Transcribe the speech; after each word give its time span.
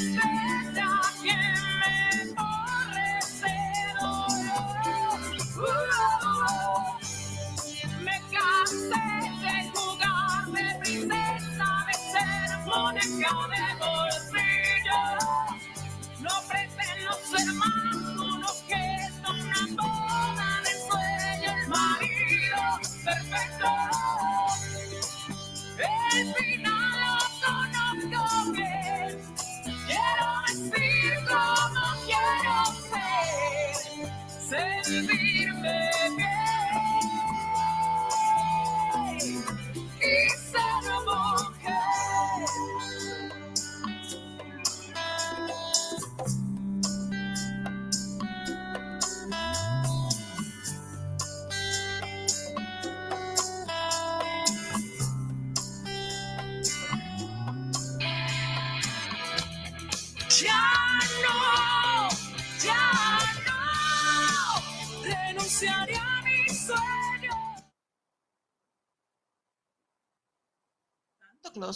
Yes. 0.00 0.29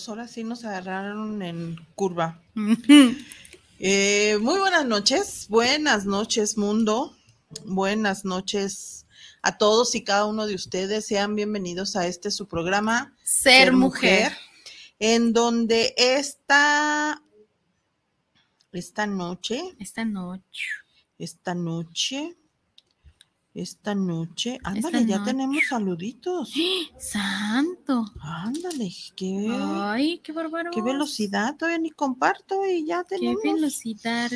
Ahora 0.09 0.29
sí 0.29 0.45
nos 0.45 0.65
agarraron 0.65 1.43
en 1.43 1.77
curva. 1.95 2.41
Eh, 3.81 4.39
muy 4.41 4.59
buenas 4.61 4.87
noches, 4.87 5.47
buenas 5.49 6.07
noches 6.07 6.57
mundo, 6.57 7.15
buenas 7.67 8.25
noches 8.25 9.05
a 9.43 9.59
todos 9.59 9.97
y 9.97 10.05
cada 10.05 10.27
uno 10.27 10.47
de 10.47 10.55
ustedes. 10.55 11.07
Sean 11.07 11.35
bienvenidos 11.35 11.97
a 11.97 12.07
este 12.07 12.31
su 12.31 12.47
programa 12.47 13.15
Ser 13.25 13.73
mujer. 13.73 14.33
en 15.01 15.33
donde 15.33 15.93
esta 15.99 17.21
esta 18.73 19.07
noche, 19.07 19.61
Esta 19.81 20.05
noche. 20.05 20.63
esta 21.19 21.55
noche, 21.55 22.37
esta 23.55 23.95
noche, 23.95 24.59
ándale, 24.65 24.99
Esta 24.99 25.01
ya 25.09 25.19
noche. 25.19 25.31
tenemos 25.31 25.57
saluditos. 25.69 26.53
Santo. 26.99 28.05
Ándale, 28.21 28.93
qué, 29.15 29.49
Ay, 29.51 30.19
qué 30.19 30.33
bárbaro. 30.33 30.71
qué 30.73 30.83
velocidad, 30.83 31.57
todavía 31.57 31.79
ni 31.79 31.91
comparto 31.91 32.67
y 32.67 32.85
ya 32.85 33.05
Qué 33.05 33.17
tenemos. 33.17 33.43
velocidad. 33.45 34.31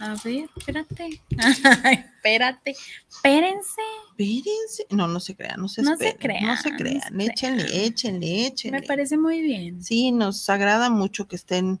A 0.00 0.14
ver, 0.24 0.48
espérate. 0.56 1.20
Espérate. 2.16 2.74
Espérense. 3.08 3.80
Espérense. 4.10 4.86
No, 4.90 5.06
no 5.08 5.20
se 5.20 5.36
crean, 5.36 5.60
no 5.60 5.68
se 5.68 5.82
No 5.82 5.96
se 5.96 6.08
esperen, 6.08 6.44
No 6.46 6.56
se 6.56 6.70
crean, 6.74 6.94
no 6.96 7.10
crean. 7.10 7.12
se 7.12 7.26
Échenle, 7.26 7.64
crean. 7.66 7.84
échenle, 7.84 8.46
échenle. 8.46 8.80
Me 8.80 8.86
parece 8.86 9.16
muy 9.18 9.40
bien. 9.42 9.82
Sí, 9.84 10.10
nos 10.10 10.48
agrada 10.50 10.90
mucho 10.90 11.28
que 11.28 11.36
estén 11.36 11.80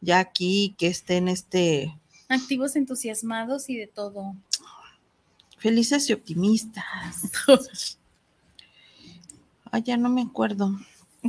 ya 0.00 0.18
aquí, 0.18 0.74
que 0.78 0.88
estén 0.88 1.28
este 1.28 1.98
Activos, 2.28 2.74
entusiasmados 2.76 3.68
y 3.70 3.76
de 3.76 3.86
todo. 3.86 4.34
Felices 5.68 6.10
y 6.10 6.12
optimistas. 6.12 7.96
Ay, 9.70 9.82
ya 9.82 9.96
no 9.96 10.08
me 10.10 10.22
acuerdo 10.22 10.78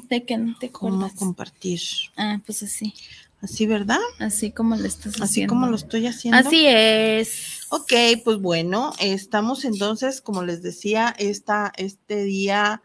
¿De 0.09 0.25
qué 0.25 0.37
no 0.37 0.57
te 0.59 0.69
cómo 0.71 0.97
acuerdas? 0.97 1.17
compartir. 1.17 1.79
Ah, 2.17 2.41
pues 2.45 2.61
así. 2.63 2.93
Así, 3.41 3.65
¿verdad? 3.65 3.99
Así 4.19 4.51
como 4.51 4.75
lo 4.75 4.85
estás 4.85 5.13
Así 5.15 5.23
haciendo. 5.23 5.53
como 5.53 5.67
lo 5.67 5.75
estoy 5.77 6.05
haciendo. 6.07 6.37
Así 6.37 6.65
es. 6.67 7.61
Ok, 7.69 7.93
pues 8.25 8.39
bueno, 8.39 8.91
estamos 8.99 9.63
entonces, 9.63 10.19
como 10.19 10.43
les 10.43 10.61
decía, 10.61 11.15
esta, 11.17 11.71
este 11.77 12.23
día 12.25 12.81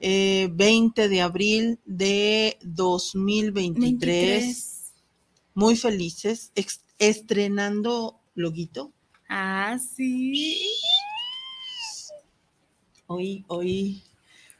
eh, 0.00 0.50
20 0.52 1.08
de 1.08 1.22
abril 1.22 1.78
de 1.86 2.58
2023, 2.64 3.80
23. 3.80 4.92
muy 5.54 5.74
felices, 5.76 6.52
ex- 6.54 6.84
estrenando 6.98 8.20
loguito. 8.34 8.92
Ah, 9.34 9.78
sí. 9.78 10.70
Hoy, 13.06 13.44
hoy, 13.48 14.02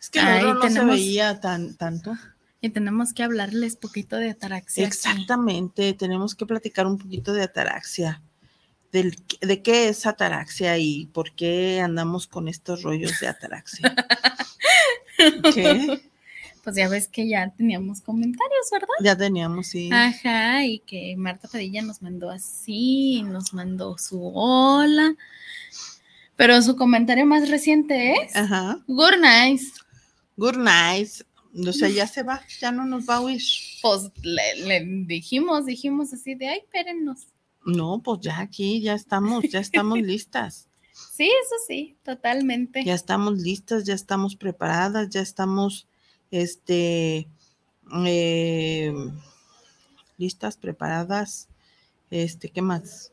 es 0.01 0.09
que 0.09 0.23
no 0.23 0.63
se 0.63 0.69
tenemos- 0.69 0.97
veía 0.97 1.41
tan, 1.41 1.75
tanto. 1.77 2.17
Y 2.63 2.71
tenemos 2.71 3.13
que 3.13 3.23
hablarles 3.23 3.77
poquito 3.77 4.17
de 4.17 4.31
ataraxia. 4.31 4.87
aquí. 4.87 4.97
Exactamente, 4.97 5.93
tenemos 5.93 6.35
que 6.35 6.47
platicar 6.47 6.87
un 6.87 6.97
poquito 6.97 7.35
de 7.35 7.43
ataraxia. 7.43 8.23
Del, 8.93 9.15
de 9.43 9.61
qué 9.63 9.89
es 9.91 10.07
ataraxia 10.07 10.79
y 10.79 11.05
por 11.07 11.33
qué 11.35 11.83
andamos 11.83 12.27
con 12.27 12.49
estos 12.49 12.83
rollos 12.83 13.21
de 13.21 13.29
ataraxia. 13.29 13.95
¿Qué? 15.55 16.01
Pues 16.63 16.77
ya 16.77 16.89
ves 16.89 17.09
que 17.09 17.29
ya 17.29 17.53
teníamos 17.57 18.01
comentarios, 18.01 18.69
¿verdad? 18.71 18.95
Ya 19.03 19.17
teníamos, 19.17 19.67
sí. 19.69 19.91
Ajá, 19.93 20.65
y 20.65 20.81
que 20.81 21.15
Marta 21.17 21.49
Padilla 21.49 21.83
nos 21.83 22.03
mandó 22.03 22.31
así, 22.31 23.23
nos 23.23 23.53
mandó 23.53 23.97
su 23.99 24.21
hola. 24.35 25.15
Pero 26.37 26.61
su 26.63 26.77
comentario 26.77 27.27
más 27.27 27.49
reciente 27.49 28.15
es 28.15 28.35
Ajá. 28.35 28.79
Good 28.87 29.19
night. 29.21 29.61
Good 30.37 30.57
night. 30.57 31.11
O 31.67 31.73
sea, 31.73 31.89
ya 31.89 32.07
se 32.07 32.23
va, 32.23 32.41
ya 32.61 32.73
no 32.73 32.87
nos 32.87 33.09
va 33.09 33.17
a 33.17 33.21
oír. 33.21 33.43
Pues 33.83 34.11
le, 34.23 34.67
le 34.67 35.05
dijimos, 35.07 35.67
dijimos 35.67 36.13
así 36.13 36.35
de 36.35 36.49
ay, 36.49 36.59
espérennos. 36.61 37.27
No, 37.65 38.01
pues 38.03 38.21
ya 38.21 38.41
aquí, 38.41 38.81
ya 38.81 38.95
estamos, 38.95 39.45
ya 39.45 39.61
estamos 39.61 39.99
listas. 40.03 40.69
Sí, 40.93 41.25
eso 41.25 41.55
sí, 41.67 41.97
totalmente. 42.03 42.85
Ya 42.85 42.95
estamos 42.95 43.39
listas, 43.39 43.85
ya 43.85 43.95
estamos 43.95 44.37
preparadas, 44.37 45.11
ya 45.11 45.21
estamos, 45.21 45.87
este, 46.33 47.29
eh, 48.07 48.93
listas, 50.19 50.57
preparadas. 50.57 51.49
Este, 52.11 52.49
¿qué 52.49 52.61
más? 52.63 53.13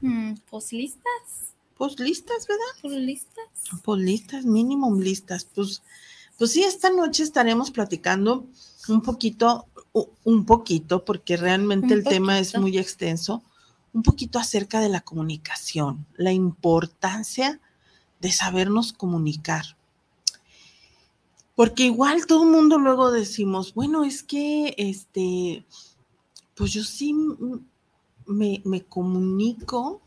Mm, 0.00 0.34
pues 0.48 0.72
listas, 0.72 1.54
Pues 1.76 1.98
listas, 1.98 2.46
¿verdad? 2.46 2.64
pues 2.80 2.94
listas. 2.94 3.44
Pues 3.82 4.00
listas, 4.00 4.44
mínimo 4.44 4.94
listas. 4.94 5.44
Pues, 5.44 5.82
pues 6.38 6.52
sí, 6.52 6.62
esta 6.62 6.90
noche 6.90 7.24
estaremos 7.24 7.70
platicando 7.70 8.46
un 8.88 9.02
poquito, 9.02 9.66
un 10.24 10.44
poquito, 10.46 11.04
porque 11.04 11.36
realmente 11.36 11.94
Un 11.94 12.00
el 12.00 12.04
tema 12.04 12.38
es 12.38 12.56
muy 12.56 12.78
extenso, 12.78 13.42
un 13.92 14.02
poquito 14.02 14.38
acerca 14.38 14.80
de 14.80 14.88
la 14.88 15.00
comunicación, 15.00 16.06
la 16.16 16.32
importancia 16.32 17.60
de 18.20 18.32
sabernos 18.32 18.92
comunicar. 18.92 19.76
Porque 21.62 21.84
igual 21.84 22.26
todo 22.26 22.42
el 22.42 22.50
mundo 22.50 22.76
luego 22.76 23.12
decimos, 23.12 23.72
bueno, 23.72 24.02
es 24.02 24.24
que 24.24 24.74
este, 24.78 25.64
pues 26.56 26.72
yo 26.72 26.82
sí 26.82 27.14
me 28.26 28.82
comunico, 28.88 30.00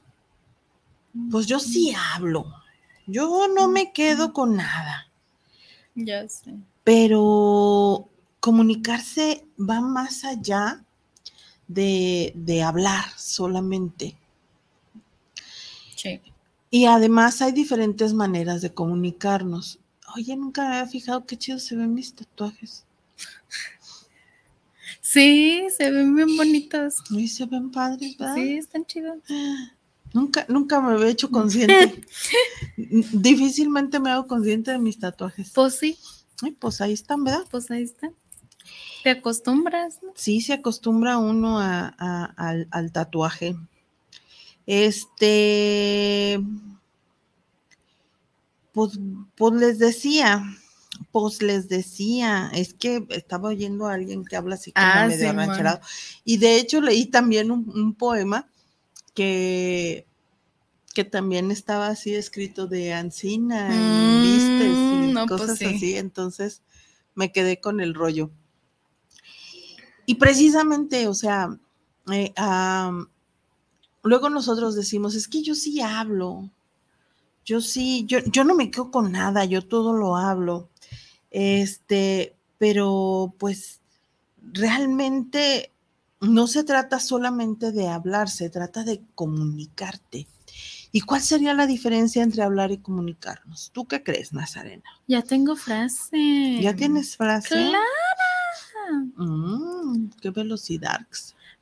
pues 1.31 1.45
yo 1.45 1.61
sí 1.61 1.93
hablo, 2.13 2.45
yo 3.07 3.47
no 3.47 3.69
me 3.69 3.93
quedo 3.93 4.33
con 4.33 4.57
nada, 4.57 5.09
Ya 5.95 6.27
sé. 6.27 6.55
pero 6.83 8.09
comunicarse 8.41 9.47
va 9.57 9.79
más 9.79 10.25
allá 10.25 10.83
de, 11.69 12.33
de 12.35 12.63
hablar 12.63 13.05
solamente. 13.15 14.17
Sí. 15.95 16.19
Y 16.69 16.83
además 16.87 17.41
hay 17.41 17.53
diferentes 17.53 18.13
maneras 18.13 18.61
de 18.61 18.73
comunicarnos. 18.73 19.79
Oye, 20.15 20.35
nunca 20.35 20.61
me 20.61 20.67
había 20.77 20.87
fijado 20.87 21.25
qué 21.25 21.37
chido 21.37 21.59
se 21.59 21.75
ven 21.75 21.93
mis 21.93 22.13
tatuajes. 22.15 22.85
Sí, 25.01 25.67
se 25.75 25.91
ven 25.91 26.15
bien 26.15 26.35
bonitos. 26.37 26.95
Uy, 27.11 27.27
se 27.27 27.45
ven 27.45 27.71
padres, 27.71 28.17
¿verdad? 28.17 28.35
Sí, 28.35 28.57
están 28.57 28.85
chidos. 28.85 29.17
Nunca, 30.13 30.45
nunca 30.47 30.79
me 30.79 30.93
había 30.93 31.09
hecho 31.09 31.29
consciente. 31.29 32.01
Difícilmente 32.77 33.99
me 33.99 34.11
hago 34.11 34.27
consciente 34.27 34.71
de 34.71 34.77
mis 34.79 34.97
tatuajes. 34.97 35.51
Pues 35.53 35.77
sí, 35.77 35.97
Ay, 36.41 36.51
pues 36.51 36.79
ahí 36.79 36.93
están, 36.93 37.23
¿verdad? 37.25 37.41
pues 37.51 37.69
ahí 37.69 37.83
están. 37.83 38.13
Te 39.03 39.09
acostumbras, 39.09 40.01
¿no? 40.01 40.13
Sí, 40.15 40.39
se 40.39 40.53
acostumbra 40.53 41.17
uno 41.17 41.59
a- 41.59 41.93
a- 41.97 42.25
al, 42.37 42.67
al 42.71 42.91
tatuaje. 42.93 43.57
Este, 44.65 46.39
pues, 48.75 48.99
pues 49.35 49.53
les 49.53 49.79
decía, 49.79 50.43
pues 51.13 51.41
les 51.41 51.69
decía, 51.69 52.51
es 52.53 52.73
que 52.73 53.07
estaba 53.09 53.47
oyendo 53.49 53.87
a 53.87 53.93
alguien 53.93 54.25
que 54.25 54.35
habla 54.35 54.55
así 54.55 54.73
como 54.73 54.85
Ah, 54.85 55.05
medio 55.07 55.29
arrancherado. 55.29 55.79
Y 56.25 56.37
de 56.37 56.57
hecho 56.57 56.81
leí 56.81 57.05
también 57.05 57.51
un, 57.51 57.71
un 57.73 57.93
poema 57.93 58.49
que, 59.13 60.05
que 60.93 61.05
también 61.05 61.51
estaba 61.51 61.87
así 61.87 62.13
escrito 62.15 62.67
de 62.67 62.93
Ancina 62.93 63.69
Mm, 63.73 64.17
y 64.17 64.21
vistes 64.21 64.77
y 64.91 65.13
no, 65.13 65.25
pues 65.25 65.41
cosas 65.41 65.57
sí. 65.59 65.65
así. 65.65 65.95
Entonces 65.97 66.61
me 67.15 67.31
quedé 67.31 67.61
con 67.61 67.79
el 67.79 67.93
rollo. 67.93 68.29
Y 70.05 70.15
precisamente, 70.15 71.07
o 71.07 71.13
sea, 71.13 71.57
eh, 72.11 72.33
luego 74.03 74.29
nosotros 74.29 74.75
decimos, 74.75 75.15
es 75.15 75.29
que 75.29 75.41
yo 75.41 75.55
sí 75.55 75.79
hablo, 75.79 76.51
yo 77.45 77.61
sí, 77.61 78.05
yo, 78.07 78.19
yo 78.31 78.43
no 78.43 78.55
me 78.55 78.71
quedo 78.71 78.91
con 78.91 79.11
nada, 79.11 79.45
yo 79.45 79.61
todo 79.61 79.93
lo 79.93 80.17
hablo. 80.17 80.69
Este, 81.29 82.35
pero 82.57 83.33
pues 83.37 83.81
realmente 84.41 85.71
no 86.21 86.47
se 86.47 86.63
trata 86.63 86.99
solamente 86.99 87.71
de 87.71 87.87
hablar, 87.87 88.29
se 88.29 88.49
trata 88.49 88.83
de 88.83 89.01
comunicarte. 89.13 90.27
¿Y 90.91 91.01
cuál 91.01 91.21
sería 91.21 91.53
la 91.53 91.67
diferencia 91.67 92.23
entre 92.23 92.41
hablar 92.41 92.71
y 92.71 92.77
comunicarnos? 92.77 93.69
¿Tú 93.73 93.85
qué 93.85 94.01
crees, 94.01 94.31
Nazarena? 94.33 94.89
Ya 95.07 95.21
tengo 95.21 95.55
frase. 95.55 96.59
¿Ya 96.61 96.73
tienes 96.73 97.17
frase? 97.17 97.49
Claro. 97.49 99.05
Mm, 99.17 100.09
qué 100.21 100.29
velocidad. 100.29 101.05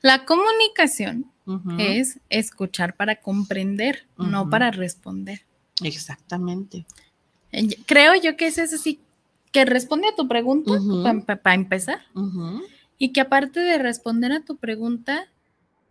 La 0.01 0.25
comunicación 0.25 1.31
es 1.79 2.19
escuchar 2.29 2.95
para 2.95 3.21
comprender, 3.21 4.07
no 4.17 4.49
para 4.49 4.69
responder. 4.69 5.45
Exactamente. 5.85 6.85
Eh, 7.51 7.67
Creo 7.85 8.15
yo 8.21 8.35
que 8.37 8.47
ese 8.47 8.63
es 8.63 8.73
así, 8.73 8.99
que 9.51 9.65
responde 9.65 10.07
a 10.07 10.15
tu 10.15 10.27
pregunta 10.27 10.71
para 11.43 11.55
empezar. 11.55 12.01
Y 12.97 13.11
que 13.11 13.21
aparte 13.21 13.59
de 13.59 13.77
responder 13.77 14.31
a 14.31 14.43
tu 14.45 14.57
pregunta, 14.57 15.25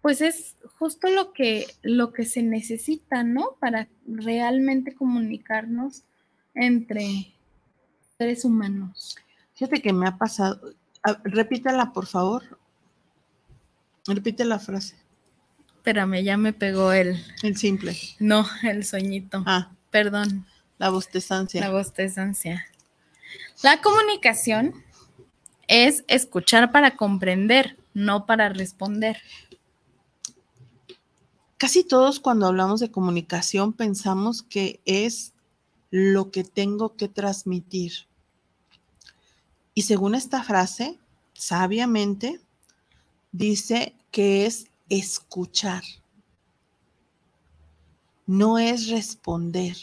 pues 0.00 0.20
es 0.20 0.56
justo 0.78 1.08
lo 1.10 1.32
que, 1.32 1.66
lo 1.82 2.12
que 2.12 2.24
se 2.24 2.42
necesita, 2.42 3.22
¿no? 3.22 3.56
Para 3.60 3.88
realmente 4.06 4.94
comunicarnos 4.94 6.02
entre 6.54 7.32
seres 8.18 8.44
humanos. 8.44 9.16
Fíjate 9.54 9.80
que 9.82 9.92
me 9.92 10.06
ha 10.08 10.16
pasado. 10.16 10.74
repítela, 11.24 11.92
por 11.92 12.06
favor. 12.06 12.42
Repite 14.06 14.44
la 14.44 14.58
frase. 14.58 14.96
Espérame, 15.76 16.22
ya 16.22 16.36
me 16.36 16.52
pegó 16.52 16.92
el, 16.92 17.16
El 17.42 17.56
simple. 17.56 17.96
no, 18.18 18.46
el 18.62 18.84
sueñito. 18.84 19.42
Ah, 19.46 19.70
Perdón, 19.92 20.46
la 20.78 20.90
bostezancia. 20.90 21.60
la 21.60 21.70
bostezancia. 21.70 22.66
La 23.62 23.80
comunicación 23.80 24.74
es 25.68 26.02
escuchar 26.08 26.72
para 26.72 26.96
comprender, 26.96 27.78
no 27.94 28.26
para 28.26 28.48
responder. 28.48 29.18
Casi 31.58 31.84
todos 31.84 32.18
cuando 32.18 32.46
hablamos 32.46 32.80
de 32.80 32.90
comunicación 32.90 33.72
pensamos 33.72 34.42
que 34.42 34.80
es 34.84 35.32
lo 35.90 36.30
que 36.32 36.42
tengo 36.42 36.96
que 36.96 37.06
transmitir. 37.08 37.92
Y 39.74 39.82
según 39.82 40.14
esta 40.14 40.42
frase, 40.42 40.98
sabiamente, 41.34 42.40
dice 43.30 43.94
que 44.10 44.46
es 44.46 44.66
escuchar. 44.88 45.82
No 48.32 48.58
es 48.58 48.88
responder, 48.88 49.76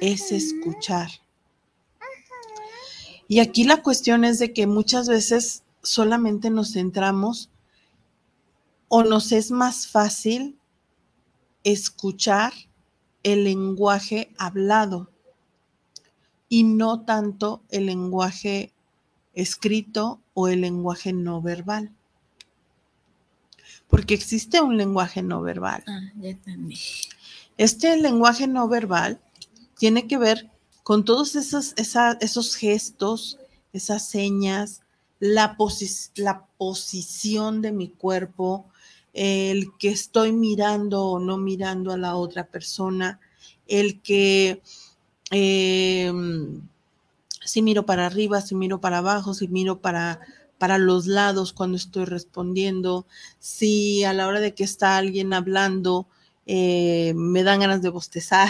es 0.00 0.32
escuchar. 0.32 1.10
Y 3.28 3.40
aquí 3.40 3.64
la 3.64 3.82
cuestión 3.82 4.24
es 4.24 4.38
de 4.38 4.54
que 4.54 4.66
muchas 4.66 5.10
veces 5.10 5.62
solamente 5.82 6.48
nos 6.48 6.72
centramos 6.72 7.50
o 8.88 9.04
nos 9.04 9.30
es 9.32 9.50
más 9.50 9.86
fácil 9.86 10.58
escuchar 11.62 12.54
el 13.24 13.44
lenguaje 13.44 14.32
hablado 14.38 15.10
y 16.48 16.64
no 16.64 17.02
tanto 17.02 17.62
el 17.68 17.84
lenguaje 17.84 18.72
escrito 19.34 20.22
o 20.32 20.48
el 20.48 20.62
lenguaje 20.62 21.12
no 21.12 21.42
verbal. 21.42 21.92
Porque 23.86 24.14
existe 24.14 24.62
un 24.62 24.78
lenguaje 24.78 25.20
no 25.20 25.42
verbal. 25.42 25.84
Ah, 25.86 26.10
ya 26.18 26.30
entendí. 26.30 26.78
Este 27.60 27.94
lenguaje 27.98 28.46
no 28.46 28.68
verbal 28.68 29.20
tiene 29.76 30.06
que 30.06 30.16
ver 30.16 30.48
con 30.82 31.04
todos 31.04 31.36
esos, 31.36 31.74
esos 31.76 32.56
gestos, 32.56 33.38
esas 33.74 34.08
señas, 34.08 34.80
la, 35.18 35.58
la 36.14 36.46
posición 36.56 37.60
de 37.60 37.72
mi 37.72 37.90
cuerpo, 37.90 38.64
el 39.12 39.76
que 39.78 39.90
estoy 39.90 40.32
mirando 40.32 41.04
o 41.04 41.18
no 41.20 41.36
mirando 41.36 41.92
a 41.92 41.98
la 41.98 42.16
otra 42.16 42.46
persona, 42.46 43.20
el 43.68 44.00
que 44.00 44.62
eh, 45.30 46.10
si 47.44 47.60
miro 47.60 47.84
para 47.84 48.06
arriba, 48.06 48.40
si 48.40 48.54
miro 48.54 48.80
para 48.80 48.98
abajo, 48.98 49.34
si 49.34 49.48
miro 49.48 49.82
para, 49.82 50.20
para 50.56 50.78
los 50.78 51.06
lados 51.06 51.52
cuando 51.52 51.76
estoy 51.76 52.06
respondiendo, 52.06 53.04
si 53.38 54.02
a 54.04 54.14
la 54.14 54.28
hora 54.28 54.40
de 54.40 54.54
que 54.54 54.64
está 54.64 54.96
alguien 54.96 55.34
hablando, 55.34 56.06
eh, 56.52 57.12
me 57.14 57.44
dan 57.44 57.60
ganas 57.60 57.80
de 57.80 57.90
bostezar. 57.90 58.48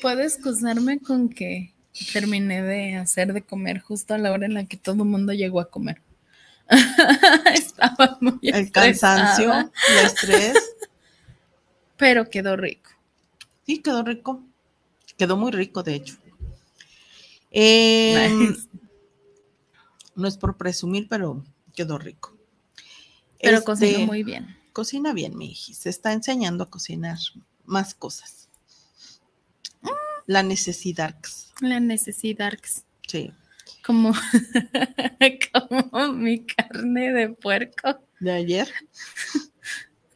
¿Puedo 0.00 0.20
excusarme 0.20 1.00
con 1.00 1.28
que 1.28 1.74
terminé 2.12 2.62
de 2.62 2.96
hacer 2.96 3.32
de 3.32 3.42
comer 3.42 3.80
justo 3.80 4.14
a 4.14 4.18
la 4.18 4.30
hora 4.30 4.46
en 4.46 4.54
la 4.54 4.66
que 4.66 4.76
todo 4.76 5.02
el 5.02 5.08
mundo 5.08 5.32
llegó 5.32 5.58
a 5.60 5.70
comer. 5.70 6.00
Estaba 7.52 8.16
muy 8.20 8.38
El 8.42 8.70
cansancio, 8.70 9.52
el 9.52 10.06
estrés. 10.06 10.56
pero 11.96 12.30
quedó 12.30 12.56
rico. 12.56 12.90
Sí, 13.66 13.78
quedó 13.80 14.04
rico. 14.04 14.40
Quedó 15.16 15.36
muy 15.36 15.50
rico, 15.50 15.82
de 15.82 15.94
hecho. 15.96 16.14
Eh, 17.50 18.28
Nice. 18.30 18.68
No 20.14 20.28
es 20.28 20.36
por 20.36 20.56
presumir, 20.56 21.08
pero 21.08 21.42
quedó 21.74 21.98
rico. 21.98 22.36
Pero 23.42 23.58
Este, 23.58 23.66
cocinó 23.66 24.06
muy 24.06 24.22
bien. 24.22 24.56
Cocina 24.74 25.12
bien, 25.12 25.38
mi 25.38 25.52
hija. 25.52 25.72
Se 25.72 25.88
está 25.88 26.12
enseñando 26.12 26.64
a 26.64 26.70
cocinar 26.70 27.16
más 27.64 27.94
cosas. 27.94 28.50
La 30.26 30.42
necesidad. 30.42 31.16
La 31.60 31.78
necesidad, 31.80 32.54
Sí. 33.06 33.30
como, 33.86 34.12
como 35.52 36.12
mi 36.12 36.44
carne 36.44 37.12
de 37.12 37.28
puerco. 37.30 38.00
De 38.18 38.32
ayer. 38.32 38.68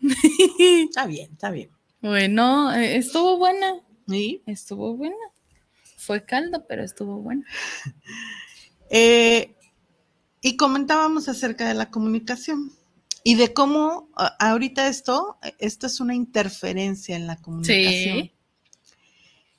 Está 0.58 1.06
bien, 1.06 1.30
está 1.32 1.50
bien. 1.50 1.70
Bueno, 2.00 2.72
eh, 2.72 2.96
estuvo 2.96 3.36
buena, 3.38 3.74
¿Sí? 4.08 4.42
estuvo 4.46 4.96
buena. 4.96 5.16
Fue 5.96 6.24
caldo, 6.24 6.64
pero 6.68 6.82
estuvo 6.84 7.20
buena. 7.22 7.44
Eh, 8.90 9.54
y 10.40 10.56
comentábamos 10.56 11.28
acerca 11.28 11.68
de 11.68 11.74
la 11.74 11.90
comunicación 11.90 12.72
y 13.28 13.34
de 13.34 13.52
cómo 13.52 14.08
ahorita 14.38 14.88
esto, 14.88 15.36
esto 15.58 15.86
es 15.86 16.00
una 16.00 16.14
interferencia 16.14 17.14
en 17.14 17.26
la 17.26 17.36
comunicación. 17.36 18.22
Sí. 18.22 18.32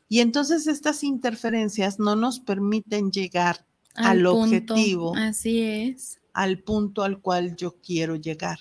Y 0.08 0.22
entonces 0.22 0.66
estas 0.66 1.04
interferencias 1.04 2.00
no 2.00 2.16
nos 2.16 2.40
permiten 2.40 3.12
llegar 3.12 3.68
Al 3.94 4.26
objetivo. 4.26 5.16
Así 5.16 5.62
es. 5.62 6.20
al 6.34 6.64
punto 6.64 7.04
al 7.04 7.22
cual 7.22 7.56
yo 7.56 7.76
quiero 7.80 8.16
llegar 8.16 8.58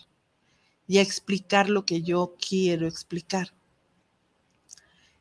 y 0.87 0.99
a 0.99 1.01
explicar 1.01 1.71
lo 1.71 1.87
que 1.87 2.03
yo 2.03 2.37
quiero 2.39 2.87
explicar. 2.87 3.55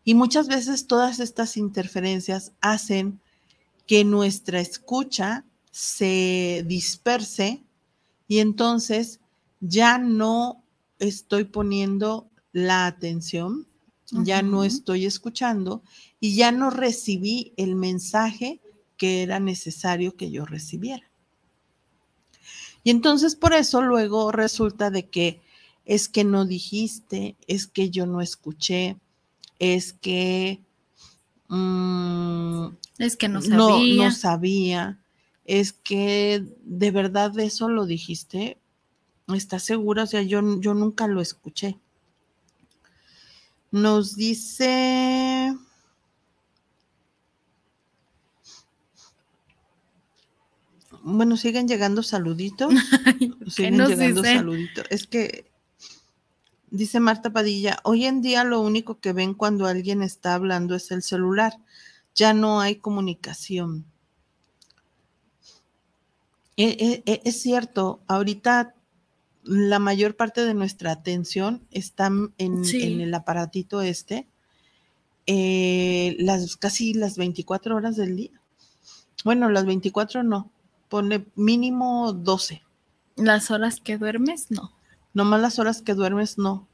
Y 0.03 0.15
muchas 0.15 0.49
veces 0.49 0.87
todas 0.87 1.21
estas 1.21 1.55
interferencias 1.55 2.51
hacen 2.59 3.21
que 3.85 4.03
nuestra 4.03 4.59
escucha 4.59 5.45
se 5.71 6.65
disperse 6.67 7.63
y 8.27 8.39
entonces 8.39 9.21
ya 9.59 9.97
no 9.97 10.63
estoy 10.99 11.45
poniendo 11.45 12.29
la 12.51 12.87
atención, 12.87 13.67
ya 14.11 14.41
no 14.41 14.63
estoy 14.63 15.05
escuchando 15.05 15.83
y 16.19 16.35
ya 16.35 16.51
no 16.51 16.69
recibí 16.69 17.53
el 17.57 17.75
mensaje 17.75 18.61
que 18.95 19.21
era 19.21 19.39
necesario 19.39 20.15
que 20.15 20.31
yo 20.31 20.45
recibiera. 20.45 21.03
Y 22.83 22.89
entonces 22.89 23.35
por 23.35 23.53
eso 23.53 23.81
luego 23.81 24.31
resulta 24.31 24.89
de 24.89 25.07
que 25.09 25.41
es 25.85 26.07
que 26.07 26.23
no 26.23 26.45
dijiste, 26.45 27.35
es 27.47 27.67
que 27.67 27.89
yo 27.89 28.05
no 28.05 28.21
escuché, 28.21 28.97
es 29.59 29.93
que 29.93 30.61
mm, 31.49 32.67
Es 32.99 33.17
que 33.17 33.27
no 33.27 33.41
no, 33.41 33.69
sabía. 33.69 34.05
no 34.05 34.11
sabía, 34.11 34.99
es 35.45 35.73
que 35.73 36.43
de 36.63 36.91
verdad 36.91 37.37
eso 37.39 37.69
lo 37.69 37.85
dijiste, 37.85 38.57
¿estás 39.35 39.63
segura? 39.63 40.03
O 40.03 40.07
sea, 40.07 40.21
yo, 40.21 40.41
yo 40.59 40.73
nunca 40.73 41.07
lo 41.07 41.21
escuché. 41.21 41.77
Nos 43.71 44.15
dice... 44.15 45.53
Bueno, 51.03 51.37
siguen 51.37 51.67
llegando 51.67 52.03
saluditos. 52.03 52.73
¿Qué 53.19 53.51
Siguen 53.51 53.77
llegando 53.87 54.21
dice? 54.21 54.35
saluditos. 54.35 54.85
Es 54.89 55.07
que 55.07 55.49
dice 56.69 56.99
Marta 56.99 57.31
Padilla, 57.31 57.79
hoy 57.83 58.05
en 58.05 58.21
día 58.21 58.43
lo 58.43 58.61
único 58.61 58.99
que 58.99 59.13
ven 59.13 59.33
cuando 59.33 59.67
alguien 59.67 60.01
está 60.01 60.33
hablando 60.33 60.75
es 60.75 60.91
el 60.91 61.03
celular. 61.03 61.57
Ya 62.15 62.33
no 62.33 62.61
hay 62.61 62.77
comunicación. 62.77 63.85
E- 66.57 67.03
e- 67.05 67.11
e- 67.11 67.21
Es 67.25 67.41
cierto, 67.41 68.01
ahorita 68.07 68.73
la 69.47 69.79
mayor 69.79 70.15
parte 70.15 70.45
de 70.45 70.53
nuestra 70.53 70.91
atención 70.91 71.65
está 71.71 72.11
en, 72.37 72.65
Sí. 72.65 72.83
en 72.83 73.01
el 73.01 73.13
aparatito 73.13 73.81
este, 73.81 74.27
eh, 75.25 76.15
las 76.19 76.55
casi 76.57 76.93
las 76.93 77.17
24 77.17 77.75
horas 77.75 77.95
del 77.95 78.15
día. 78.15 78.31
Bueno, 79.23 79.49
las 79.49 79.65
24 79.65 80.23
no, 80.23 80.51
pone 80.89 81.25
mínimo 81.35 82.13
12. 82.13 82.61
Las 83.15 83.51
horas 83.51 83.81
que 83.81 83.97
duermes, 83.97 84.51
no. 84.51 84.71
Nomás 85.13 85.41
las 85.41 85.59
horas 85.59 85.81
que 85.81 85.93
duermes, 85.95 86.37
no. 86.37 86.67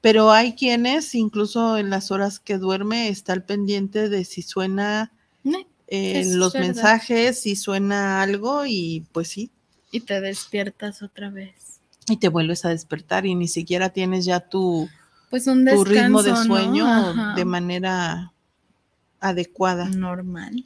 Pero 0.00 0.30
hay 0.30 0.54
quienes, 0.54 1.14
incluso 1.14 1.76
en 1.76 1.90
las 1.90 2.10
horas 2.10 2.40
que 2.40 2.56
duerme, 2.56 3.08
está 3.08 3.32
al 3.34 3.44
pendiente 3.44 4.08
de 4.08 4.24
si 4.24 4.40
suena 4.42 5.12
No, 5.44 5.58
eh, 5.88 6.24
los 6.36 6.52
verdad. 6.54 6.68
mensajes, 6.68 7.40
si 7.40 7.56
suena 7.56 8.22
algo, 8.22 8.64
y 8.64 9.04
pues 9.12 9.28
sí, 9.28 9.50
Y 9.92 10.00
te 10.00 10.20
despiertas 10.20 11.02
otra 11.02 11.28
vez. 11.30 11.69
Y 12.10 12.16
te 12.16 12.28
vuelves 12.28 12.64
a 12.64 12.68
despertar 12.70 13.26
y 13.26 13.34
ni 13.34 13.48
siquiera 13.48 13.90
tienes 13.90 14.24
ya 14.24 14.40
tu, 14.40 14.88
Pues 15.30 15.46
un 15.46 15.64
tu 15.64 15.84
descanso, 15.84 15.84
ritmo 16.02 16.22
de 16.22 16.36
sueño 16.36 17.34
de 17.34 17.44
manera 17.44 18.32
adecuada. 19.20 19.88
normal. 19.88 20.64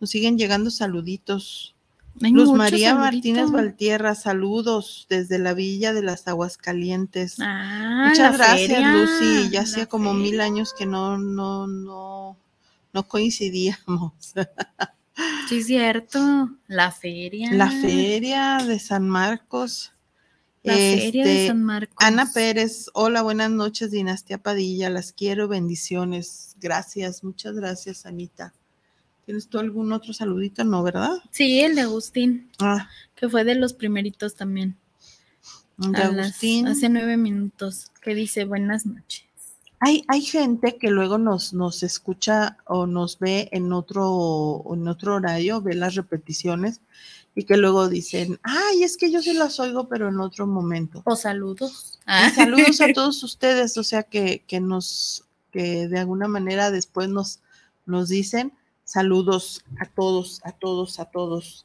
Nos 0.00 0.10
siguen 0.10 0.38
llegando 0.38 0.70
saluditos. 0.70 1.74
Hay 2.22 2.32
Luz 2.32 2.52
María 2.52 2.94
Martínez. 2.94 3.50
Valtierra, 3.50 4.14
saludos 4.14 5.06
desde 5.08 5.38
la 5.38 5.54
Villa 5.54 5.92
de 5.92 6.02
las 6.02 6.26
Aguascalientes. 6.26 7.36
Ah, 7.40 8.06
Muchas 8.08 8.36
gracias, 8.36 8.68
feria, 8.68 8.92
Lucy. 8.92 9.50
Ya 9.50 9.60
hacía 9.60 9.86
como 9.86 10.12
mil 10.12 10.40
años 10.40 10.74
que 10.76 10.86
no, 10.86 11.18
no, 11.18 11.66
no, 11.66 12.36
no 12.92 13.02
coincidíamos. 13.08 14.12
Sí, 15.48 15.62
cierto. 15.62 16.50
La 16.66 16.90
feria. 16.92 17.52
La 17.52 17.70
feria 17.70 18.58
de 18.66 18.78
San 18.78 19.08
Marcos. 19.08 19.92
La 20.62 20.74
feria 20.74 21.24
de 21.24 21.32
Este, 21.32 21.46
San 21.48 21.62
Marcos. 21.62 21.96
Ana 21.98 22.30
Pérez, 22.32 22.86
hola, 22.92 23.22
buenas 23.22 23.50
noches, 23.50 23.90
Dinastía 23.90 24.38
Padilla, 24.38 24.90
las 24.90 25.12
quiero, 25.12 25.48
bendiciones. 25.48 26.54
Gracias, 26.60 27.24
muchas 27.24 27.54
gracias, 27.54 28.04
Anita. 28.04 28.52
¿Tienes 29.24 29.48
tú 29.48 29.58
algún 29.58 29.92
otro 29.92 30.12
saludito? 30.12 30.62
No, 30.64 30.82
¿verdad? 30.82 31.12
Sí, 31.30 31.60
el 31.60 31.76
de 31.76 31.82
Agustín, 31.82 32.50
Ah, 32.58 32.88
que 33.14 33.28
fue 33.28 33.44
de 33.44 33.54
los 33.54 33.72
primeritos 33.72 34.34
también. 34.34 34.76
de 35.78 35.96
a 35.96 36.10
las- 36.12 36.26
Agustín. 36.26 36.66
hace 36.68 36.90
nueve 36.90 37.16
minutos, 37.16 37.90
que 38.02 38.14
dice 38.14 38.44
buenas 38.44 38.84
noches. 38.84 39.24
Hay, 39.78 40.04
hay 40.08 40.20
gente 40.20 40.76
que 40.76 40.90
luego 40.90 41.16
nos, 41.16 41.54
nos 41.54 41.82
escucha 41.82 42.58
o 42.66 42.86
nos 42.86 43.18
ve 43.18 43.48
en 43.52 43.72
otro, 43.72 44.62
en 44.74 44.86
otro 44.88 45.14
horario, 45.14 45.62
ve 45.62 45.74
las 45.74 45.94
repeticiones 45.94 46.82
y 47.40 47.44
que 47.44 47.56
luego 47.56 47.88
dicen, 47.88 48.38
ay, 48.42 48.84
es 48.84 48.98
que 48.98 49.10
yo 49.10 49.22
sí 49.22 49.32
las 49.32 49.58
oigo, 49.60 49.88
pero 49.88 50.10
en 50.10 50.20
otro 50.20 50.46
momento. 50.46 51.00
O 51.06 51.16
saludos. 51.16 51.98
Ah. 52.04 52.30
saludos 52.34 52.82
a 52.82 52.88
todos 52.94 53.22
ustedes, 53.22 53.78
o 53.78 53.82
sea 53.82 54.02
que, 54.02 54.44
que 54.46 54.60
nos, 54.60 55.24
que 55.50 55.88
de 55.88 55.98
alguna 55.98 56.28
manera 56.28 56.70
después 56.70 57.08
nos, 57.08 57.40
nos 57.86 58.10
dicen 58.10 58.52
saludos 58.84 59.64
a 59.80 59.86
todos, 59.86 60.42
a 60.44 60.52
todos, 60.52 61.00
a 61.00 61.06
todos. 61.06 61.64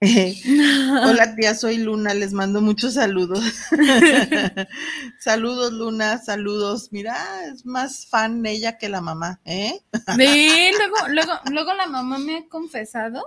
Eh, 0.00 0.34
Hola 1.06 1.36
tía, 1.36 1.54
soy 1.54 1.78
Luna, 1.78 2.12
les 2.12 2.32
mando 2.32 2.60
muchos 2.60 2.94
saludos. 2.94 3.44
saludos 5.20 5.74
Luna, 5.74 6.18
saludos. 6.18 6.88
Mira, 6.90 7.44
es 7.44 7.64
más 7.64 8.04
fan 8.06 8.44
ella 8.46 8.78
que 8.78 8.88
la 8.88 9.00
mamá, 9.00 9.38
¿eh? 9.44 9.80
Sí, 10.16 10.70
luego, 10.76 11.08
luego, 11.08 11.32
luego 11.52 11.74
la 11.74 11.86
mamá 11.86 12.18
me 12.18 12.38
ha 12.38 12.48
confesado 12.48 13.22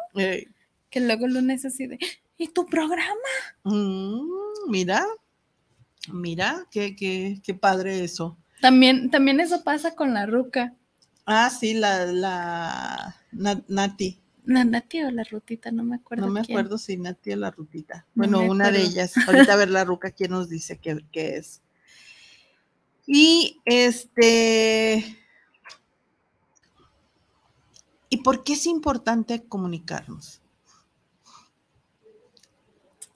que 0.91 0.99
luego 0.99 1.25
el 1.25 1.33
lunes 1.33 1.65
así 1.65 1.87
de, 1.87 1.97
¿y 2.37 2.49
tu 2.49 2.67
programa? 2.67 3.15
mm, 3.63 4.21
mira, 4.69 5.03
mira, 6.11 6.67
qué, 6.69 6.95
qué, 6.95 7.39
qué 7.43 7.53
padre 7.55 8.03
eso. 8.03 8.37
También, 8.61 9.09
también 9.09 9.39
eso 9.39 9.63
pasa 9.63 9.95
con 9.95 10.13
la 10.13 10.27
ruca. 10.27 10.75
Ah, 11.25 11.49
sí, 11.49 11.73
la, 11.73 12.05
la 12.05 13.15
Na- 13.31 13.63
Nati. 13.67 14.19
La 14.45 14.63
Nati 14.65 15.01
o 15.03 15.11
la 15.11 15.23
rutita, 15.23 15.71
no 15.71 15.83
me 15.83 15.95
acuerdo. 15.95 16.25
No 16.25 16.31
me 16.31 16.41
quién. 16.43 16.57
acuerdo 16.57 16.77
si 16.77 16.97
Nati 16.97 17.31
o 17.31 17.37
la 17.37 17.51
rutita. 17.51 18.05
No 18.13 18.21
Bueno, 18.23 18.41
una 18.43 18.69
de 18.71 18.81
ellas. 18.81 19.13
Ahorita 19.27 19.53
a 19.53 19.55
ver 19.55 19.69
la 19.69 19.83
ruca 19.83 20.11
quién 20.11 20.31
nos 20.31 20.49
dice 20.49 20.77
que, 20.77 20.97
que 21.11 21.37
es. 21.37 21.61
Y 23.07 23.61
este. 23.65 25.17
¿Y 28.09 28.17
por 28.17 28.43
qué 28.43 28.53
es 28.53 28.65
importante 28.65 29.43
comunicarnos? 29.43 30.40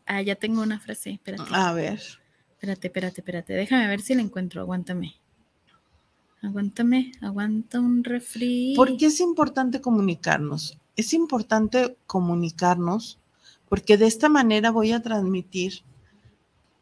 Ah, 0.06 0.22
ya 0.22 0.36
tengo 0.36 0.62
una 0.62 0.80
frase. 0.80 1.12
Espérate, 1.12 1.44
A 1.52 1.74
ver. 1.74 2.00
espérate, 2.54 2.88
espérate, 2.88 3.22
espérate. 3.22 3.54
Déjame 3.54 3.88
ver 3.88 4.02
si 4.02 4.16
la 4.16 4.22
encuentro. 4.22 4.62
Aguántame. 4.62 5.16
Aguántame, 6.42 7.12
aguanta 7.22 7.80
un 7.80 8.04
refri. 8.04 8.74
¿Por 8.76 8.98
qué 8.98 9.08
es 9.08 9.20
importante 9.20 9.82
comunicarnos? 9.82 10.78
es 10.96 11.14
importante 11.14 11.98
comunicarnos 12.08 13.20
porque 13.68 13.98
de 13.98 14.08
esta 14.08 14.30
manera 14.30 14.72
voy 14.72 14.92
a 14.92 15.02
transmitir 15.02 15.82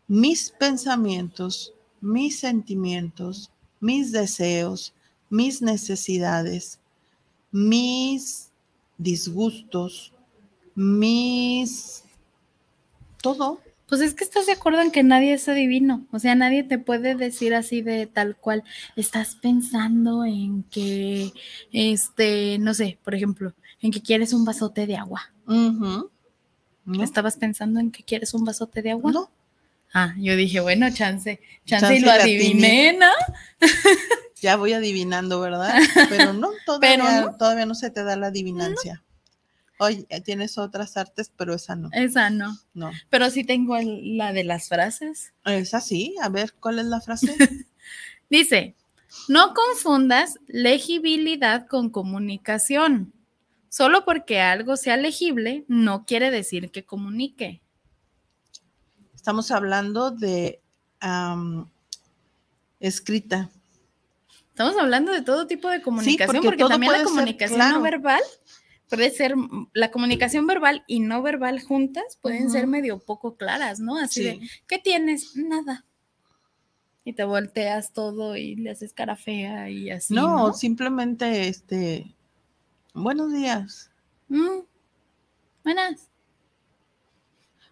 mis 0.08 0.52
pensamientos, 0.52 1.74
mis 2.02 2.40
sentimientos, 2.40 3.52
mis 3.80 4.12
deseos, 4.12 4.94
mis 5.30 5.62
necesidades, 5.62 6.80
mis 7.52 8.52
disgustos, 8.98 10.14
mis... 10.76 12.03
todo. 13.24 13.60
Pues 13.88 14.02
es 14.02 14.14
que 14.14 14.24
estás 14.24 14.46
de 14.46 14.52
acuerdo 14.52 14.82
en 14.82 14.92
que 14.92 15.04
nadie 15.04 15.34
es 15.34 15.48
adivino, 15.48 16.06
o 16.12 16.20
sea, 16.20 16.36
nadie 16.36 16.64
te 16.64 16.78
puede 16.78 17.16
decir 17.16 17.54
así 17.54 17.82
de 17.82 18.08
tal 18.08 18.36
cual, 18.36 18.64
estás 18.96 19.36
pensando 19.36 20.26
en 20.26 20.64
que, 20.64 21.32
este, 21.72 22.58
no 22.60 22.74
sé, 22.74 22.98
por 23.04 23.14
ejemplo, 23.14 23.54
en 23.82 23.92
que 23.92 24.02
quieres 24.02 24.34
un 24.34 24.46
vasote 24.46 24.88
de 24.88 24.96
agua. 24.98 25.32
¿No? 25.46 26.10
¿Estabas 27.04 27.38
pensando 27.38 27.80
en 27.80 27.92
que 27.92 28.04
quieres 28.04 28.34
un 28.34 28.46
vasote 28.46 28.82
de 28.82 28.92
agua? 28.92 29.12
No. 29.12 29.32
Ah, 29.94 30.16
yo 30.18 30.36
dije, 30.36 30.60
bueno, 30.60 30.90
chance, 30.92 31.40
chance, 31.66 31.86
Chance 31.86 31.96
y 31.96 32.00
lo 32.00 32.12
adiviné. 32.12 32.94
¿no? 32.94 33.08
Ya 34.42 34.58
voy 34.58 34.74
adivinando, 34.74 35.40
¿verdad? 35.40 35.74
Pero 36.10 36.34
no, 36.34 36.50
todavía, 36.66 36.90
Pero 36.90 37.32
no. 37.32 37.38
todavía 37.38 37.66
no 37.66 37.76
se 37.76 37.90
te 37.92 38.04
da 38.04 38.18
la 38.18 38.28
adivinancia. 38.28 39.02
Oye, 39.84 40.08
tienes 40.24 40.58
otras 40.58 40.96
artes, 40.98 41.32
pero 41.36 41.54
esa 41.54 41.76
no. 41.76 41.90
Esa 41.92 42.30
no. 42.30 42.58
No. 42.74 42.92
Pero 43.10 43.30
sí 43.30 43.44
tengo 43.44 43.76
el- 43.78 44.18
la 44.18 44.32
de 44.34 44.44
las 44.44 44.70
frases. 44.70 45.34
Esa 45.46 45.82
sí. 45.82 46.16
A 46.22 46.30
ver, 46.30 46.54
¿cuál 46.60 46.80
es 46.80 46.86
la 46.86 47.02
frase? 47.02 47.36
Dice, 48.30 48.76
no 49.28 49.54
confundas 49.54 50.40
legibilidad 50.48 51.68
con 51.68 51.90
comunicación. 51.90 53.14
Solo 53.70 54.06
porque 54.06 54.40
algo 54.40 54.78
sea 54.78 54.98
legible 54.98 55.66
no 55.68 56.06
quiere 56.06 56.32
decir 56.32 56.72
que 56.72 56.86
comunique. 56.86 57.62
Estamos 59.16 59.52
hablando 59.52 60.12
de 60.12 60.62
am, 61.00 61.68
escrita. 62.80 63.50
Estamos 64.50 64.78
hablando 64.78 65.12
de 65.12 65.24
todo 65.24 65.48
tipo 65.48 65.68
de 65.70 65.82
comunicación, 65.82 66.44
porque 66.44 66.64
también 66.64 66.92
la 66.92 67.00
ser, 67.00 67.08
comunicación 67.08 67.58
claro. 67.58 67.78
no 67.78 67.82
verbal 67.82 68.22
puede 68.90 69.10
ser, 69.12 69.36
la 69.74 69.92
comunicación 69.92 70.46
verbal 70.48 70.84
y 70.88 71.00
no 71.00 71.22
verbal 71.22 71.62
juntas 71.62 72.18
pueden 72.22 72.50
ser 72.50 72.68
medio 72.68 73.00
poco 73.00 73.36
claras, 73.36 73.80
¿no? 73.80 73.98
Así 73.98 74.24
de, 74.24 74.34
Sí. 74.40 74.50
¿qué 74.68 74.78
tienes? 74.80 75.36
Nada. 75.36 75.86
Y 77.06 77.14
te 77.14 77.24
volteas 77.26 77.92
todo 77.92 78.38
y 78.38 78.56
le 78.56 78.72
haces 78.72 78.94
cara 78.94 79.16
fea 79.16 79.70
y 79.70 79.90
así. 79.90 80.14
no, 80.14 80.48
No, 80.48 80.54
simplemente 80.54 81.48
este. 81.48 82.16
Buenos 82.94 83.34
días. 83.34 83.92
Mm. 84.30 84.60
Buenas. 85.64 86.10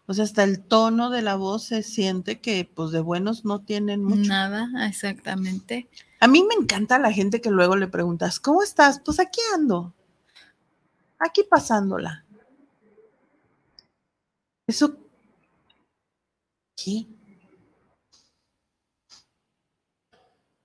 O 0.08 0.14
sea, 0.14 0.26
hasta 0.26 0.44
el 0.44 0.60
tono 0.62 1.10
de 1.10 1.22
la 1.22 1.36
voz 1.36 1.64
se 1.64 1.84
siente 1.84 2.42
que, 2.42 2.66
pues, 2.66 2.92
de 2.92 3.00
buenos 3.00 3.46
no 3.46 3.62
tienen 3.62 4.04
mucho. 4.04 4.28
Nada, 4.28 4.70
exactamente. 4.88 5.88
A 6.20 6.28
mí 6.28 6.44
me 6.44 6.56
encanta 6.62 7.00
la 7.00 7.14
gente 7.14 7.40
que 7.40 7.52
luego 7.52 7.78
le 7.78 7.88
preguntas, 7.88 8.40
¿cómo 8.40 8.62
estás? 8.64 9.00
Pues 9.06 9.20
aquí 9.22 9.40
ando. 9.56 9.94
Aquí 11.24 11.44
pasándola. 11.44 12.26
Eso. 14.68 14.98
¿Qué? 16.76 17.06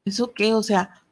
¿Eso 0.05 0.33
qué? 0.33 0.55
O 0.55 0.63
sea. 0.63 1.03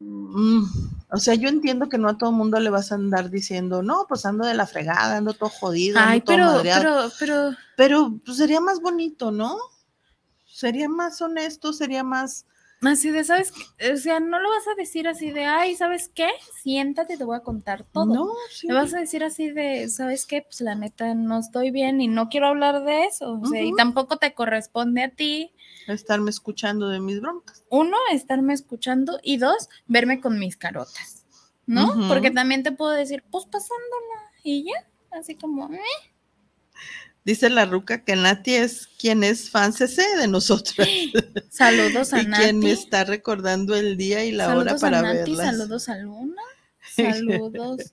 mm, 0.00 0.62
o 1.10 1.16
sea, 1.16 1.34
yo 1.34 1.48
entiendo 1.48 1.88
que 1.88 1.98
no 1.98 2.08
a 2.08 2.18
todo 2.18 2.30
mundo 2.30 2.60
le 2.60 2.70
vas 2.70 2.92
a 2.92 2.96
andar 2.96 3.30
diciendo, 3.30 3.82
no, 3.82 4.06
pues 4.08 4.24
ando 4.26 4.46
de 4.46 4.54
la 4.54 4.66
fregada, 4.66 5.16
ando 5.16 5.32
todo 5.34 5.48
jodido, 5.48 5.98
ando 5.98 6.10
Ay, 6.12 6.20
todo 6.20 6.36
pero, 6.36 6.44
madreado". 6.46 6.80
pero, 6.82 7.12
pero, 7.18 7.56
Pero 7.76 8.20
pues, 8.24 8.36
sería 8.36 8.60
más 8.60 8.80
bonito, 8.80 9.30
¿no? 9.32 9.56
Sería 10.46 10.88
más 10.88 11.20
honesto, 11.20 11.72
sería 11.72 12.04
más. 12.04 12.46
Así 12.82 13.10
de, 13.10 13.24
¿sabes? 13.24 13.52
qué? 13.52 13.92
O 13.92 13.96
sea, 13.96 14.20
no 14.20 14.38
lo 14.40 14.48
vas 14.48 14.66
a 14.68 14.74
decir 14.76 15.08
así 15.08 15.30
de, 15.30 15.44
ay, 15.44 15.74
¿sabes 15.74 16.10
qué? 16.14 16.28
Siéntate, 16.62 17.16
te 17.16 17.24
voy 17.24 17.36
a 17.36 17.40
contar 17.40 17.84
todo. 17.84 18.06
No, 18.14 18.26
sí. 18.50 18.66
Le 18.68 18.74
vas 18.74 18.94
a 18.94 19.00
decir 19.00 19.24
así 19.24 19.50
de, 19.50 19.88
¿sabes 19.88 20.26
qué? 20.26 20.42
Pues 20.42 20.60
la 20.60 20.74
neta 20.74 21.14
no 21.14 21.38
estoy 21.38 21.70
bien 21.70 22.00
y 22.00 22.08
no 22.08 22.28
quiero 22.28 22.46
hablar 22.46 22.84
de 22.84 23.04
eso. 23.04 23.40
O 23.40 23.46
sea, 23.46 23.62
y 23.62 23.72
tampoco 23.74 24.16
te 24.18 24.34
corresponde 24.34 25.02
a 25.02 25.10
ti, 25.10 25.52
estarme 25.86 26.30
escuchando 26.30 26.88
de 26.88 27.00
mis 27.00 27.20
broncas. 27.20 27.64
uno, 27.70 27.96
estarme 28.12 28.52
escuchando 28.54 29.18
y 29.22 29.38
dos, 29.38 29.68
verme 29.86 30.20
con 30.20 30.38
mis 30.38 30.56
carotas, 30.56 31.24
¿no? 31.66 32.08
Porque 32.08 32.30
también 32.30 32.62
te 32.62 32.72
puedo 32.72 32.90
decir, 32.92 33.24
pues 33.30 33.46
pasándola 33.46 34.30
y 34.44 34.64
ya, 34.64 34.86
así 35.18 35.34
como, 35.34 35.72
"Eh". 35.72 35.78
Dice 37.24 37.50
la 37.50 37.66
ruca 37.66 38.04
que 38.04 38.16
Nati 38.16 38.54
es 38.54 38.86
quien 38.98 39.22
es 39.22 39.50
fan 39.50 39.72
CC 39.74 40.02
de 40.16 40.28
nosotras 40.28 40.88
saludos 41.50 42.12
a 42.14 42.22
y 42.22 42.26
quien 42.26 42.58
me 42.60 42.70
Nati. 42.70 42.80
está 42.80 43.04
recordando 43.04 43.74
el 43.76 43.96
día 43.98 44.24
y 44.24 44.32
la 44.32 44.46
saludos 44.46 44.66
hora 44.66 44.78
para 44.80 44.98
a 45.00 45.02
Nati, 45.02 45.30
verlas. 45.32 45.46
saludos 45.46 45.88
a 45.90 45.96
Luna, 45.98 46.42
saludos 46.96 47.92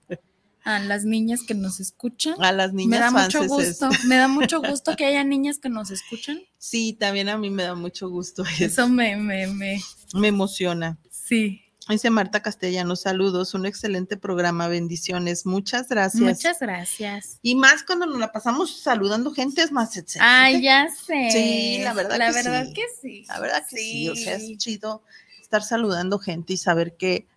a 0.63 0.79
las 0.79 1.03
niñas 1.05 1.41
que 1.45 1.53
nos 1.53 1.79
escuchan. 1.79 2.35
A 2.39 2.51
las 2.51 2.71
Me 2.73 2.83
niñas 2.85 2.99
da 2.99 3.11
fans 3.11 3.35
mucho 3.35 3.47
gusto, 3.47 3.89
me 4.05 4.15
da 4.15 4.27
mucho 4.27 4.61
gusto 4.67 4.95
que 4.95 5.05
haya 5.05 5.23
niñas 5.23 5.59
que 5.59 5.69
nos 5.69 5.91
escuchan. 5.91 6.39
Sí, 6.57 6.93
también 6.99 7.29
a 7.29 7.37
mí 7.37 7.49
me 7.49 7.63
da 7.63 7.75
mucho 7.75 8.09
gusto 8.09 8.43
eso. 8.43 8.65
Eso 8.65 8.89
me, 8.89 9.15
me, 9.17 9.47
me, 9.47 9.81
Me 10.13 10.27
emociona. 10.29 10.97
sí. 11.09 11.61
Dice 11.87 12.09
Marta 12.09 12.41
Castellanos, 12.41 13.01
saludos, 13.01 13.53
un 13.53 13.67
excelente 13.67 14.17
programa, 14.17 14.67
bendiciones, 14.67 15.45
muchas 15.45 15.87
gracias. 15.87 16.23
Muchas 16.23 16.59
gracias. 16.59 17.37
Y 17.43 17.53
más 17.53 17.83
cuando 17.83 18.07
nos 18.07 18.17
la 18.17 18.31
pasamos 18.31 18.81
saludando 18.81 19.31
gente 19.31 19.61
es 19.61 19.71
más 19.71 19.95
excelente. 19.95 20.27
Ay, 20.27 20.63
ya 20.63 20.87
sé. 20.89 21.29
Sí, 21.31 21.77
la 21.83 21.93
verdad 21.93 22.17
La 22.17 22.29
que 22.29 22.33
verdad 22.33 22.65
sí. 22.65 22.73
que 22.73 22.81
sí. 22.99 23.25
La 23.27 23.39
verdad 23.39 23.63
que 23.69 23.77
sí. 23.77 24.09
o 24.09 24.15
sea, 24.15 24.35
es 24.35 24.57
chido 24.57 25.03
estar 25.39 25.61
saludando 25.61 26.17
gente 26.17 26.53
y 26.53 26.57
saber 26.57 26.97
que, 26.97 27.27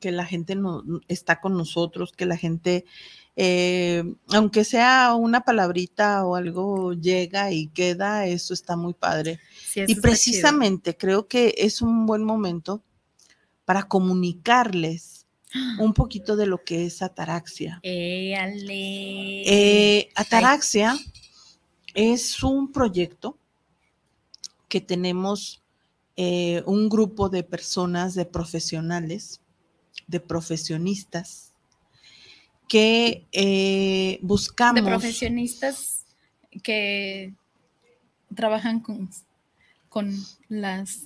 que 0.00 0.10
la 0.10 0.24
gente 0.24 0.56
no, 0.56 0.82
está 1.06 1.40
con 1.40 1.56
nosotros, 1.56 2.12
que 2.12 2.26
la 2.26 2.36
gente, 2.36 2.84
eh, 3.36 4.02
aunque 4.30 4.64
sea 4.64 5.14
una 5.14 5.42
palabrita 5.42 6.26
o 6.26 6.34
algo, 6.34 6.94
llega 6.94 7.52
y 7.52 7.68
queda, 7.68 8.26
eso 8.26 8.54
está 8.54 8.76
muy 8.76 8.94
padre. 8.94 9.38
Sí, 9.64 9.82
eso 9.82 9.92
y 9.92 9.94
precisamente 9.94 10.96
creo 10.96 11.28
que 11.28 11.54
es 11.58 11.80
un 11.80 12.06
buen 12.06 12.24
momento 12.24 12.82
para 13.68 13.82
comunicarles 13.82 15.26
un 15.78 15.92
poquito 15.92 16.36
de 16.36 16.46
lo 16.46 16.64
que 16.64 16.86
es 16.86 17.02
ataraxia. 17.02 17.80
Eh, 17.82 18.34
Ataraxia 20.14 20.96
es 21.92 22.42
un 22.42 22.72
proyecto 22.72 23.36
que 24.70 24.80
tenemos 24.80 25.62
eh, 26.16 26.62
un 26.64 26.88
grupo 26.88 27.28
de 27.28 27.42
personas, 27.42 28.14
de 28.14 28.24
profesionales, 28.24 29.42
de 30.06 30.20
profesionistas, 30.20 31.52
que 32.68 33.26
eh, 33.32 34.18
buscamos. 34.22 34.82
de 34.82 34.88
profesionistas 34.88 36.06
que 36.62 37.34
trabajan 38.34 38.80
con, 38.80 39.10
con 39.90 40.10
las 40.48 41.02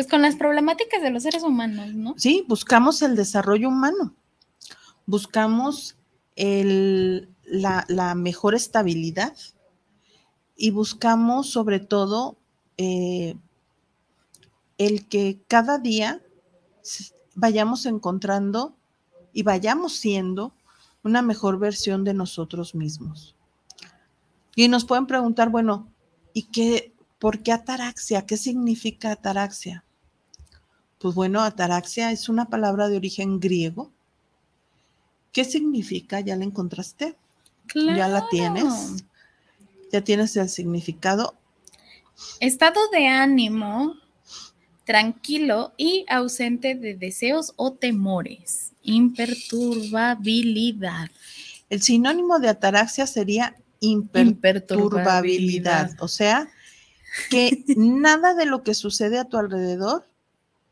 pues 0.00 0.08
con 0.08 0.22
las 0.22 0.36
problemáticas 0.36 1.02
de 1.02 1.10
los 1.10 1.24
seres 1.24 1.42
humanos, 1.42 1.92
¿no? 1.92 2.14
Sí, 2.16 2.42
buscamos 2.48 3.02
el 3.02 3.16
desarrollo 3.16 3.68
humano, 3.68 4.14
buscamos 5.04 5.94
la, 6.36 8.14
mejor 8.16 8.54
estabilidad 8.54 9.36
y 10.56 10.70
buscamos 10.70 11.50
sobre 11.50 11.80
todo 11.80 12.38
eh, 12.78 13.36
el 14.78 15.06
que 15.06 15.42
cada 15.46 15.76
día 15.76 16.22
vayamos 17.34 17.84
encontrando 17.84 18.74
y 19.34 19.42
vayamos 19.42 19.96
siendo 19.96 20.54
una 21.04 21.20
mejor 21.20 21.58
versión 21.58 22.04
de 22.04 22.14
nosotros 22.14 22.74
mismos. 22.74 23.36
Y 24.56 24.68
nos 24.68 24.86
pueden 24.86 25.04
preguntar, 25.04 25.50
bueno, 25.50 25.92
¿y 26.32 26.44
qué, 26.44 26.94
por 27.18 27.42
qué 27.42 27.52
ataraxia? 27.52 28.24
¿Qué 28.24 28.38
significa 28.38 29.12
ataraxia? 29.12 29.84
Pues 31.00 31.14
bueno, 31.14 31.40
ataraxia 31.40 32.12
es 32.12 32.28
una 32.28 32.50
palabra 32.50 32.90
de 32.90 32.96
origen 32.96 33.40
griego. 33.40 33.90
¿Qué 35.32 35.44
significa? 35.44 36.20
¿Ya 36.20 36.36
la 36.36 36.44
encontraste? 36.44 37.16
¿Ya 37.74 38.08
la 38.08 38.28
tienes? 38.28 38.64
Claro. 38.64 38.96
¿Ya 39.92 40.02
tienes 40.02 40.36
el 40.36 40.50
significado? 40.50 41.34
Estado 42.38 42.78
de 42.92 43.06
ánimo 43.06 43.94
tranquilo 44.84 45.72
y 45.78 46.04
ausente 46.06 46.74
de 46.74 46.96
deseos 46.96 47.54
o 47.56 47.72
temores. 47.72 48.72
Imperturbabilidad. 48.82 51.08
El 51.70 51.80
sinónimo 51.80 52.40
de 52.40 52.50
ataraxia 52.50 53.06
sería 53.06 53.56
imperturbabilidad. 53.80 55.92
O 56.00 56.08
sea, 56.08 56.50
que 57.30 57.64
nada 57.76 58.34
de 58.34 58.44
lo 58.44 58.62
que 58.62 58.74
sucede 58.74 59.18
a 59.18 59.24
tu 59.24 59.38
alrededor 59.38 60.09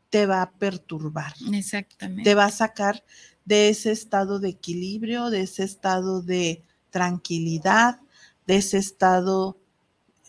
te 0.09 0.25
va 0.25 0.41
a 0.41 0.51
perturbar, 0.51 1.33
Exactamente. 1.53 2.23
te 2.23 2.35
va 2.35 2.45
a 2.45 2.51
sacar 2.51 3.03
de 3.45 3.69
ese 3.69 3.91
estado 3.91 4.39
de 4.39 4.49
equilibrio, 4.49 5.29
de 5.29 5.41
ese 5.41 5.63
estado 5.63 6.21
de 6.21 6.63
tranquilidad, 6.89 7.99
de 8.47 8.57
ese 8.57 8.77
estado... 8.77 9.57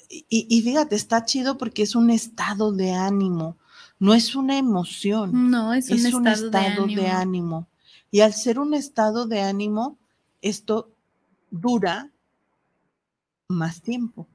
Y, 0.08 0.46
y 0.50 0.62
fíjate, 0.62 0.96
está 0.96 1.24
chido 1.24 1.56
porque 1.56 1.82
es 1.82 1.94
un 1.94 2.10
estado 2.10 2.72
de 2.72 2.92
ánimo, 2.92 3.56
no 3.98 4.12
es 4.14 4.34
una 4.34 4.58
emoción, 4.58 5.50
No, 5.50 5.72
es 5.72 5.88
un, 5.90 5.96
es 5.98 6.04
estado, 6.06 6.18
un 6.18 6.26
estado 6.26 6.86
de 6.86 6.94
de 6.96 7.08
ánimo. 7.08 7.18
ánimo. 7.20 7.68
Y 8.10 8.20
al 8.20 8.32
ser 8.34 8.58
un 8.58 8.74
estado 8.74 9.26
de 9.26 9.40
ánimo, 9.40 9.98
esto 10.42 10.90
dura 11.50 12.10
más 13.48 13.82
tiempo. 13.82 14.26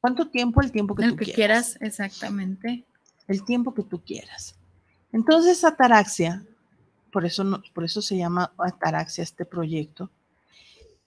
¿Cuánto 0.00 0.28
tiempo? 0.28 0.62
El 0.62 0.72
tiempo 0.72 0.94
que 0.94 1.04
El 1.04 1.10
tú 1.10 1.16
que 1.16 1.24
quieras. 1.26 1.74
quieras, 1.74 1.78
exactamente. 1.80 2.84
El 3.28 3.44
tiempo 3.44 3.72
que 3.74 3.82
tú 3.82 4.00
quieras. 4.04 4.56
Entonces, 5.12 5.64
ataraxia, 5.64 6.44
por 7.12 7.24
eso, 7.24 7.44
no- 7.44 7.62
por 7.74 7.84
eso 7.84 8.00
se 8.02 8.16
llama 8.16 8.52
ataraxia 8.58 9.22
este 9.22 9.44
proyecto. 9.44 10.10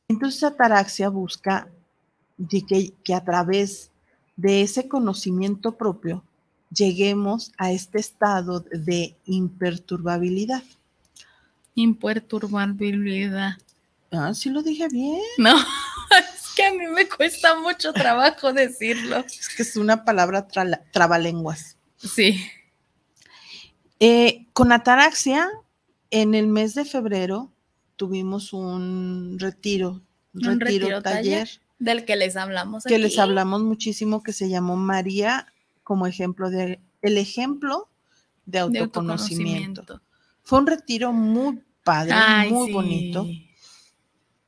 Entonces, 0.07 0.43
ataraxia 0.43 1.09
busca 1.09 1.67
que, 2.67 2.93
que 3.03 3.13
a 3.15 3.23
través 3.23 3.91
de 4.35 4.61
ese 4.61 4.87
conocimiento 4.87 5.77
propio 5.77 6.23
lleguemos 6.71 7.51
a 7.57 7.71
este 7.71 7.99
estado 7.99 8.59
de 8.71 9.15
imperturbabilidad. 9.25 10.63
Imperturbabilidad. 11.75 13.53
Ah, 14.11 14.33
sí 14.33 14.49
lo 14.49 14.61
dije 14.61 14.87
bien. 14.89 15.19
No, 15.37 15.55
es 16.19 16.53
que 16.55 16.65
a 16.65 16.71
mí 16.71 16.87
me 16.87 17.07
cuesta 17.07 17.59
mucho 17.59 17.91
trabajo 17.93 18.53
decirlo. 18.53 19.17
Es 19.17 19.49
que 19.55 19.63
es 19.63 19.75
una 19.75 20.05
palabra 20.05 20.47
trabalenguas. 20.91 21.74
Sí. 22.13 22.41
Eh, 23.99 24.47
con 24.53 24.71
ataraxia, 24.71 25.47
en 26.11 26.35
el 26.35 26.47
mes 26.47 26.75
de 26.75 26.85
febrero 26.85 27.51
tuvimos 27.95 28.53
un 28.53 29.37
retiro, 29.39 30.01
un 30.33 30.47
Un 30.47 30.59
retiro, 30.59 30.85
retiro 30.87 31.01
taller, 31.01 31.23
taller. 31.47 31.61
Del 31.79 32.05
que 32.05 32.15
les 32.15 32.35
hablamos 32.35 32.83
que 32.83 32.95
aquí. 32.95 33.03
les 33.03 33.17
hablamos 33.19 33.61
muchísimo 33.63 34.21
que 34.23 34.33
se 34.33 34.49
llamó 34.49 34.75
María 34.75 35.47
como 35.83 36.07
ejemplo 36.07 36.49
de 36.49 36.79
el 37.01 37.17
ejemplo 37.17 37.89
de 38.45 38.53
de 38.53 38.59
autoconocimiento. 38.59 39.81
autoconocimiento. 39.81 40.01
Fue 40.43 40.59
un 40.59 40.67
retiro 40.67 41.11
muy 41.13 41.61
padre, 41.83 42.13
Ay, 42.15 42.51
muy 42.51 42.67
sí. 42.67 42.73
bonito, 42.73 43.27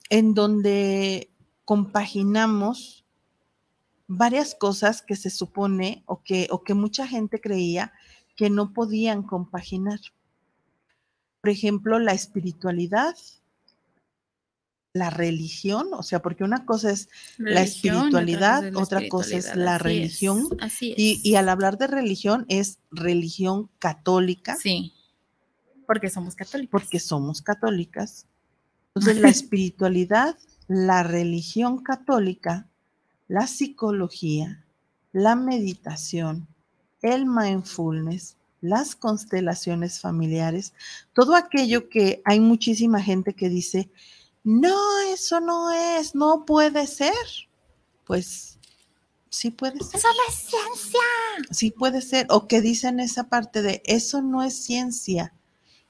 en 0.09 0.33
donde 0.33 1.31
compaginamos 1.65 3.05
varias 4.07 4.55
cosas 4.55 5.01
que 5.01 5.15
se 5.15 5.29
supone 5.29 6.03
o 6.05 6.23
que, 6.23 6.47
o 6.51 6.63
que 6.63 6.73
mucha 6.73 7.07
gente 7.07 7.41
creía 7.41 7.91
que 8.35 8.49
no 8.49 8.73
podían 8.73 9.23
compaginar. 9.23 9.99
Por 11.41 11.49
ejemplo, 11.49 11.99
la 11.99 12.13
espiritualidad, 12.13 13.15
la 14.93 15.09
religión, 15.09 15.87
o 15.93 16.03
sea, 16.03 16.21
porque 16.21 16.43
una 16.43 16.65
cosa 16.65 16.91
es 16.91 17.09
la 17.37 17.61
espiritualidad, 17.61 18.75
otra 18.75 18.75
cosa 18.75 18.75
es 18.75 18.75
la 18.75 18.97
otra 18.97 19.09
cosa 19.09 19.35
es 19.37 19.45
espiritualidad, 19.45 19.65
la 19.65 19.75
así 19.75 19.83
religión, 19.83 20.47
Así 20.59 20.91
es. 20.93 20.97
y, 20.99 21.21
y 21.23 21.35
al 21.35 21.49
hablar 21.49 21.77
de 21.77 21.87
religión 21.87 22.45
es 22.49 22.79
religión 22.91 23.69
católica, 23.79 24.55
Sí. 24.55 24.93
Porque 25.85 26.09
somos 26.09 26.35
católicos. 26.35 26.71
porque 26.71 26.99
somos 26.99 27.41
católicas. 27.41 28.25
Entonces, 28.95 29.21
la 29.21 29.29
espiritualidad, 29.29 30.37
la 30.67 31.03
religión 31.03 31.81
católica, 31.83 32.67
la 33.27 33.47
psicología, 33.47 34.63
la 35.11 35.35
meditación, 35.35 36.47
el 37.01 37.25
mindfulness, 37.25 38.37
las 38.61 38.95
constelaciones 38.95 39.99
familiares, 39.99 40.73
todo 41.13 41.35
aquello 41.35 41.89
que 41.89 42.21
hay 42.25 42.39
muchísima 42.39 43.01
gente 43.01 43.33
que 43.33 43.49
dice, 43.49 43.89
no, 44.43 44.99
eso 45.09 45.39
no 45.39 45.71
es, 45.71 46.15
no 46.15 46.45
puede 46.45 46.87
ser. 46.87 47.13
Pues 48.05 48.57
sí 49.29 49.51
puede 49.51 49.79
ser. 49.83 49.99
Eso 49.99 50.07
no 50.07 50.29
es 50.29 50.35
ciencia. 50.35 50.99
Sí 51.51 51.71
puede 51.71 52.01
ser. 52.01 52.27
O 52.29 52.47
que 52.47 52.61
dicen 52.61 52.99
esa 52.99 53.25
parte 53.25 53.61
de, 53.61 53.83
eso 53.85 54.21
no 54.21 54.43
es 54.43 54.63
ciencia. 54.63 55.33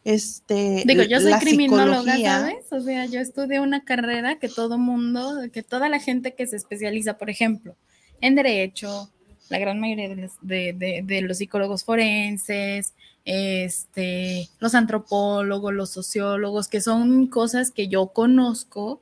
Este, 0.09 0.83
Digo, 0.85 1.03
yo 1.03 1.19
soy 1.19 1.31
criminóloga, 1.41 2.13
¿sabes? 2.39 2.65
O 2.71 2.79
sea, 2.79 3.05
yo 3.07 3.19
estudié 3.19 3.59
una 3.59 3.83
carrera 3.83 4.39
que 4.39 4.47
todo 4.47 4.77
mundo, 4.77 5.35
que 5.51 5.63
toda 5.63 5.89
la 5.89 5.99
gente 5.99 6.33
que 6.33 6.47
se 6.47 6.55
especializa, 6.55 7.17
por 7.17 7.29
ejemplo, 7.29 7.75
en 8.21 8.35
derecho, 8.35 9.09
la 9.49 9.59
gran 9.59 9.79
mayoría 9.81 10.07
de 10.07 10.15
los, 10.15 10.31
de- 10.41 10.71
de- 10.73 11.01
de 11.05 11.21
los 11.23 11.37
psicólogos 11.39 11.83
forenses, 11.83 12.93
este, 13.25 14.47
los 14.59 14.75
antropólogos, 14.75 15.73
los 15.73 15.89
sociólogos, 15.89 16.67
que 16.69 16.79
son 16.79 17.27
cosas 17.27 17.71
que 17.71 17.87
yo 17.89 18.07
conozco, 18.07 19.01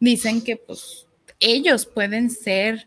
dicen 0.00 0.42
que 0.42 0.56
pues 0.56 1.06
ellos 1.38 1.86
pueden 1.86 2.30
ser 2.30 2.86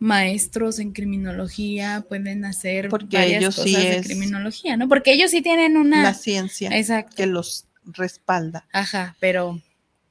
maestros 0.00 0.78
en 0.78 0.92
criminología, 0.92 2.04
pueden 2.08 2.44
hacer 2.46 2.88
Porque 2.88 3.18
varias 3.18 3.42
ellos 3.42 3.56
cosas 3.56 3.70
sí 3.70 3.86
de 3.86 4.00
criminología, 4.00 4.76
¿no? 4.76 4.88
Porque 4.88 5.12
ellos 5.12 5.30
sí 5.30 5.42
tienen 5.42 5.76
una... 5.76 6.02
la 6.02 6.14
ciencia 6.14 6.70
Exacto. 6.76 7.14
que 7.16 7.26
los 7.26 7.66
respalda. 7.84 8.66
Ajá, 8.72 9.14
pero, 9.20 9.60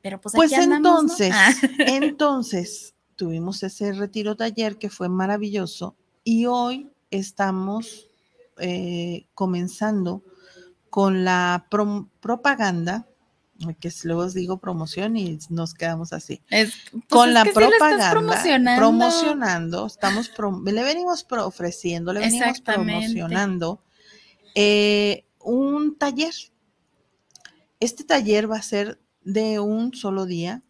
pero 0.02 0.22
pues, 0.22 0.36
Pues 0.36 0.54
aquí 0.54 0.62
andamos, 0.62 0.84
¿no? 0.84 1.00
entonces, 1.02 1.32
Ah, 1.34 1.54
entonces 1.80 2.94
tuvimos 3.16 3.64
ese 3.64 3.92
retiro 3.94 4.36
taller 4.38 4.78
que 4.78 4.90
fue 4.90 5.10
maravilloso 5.10 5.98
y 6.24 6.46
hoy 6.46 6.88
estamos 7.10 8.08
eh, 8.60 9.26
comenzando 9.34 10.24
con 10.92 11.26
la 11.26 11.68
propaganda, 12.20 13.08
que 13.80 13.92
luego 14.04 14.22
os 14.22 14.34
digo 14.34 14.58
promoción 14.58 15.18
y 15.18 15.38
nos 15.50 15.74
quedamos 15.74 16.14
así. 16.14 16.42
es- 16.50 16.74
pues 16.92 17.04
con 17.10 17.30
es 17.30 17.34
la 17.36 17.44
propaganda, 17.46 18.12
promocionando. 18.12 18.80
promocionando, 18.80 19.86
estamos 19.88 20.32
prom- 20.34 20.64
le 20.70 20.84
venimos 20.84 21.26
ofreciendo, 21.30 22.14
le 22.14 22.22
venimos 22.22 22.62
promocionando 22.62 23.84
eh, 24.56 25.26
un 25.42 25.98
taller. 25.98 26.34
Este 27.80 28.04
taller 28.04 28.50
va 28.52 28.58
a 28.58 28.62
ser 28.62 29.00
de 29.24 29.60
un 29.60 29.94
solo 29.94 30.26
día. 30.26 30.64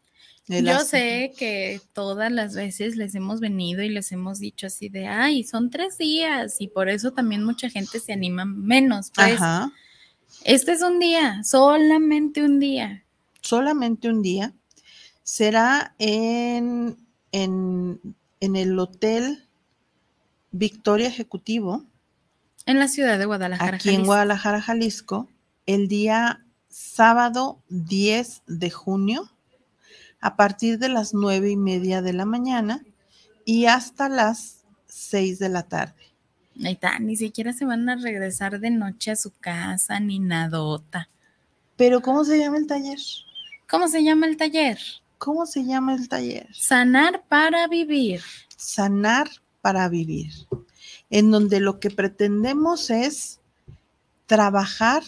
Yo 0.47 0.61
las- 0.61 0.87
sé 0.87 1.31
que 1.37 1.79
todas 1.93 2.31
las 2.31 2.55
veces 2.55 2.95
les 2.95 3.13
hemos 3.13 3.39
venido 3.39 3.83
y 3.83 3.89
les 3.89 4.11
hemos 4.11 4.39
dicho 4.39 4.65
así 4.67 4.89
de, 4.89 5.05
ay, 5.07 5.43
son 5.43 5.69
tres 5.69 5.97
días 5.99 6.55
y 6.59 6.67
por 6.67 6.89
eso 6.89 7.11
también 7.13 7.43
mucha 7.43 7.69
gente 7.69 7.99
se 7.99 8.13
anima 8.13 8.45
menos. 8.45 9.11
Pues 9.13 9.33
Ajá, 9.35 9.71
este 10.43 10.71
es 10.73 10.81
un 10.81 10.99
día, 10.99 11.43
solamente 11.43 12.43
un 12.43 12.59
día. 12.59 13.03
solamente 13.41 14.09
un 14.09 14.21
día. 14.21 14.53
Será 15.23 15.93
en, 15.99 16.97
en, 17.31 17.99
en 18.39 18.55
el 18.55 18.77
Hotel 18.79 19.45
Victoria 20.51 21.07
Ejecutivo, 21.07 21.85
En 22.65 22.79
la 22.79 22.87
ciudad 22.87 23.19
de 23.19 23.25
Guadalajara. 23.25 23.77
aquí 23.77 23.89
en 23.89 23.95
Jalisco. 23.95 24.05
Guadalajara, 24.07 24.61
Jalisco, 24.61 25.29
el 25.67 25.87
día 25.87 26.43
sábado 26.69 27.59
10 27.69 28.41
de 28.47 28.69
junio, 28.71 29.31
a 30.19 30.35
partir 30.35 30.79
de 30.79 30.89
las 30.89 31.13
nueve 31.13 31.49
y 31.51 31.55
media 31.57 32.01
de 32.01 32.13
la 32.13 32.25
mañana 32.25 32.83
y 33.45 33.65
hasta 33.67 34.09
las 34.09 34.63
6 34.87 35.39
de 35.39 35.49
la 35.49 35.63
tarde. 35.63 36.08
Ahí 36.63 36.73
está, 36.73 36.99
ni 36.99 37.15
siquiera 37.15 37.53
se 37.53 37.65
van 37.65 37.87
a 37.89 37.95
regresar 37.95 38.59
de 38.59 38.69
noche 38.69 39.11
a 39.11 39.15
su 39.15 39.31
casa 39.31 39.99
ni 39.99 40.19
nadota. 40.19 41.09
Pero 41.77 42.01
¿cómo 42.01 42.25
se 42.25 42.37
llama 42.37 42.57
el 42.57 42.67
taller? 42.67 42.99
¿Cómo 43.69 43.87
se 43.87 44.03
llama 44.03 44.25
el 44.27 44.35
taller? 44.35 44.79
¿Cómo 45.17 45.45
se 45.45 45.63
llama 45.63 45.95
el 45.95 46.09
taller? 46.09 46.47
Sanar 46.53 47.23
para 47.27 47.67
vivir. 47.67 48.21
Sanar 48.57 49.29
para 49.61 49.87
vivir, 49.89 50.31
en 51.09 51.31
donde 51.31 51.59
lo 51.59 51.79
que 51.79 51.89
pretendemos 51.89 52.89
es 52.89 53.39
trabajar, 54.25 55.03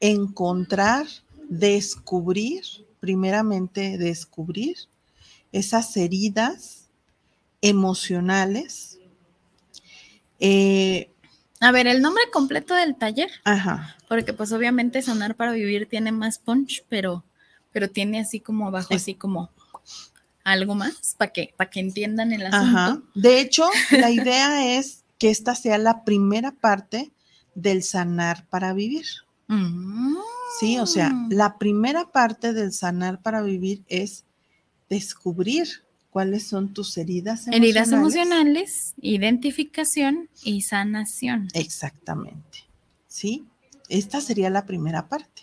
encontrar, 0.00 1.06
descubrir, 1.48 2.62
primeramente 3.00 3.98
descubrir 3.98 4.76
esas 5.52 5.96
heridas 5.96 6.88
emocionales. 7.60 8.87
Eh, 10.40 11.10
A 11.60 11.72
ver, 11.72 11.86
el 11.86 12.00
nombre 12.00 12.22
completo 12.32 12.74
del 12.74 12.96
taller, 12.96 13.30
ajá, 13.44 13.96
porque 14.08 14.32
pues 14.32 14.52
obviamente 14.52 15.02
Sanar 15.02 15.34
para 15.34 15.52
vivir 15.52 15.88
tiene 15.88 16.12
más 16.12 16.38
punch, 16.38 16.84
pero, 16.88 17.24
pero 17.72 17.90
tiene 17.90 18.20
así 18.20 18.40
como 18.40 18.68
abajo, 18.68 18.94
así 18.94 19.14
como 19.14 19.50
algo 20.44 20.74
más 20.74 21.14
para 21.18 21.32
que, 21.32 21.52
para 21.56 21.68
que 21.68 21.80
entiendan 21.80 22.32
el 22.32 22.46
asunto. 22.46 22.78
ajá. 22.78 23.02
De 23.14 23.40
hecho, 23.40 23.68
la 23.90 24.10
idea 24.10 24.78
es 24.78 25.04
que 25.18 25.30
esta 25.30 25.54
sea 25.54 25.78
la 25.78 26.04
primera 26.04 26.52
parte 26.52 27.10
del 27.54 27.82
sanar 27.82 28.46
para 28.48 28.72
vivir. 28.72 29.04
Mm. 29.48 30.16
Sí, 30.60 30.78
o 30.78 30.86
sea, 30.86 31.12
la 31.28 31.58
primera 31.58 32.10
parte 32.10 32.52
del 32.52 32.72
sanar 32.72 33.20
para 33.20 33.42
vivir 33.42 33.82
es 33.88 34.24
descubrir 34.88 35.84
cuáles 36.10 36.46
son 36.46 36.72
tus 36.74 36.96
heridas 36.98 37.46
emocionales. 37.46 37.62
Heridas 37.62 37.92
emocionales, 37.92 38.94
identificación 39.00 40.28
y 40.42 40.62
sanación. 40.62 41.48
Exactamente. 41.54 42.64
¿Sí? 43.06 43.44
Esta 43.88 44.20
sería 44.20 44.50
la 44.50 44.66
primera 44.66 45.08
parte. 45.08 45.42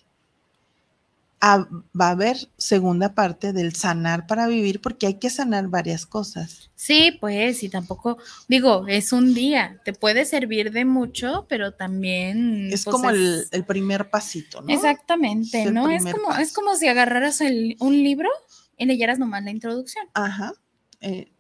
ah, 1.42 1.68
va 2.00 2.08
a 2.08 2.12
haber 2.12 2.38
segunda 2.58 3.14
parte 3.14 3.54
del 3.54 3.76
sanar 3.76 4.26
para 4.26 4.48
vivir 4.48 4.82
porque 4.82 5.06
hay 5.06 5.14
que 5.16 5.30
sanar 5.30 5.68
varias 5.68 6.06
cosas. 6.08 6.72
Sí, 6.76 7.18
pues, 7.22 7.62
y 7.62 7.70
tampoco, 7.70 8.18
digo, 8.48 8.88
es 8.88 9.12
un 9.14 9.36
día, 9.36 9.80
te 9.86 9.94
puede 9.94 10.26
servir 10.26 10.72
de 10.72 10.86
mucho, 10.86 11.46
pero 11.48 11.74
también... 11.74 12.70
Es 12.72 12.86
pues, 12.86 12.96
como 12.96 13.10
el, 13.12 13.42
es- 13.42 13.50
el 13.52 13.64
primer 13.64 14.10
pasito, 14.10 14.62
¿no? 14.62 14.74
Exactamente, 14.74 15.62
Es 15.62 15.68
el 15.68 15.74
¿no? 15.76 15.90
Es 15.90 16.04
como, 16.06 16.34
es 16.36 16.52
como 16.54 16.76
si 16.78 16.88
agarraras 16.88 17.42
el- 17.42 17.76
un 17.80 17.94
libro 17.94 18.30
y 18.78 18.86
leyeras 18.86 19.20
nomás 19.20 19.44
la 19.44 19.52
introducción. 19.52 20.06
Ajá. 20.14 20.54
eh, 21.02 21.32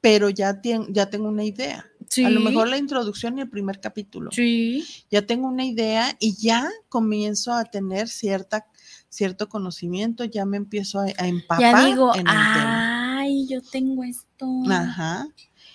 pero 0.00 0.28
ya, 0.30 0.62
tien- 0.62 0.86
ya 0.92 1.10
tengo 1.10 1.28
una 1.28 1.44
idea. 1.44 1.84
A 2.24 2.30
lo 2.30 2.40
mejor 2.40 2.68
la 2.68 2.78
introducción 2.78 3.36
y 3.36 3.40
el 3.42 3.50
primer 3.50 3.80
capítulo. 3.80 4.30
Sí. 4.30 4.86
Ya 5.10 5.26
tengo 5.26 5.48
una 5.48 5.64
idea 5.64 6.16
y 6.20 6.36
ya 6.36 6.70
comienzo 6.88 7.52
a 7.52 7.64
tener 7.64 8.08
cierta, 8.08 8.64
cierto 9.08 9.48
conocimiento, 9.48 10.24
ya 10.24 10.46
me 10.46 10.56
empiezo 10.56 11.00
a, 11.00 11.06
a 11.18 11.26
empapar 11.26 11.60
Ya 11.74 11.84
digo, 11.86 12.12
en 12.14 12.20
el 12.20 12.24
tema. 12.26 13.18
ay, 13.18 13.46
yo 13.48 13.60
tengo 13.60 14.04
esto. 14.04 14.46
Ajá. 14.70 15.26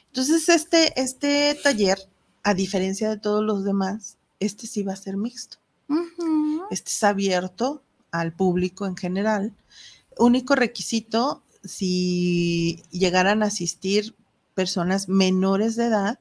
Entonces, 0.07 0.47
este, 0.49 0.99
este 0.99 1.59
taller, 1.61 1.97
a 2.43 2.53
diferencia 2.53 3.09
de 3.09 3.17
todos 3.17 3.43
los 3.43 3.63
demás, 3.65 4.17
este 4.39 4.67
sí 4.67 4.83
va 4.83 4.93
a 4.93 4.97
ser 4.97 5.17
mixto. 5.17 5.57
Ujú. 5.89 6.63
Este 6.71 6.89
es 6.91 7.03
abierto 7.03 7.83
al 8.09 8.33
público 8.33 8.85
en 8.85 8.95
general. 8.95 9.53
Único 10.17 10.56
requisito, 10.56 11.43
si 11.63 12.84
llegaran 12.91 13.43
a 13.43 13.47
asistir 13.47 14.15
personas 14.54 15.10
menores 15.10 15.76
de 15.76 15.86
edad, 15.86 16.19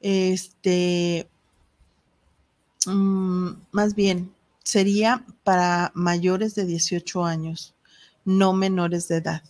este, 0.00 1.28
mm, 2.86 3.50
más 3.70 3.94
bien, 3.94 4.32
sería 4.64 5.24
para 5.44 5.92
mayores 5.94 6.54
de 6.54 6.66
18 6.66 7.24
años, 7.24 7.74
no 8.24 8.52
menores 8.52 9.08
de 9.08 9.16
edad, 9.16 9.42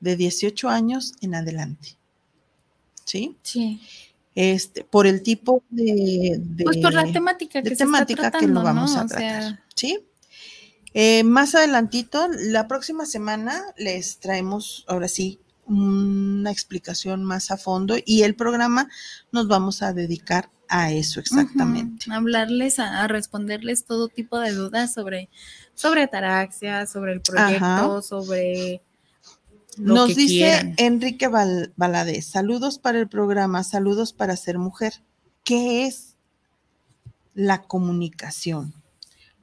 de 0.00 0.16
18 0.16 0.68
años 0.68 1.14
en 1.20 1.34
adelante. 1.34 1.96
¿Sí? 3.04 3.36
Sí. 3.42 3.80
Este, 4.34 4.84
por 4.84 5.06
el 5.06 5.22
tipo 5.22 5.62
de... 5.70 6.40
Pues 6.62 6.76
por 6.78 6.92
la 6.92 7.10
temática 7.10 7.62
que 7.62 7.70
de 7.70 7.76
se 7.76 7.84
temática 7.84 8.26
está 8.26 8.38
que 8.38 8.46
lo 8.46 8.62
vamos 8.62 8.94
¿no? 8.94 9.00
a 9.00 9.04
O 9.04 9.06
tratar. 9.06 9.42
sea, 9.42 9.64
¿Sí? 9.74 9.98
Eh, 10.94 11.24
más 11.24 11.54
adelantito, 11.54 12.28
la 12.30 12.68
próxima 12.68 13.04
semana 13.06 13.62
les 13.76 14.18
traemos, 14.18 14.84
ahora 14.88 15.08
sí, 15.08 15.40
una 15.66 16.50
explicación 16.50 17.24
más 17.24 17.50
a 17.50 17.56
fondo 17.56 17.96
y 18.04 18.22
el 18.22 18.34
programa 18.36 18.88
nos 19.32 19.48
vamos 19.48 19.82
a 19.82 19.92
dedicar 19.92 20.48
a 20.68 20.92
eso 20.92 21.20
exactamente. 21.20 22.06
Hablarles, 22.10 22.78
a, 22.78 23.02
a 23.02 23.08
responderles 23.08 23.84
todo 23.84 24.08
tipo 24.08 24.38
de 24.38 24.52
dudas 24.52 24.94
sobre, 24.94 25.28
sobre 25.74 26.02
ataraxia, 26.02 26.86
sobre 26.86 27.12
el 27.14 27.20
proyecto, 27.20 27.64
Ajá. 27.64 28.02
sobre 28.02 28.80
lo 29.76 29.94
Nos 29.94 30.08
que 30.08 30.14
dice 30.14 30.34
quieran. 30.34 30.74
Enrique 30.78 31.28
Val- 31.28 31.72
Valadez, 31.76 32.26
saludos 32.26 32.78
para 32.78 32.98
el 32.98 33.08
programa, 33.08 33.62
saludos 33.64 34.12
para 34.12 34.36
ser 34.36 34.58
mujer. 34.58 34.94
¿Qué 35.44 35.86
es 35.86 36.14
la 37.34 37.62
comunicación? 37.62 38.72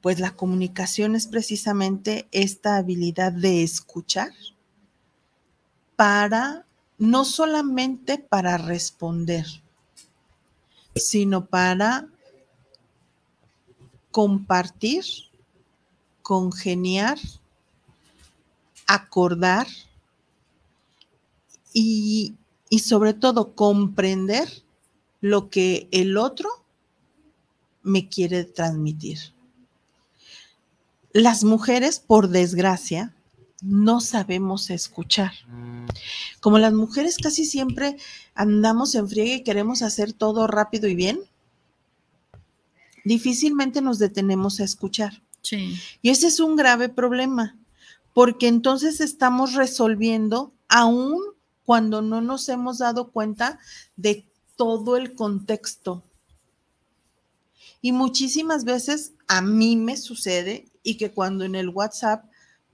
Pues 0.04 0.20
la 0.20 0.36
comunicación 0.36 1.16
es 1.16 1.26
precisamente 1.26 2.28
esta 2.30 2.76
habilidad 2.76 3.32
de 3.32 3.62
escuchar 3.62 4.34
para, 5.96 6.66
no 6.98 7.24
solamente 7.24 8.18
para 8.18 8.58
responder, 8.58 9.46
sino 10.94 11.46
para 11.46 12.06
compartir, 14.10 15.06
congeniar, 16.20 17.18
acordar 18.86 19.68
y, 21.72 22.34
y 22.68 22.80
sobre 22.80 23.14
todo 23.14 23.54
comprender 23.54 24.50
lo 25.22 25.48
que 25.48 25.88
el 25.92 26.18
otro 26.18 26.50
me 27.82 28.10
quiere 28.10 28.44
transmitir. 28.44 29.33
Las 31.14 31.44
mujeres, 31.44 32.00
por 32.00 32.28
desgracia, 32.28 33.14
no 33.62 34.00
sabemos 34.00 34.68
escuchar. 34.68 35.30
Como 36.40 36.58
las 36.58 36.72
mujeres 36.72 37.18
casi 37.18 37.44
siempre 37.44 37.96
andamos 38.34 38.96
en 38.96 39.08
friega 39.08 39.36
y 39.36 39.44
queremos 39.44 39.82
hacer 39.82 40.12
todo 40.12 40.48
rápido 40.48 40.88
y 40.88 40.96
bien, 40.96 41.20
difícilmente 43.04 43.80
nos 43.80 44.00
detenemos 44.00 44.58
a 44.58 44.64
escuchar. 44.64 45.22
Sí. 45.40 45.78
Y 46.02 46.10
ese 46.10 46.26
es 46.26 46.40
un 46.40 46.56
grave 46.56 46.88
problema, 46.88 47.56
porque 48.12 48.48
entonces 48.48 49.00
estamos 49.00 49.54
resolviendo 49.54 50.52
aún 50.68 51.22
cuando 51.64 52.02
no 52.02 52.22
nos 52.22 52.48
hemos 52.48 52.78
dado 52.78 53.12
cuenta 53.12 53.60
de 53.96 54.26
todo 54.56 54.96
el 54.96 55.14
contexto. 55.14 56.02
Y 57.80 57.92
muchísimas 57.92 58.64
veces 58.64 59.12
a 59.28 59.42
mí 59.42 59.76
me 59.76 59.96
sucede 59.96 60.66
y 60.84 60.96
que 60.96 61.10
cuando 61.10 61.44
en 61.44 61.56
el 61.56 61.70
WhatsApp 61.70 62.26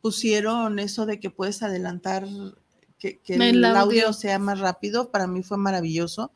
pusieron 0.03 0.79
eso 0.79 1.07
de 1.07 1.19
que 1.19 1.31
puedes 1.31 1.63
adelantar, 1.63 2.27
que, 2.99 3.19
que 3.21 3.37
el, 3.37 3.43
El 3.43 3.65
audio. 3.65 3.81
audio. 3.81 4.13
sea 4.13 4.39
más 4.39 4.59
rápido, 4.59 5.11
para 5.11 5.27
mí 5.27 5.43
fue 5.43 5.57
maravilloso, 5.57 6.33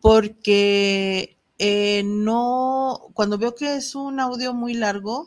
porque 0.00 1.36
eh, 1.58 2.02
no, 2.04 3.08
cuando 3.14 3.36
veo 3.36 3.54
que 3.54 3.76
es 3.76 3.94
un 3.94 4.20
audio 4.20 4.54
muy 4.54 4.74
largo, 4.74 5.26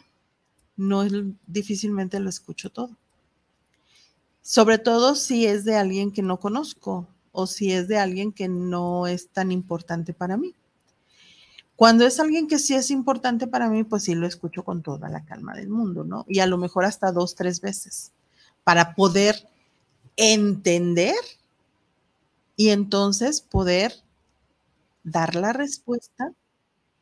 no 0.78 1.04
es, 1.04 1.14
difícilmente 1.48 2.20
lo 2.20 2.30
escucho 2.30 2.70
todo. 2.70 2.90
Sobre 4.42 4.78
todo 4.78 5.16
si 5.16 5.46
es 5.46 5.66
de 5.66 5.76
alguien 5.76 6.12
que 6.12 6.22
no 6.22 6.40
conozco 6.40 7.08
o 7.32 7.48
si 7.48 7.72
es 7.72 7.88
de 7.88 7.98
alguien 7.98 8.32
que 8.32 8.48
no 8.48 9.08
es 9.08 9.30
tan 9.30 9.52
importante 9.52 10.14
para 10.14 10.38
mí. 10.38 10.54
Cuando 11.76 12.06
es 12.06 12.20
alguien 12.20 12.48
que 12.48 12.58
sí 12.60 12.74
es 12.74 12.90
importante 12.90 13.48
para 13.48 13.70
mí, 13.70 13.84
pues 13.84 14.04
sí 14.04 14.16
lo 14.16 14.26
escucho 14.28 14.64
con 14.64 14.82
toda 14.82 15.10
la 15.10 15.26
calma 15.26 15.54
del 15.56 15.70
mundo, 15.70 16.04
¿no? 16.06 16.26
Y 16.30 16.40
a 16.40 16.46
lo 16.48 16.58
mejor 16.58 16.86
hasta 16.86 17.12
dos, 17.12 17.36
tres 17.36 17.60
veces 17.62 18.12
para 18.64 18.96
poder 18.96 19.48
entender 20.16 21.16
y 22.56 22.70
entonces 22.70 23.42
poder 23.42 23.94
dar 25.04 25.36
la 25.36 25.54
respuesta 25.54 26.32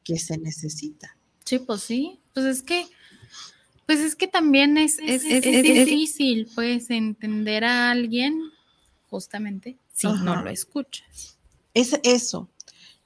que 0.04 0.18
se 0.20 0.38
necesita. 0.38 1.16
Sí, 1.46 1.60
pues 1.60 1.82
sí. 1.84 2.20
Pues 2.34 2.46
es 2.48 2.64
que, 2.64 2.88
pues 3.86 4.00
es 4.00 4.16
que 4.16 4.28
también 4.28 4.78
es, 4.78 4.98
es, 5.00 5.24
es- 5.24 5.46
es 5.46 5.64
difícil, 5.64 6.50
pues, 6.56 6.90
entender 6.90 7.64
a 7.64 7.92
alguien 7.92 8.42
justamente 9.10 9.78
si 9.94 10.08
no 10.08 10.42
lo 10.44 10.50
escuchas. 10.50 11.38
Es 11.76 12.00
eso. 12.04 12.50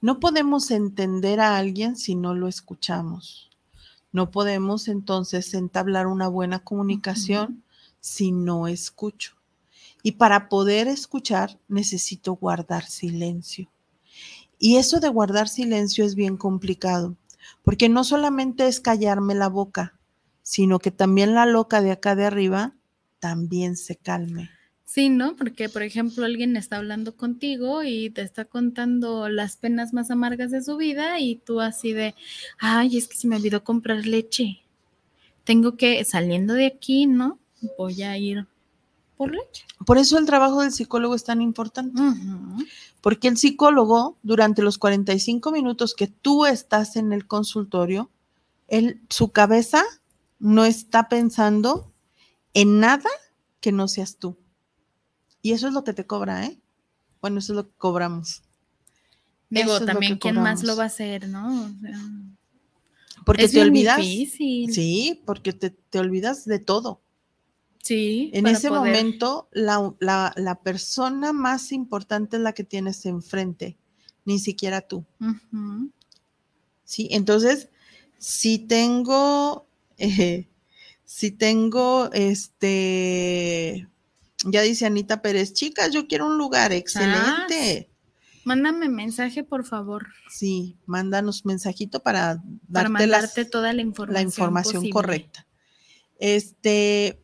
No 0.00 0.20
podemos 0.20 0.70
entender 0.70 1.40
a 1.40 1.56
alguien 1.56 1.96
si 1.96 2.14
no 2.14 2.32
lo 2.32 2.46
escuchamos. 2.46 3.50
No 4.12 4.30
podemos 4.30 4.86
entonces 4.86 5.52
entablar 5.54 6.06
una 6.06 6.28
buena 6.28 6.60
comunicación 6.60 7.64
si 8.00 8.30
no 8.30 8.68
escucho. 8.68 9.34
Y 10.04 10.12
para 10.12 10.48
poder 10.48 10.86
escuchar 10.86 11.58
necesito 11.66 12.34
guardar 12.34 12.86
silencio. 12.86 13.68
Y 14.56 14.76
eso 14.76 15.00
de 15.00 15.08
guardar 15.08 15.48
silencio 15.48 16.04
es 16.04 16.14
bien 16.14 16.36
complicado, 16.36 17.16
porque 17.64 17.88
no 17.88 18.04
solamente 18.04 18.68
es 18.68 18.78
callarme 18.78 19.34
la 19.34 19.48
boca, 19.48 19.98
sino 20.42 20.78
que 20.78 20.92
también 20.92 21.34
la 21.34 21.44
loca 21.44 21.80
de 21.80 21.90
acá 21.90 22.14
de 22.14 22.24
arriba 22.24 22.74
también 23.18 23.76
se 23.76 23.96
calme. 23.96 24.50
Sí, 24.88 25.10
¿no? 25.10 25.36
Porque, 25.36 25.68
por 25.68 25.82
ejemplo, 25.82 26.24
alguien 26.24 26.56
está 26.56 26.78
hablando 26.78 27.14
contigo 27.14 27.82
y 27.82 28.08
te 28.08 28.22
está 28.22 28.46
contando 28.46 29.28
las 29.28 29.58
penas 29.58 29.92
más 29.92 30.10
amargas 30.10 30.50
de 30.50 30.62
su 30.62 30.78
vida 30.78 31.20
y 31.20 31.36
tú 31.36 31.60
así 31.60 31.92
de, 31.92 32.14
ay, 32.58 32.96
es 32.96 33.06
que 33.06 33.18
se 33.18 33.28
me 33.28 33.36
olvidó 33.36 33.62
comprar 33.62 34.06
leche. 34.06 34.62
Tengo 35.44 35.76
que, 35.76 36.02
saliendo 36.06 36.54
de 36.54 36.64
aquí, 36.64 37.04
¿no? 37.04 37.38
Voy 37.76 38.00
a 38.00 38.16
ir 38.16 38.46
por 39.18 39.30
leche. 39.30 39.66
Por 39.84 39.98
eso 39.98 40.16
el 40.16 40.24
trabajo 40.24 40.62
del 40.62 40.72
psicólogo 40.72 41.14
es 41.14 41.24
tan 41.24 41.42
importante. 41.42 42.00
Porque 43.02 43.28
el 43.28 43.36
psicólogo, 43.36 44.16
durante 44.22 44.62
los 44.62 44.78
45 44.78 45.52
minutos 45.52 45.92
que 45.92 46.06
tú 46.06 46.46
estás 46.46 46.96
en 46.96 47.12
el 47.12 47.26
consultorio, 47.26 48.10
él, 48.68 49.02
su 49.10 49.32
cabeza 49.32 49.84
no 50.38 50.64
está 50.64 51.10
pensando 51.10 51.92
en 52.54 52.80
nada 52.80 53.10
que 53.60 53.70
no 53.70 53.86
seas 53.86 54.16
tú. 54.16 54.38
Y 55.48 55.52
eso 55.52 55.66
es 55.68 55.72
lo 55.72 55.82
que 55.82 55.94
te 55.94 56.04
cobra, 56.06 56.44
¿eh? 56.44 56.58
Bueno, 57.22 57.38
eso 57.38 57.52
es 57.52 57.56
lo 57.56 57.64
que 57.68 57.74
cobramos. 57.78 58.42
Digo, 59.48 59.80
también 59.80 60.18
quién 60.18 60.34
más 60.36 60.62
lo 60.62 60.76
va 60.76 60.82
a 60.82 60.86
hacer, 60.88 61.26
¿no? 61.26 61.62
O 61.64 61.70
sea, 61.80 61.98
Porque 63.24 63.44
es 63.44 63.52
te 63.52 63.56
bien 63.56 63.68
olvidas. 63.70 63.96
difícil. 63.96 64.74
Sí, 64.74 65.22
porque 65.24 65.54
te, 65.54 65.70
te 65.70 65.98
olvidas 66.00 66.44
de 66.44 66.58
todo. 66.58 67.00
Sí, 67.82 68.30
En 68.34 68.46
ese 68.46 68.68
poder- 68.68 68.82
momento, 68.92 69.48
la, 69.52 69.94
la- 70.00 70.34
la 70.36 70.60
persona 70.60 71.32
más 71.32 71.72
importante 71.72 72.36
es 72.36 72.42
la 72.42 72.52
que 72.52 72.64
tienes 72.64 73.06
enfrente, 73.06 73.78
ni 74.26 74.38
siquiera 74.38 74.82
tú. 74.82 75.06
¿sí? 76.84 77.08
Entonces, 77.10 77.70
si 78.18 78.58
tengo, 78.58 79.66
eh, 79.96 80.46
Si 81.10 81.30
tengo, 81.30 82.10
este, 82.12 83.88
ya 84.44 84.62
dice 84.62 84.86
Anita 84.86 85.20
Pérez, 85.22 85.52
chicas, 85.52 85.92
yo 85.92 86.06
quiero 86.06 86.26
un 86.26 86.38
lugar 86.38 86.72
excelente. 86.72 87.90
Mándame 88.44 88.88
mensaje, 88.88 89.44
por 89.44 89.64
favor, 89.64 90.06
Sí, 90.30 90.76
mándanos 90.86 91.44
mensajito 91.44 92.00
para 92.00 92.42
para 92.72 92.88
darte 92.88 93.06
las- 93.42 93.50
toda 93.50 93.72
la 93.74 93.82
información. 93.82 94.14
la 94.14 94.22
información 94.22 94.74
posible. 94.76 94.92
correcta. 94.92 95.46
Este, 96.18 97.20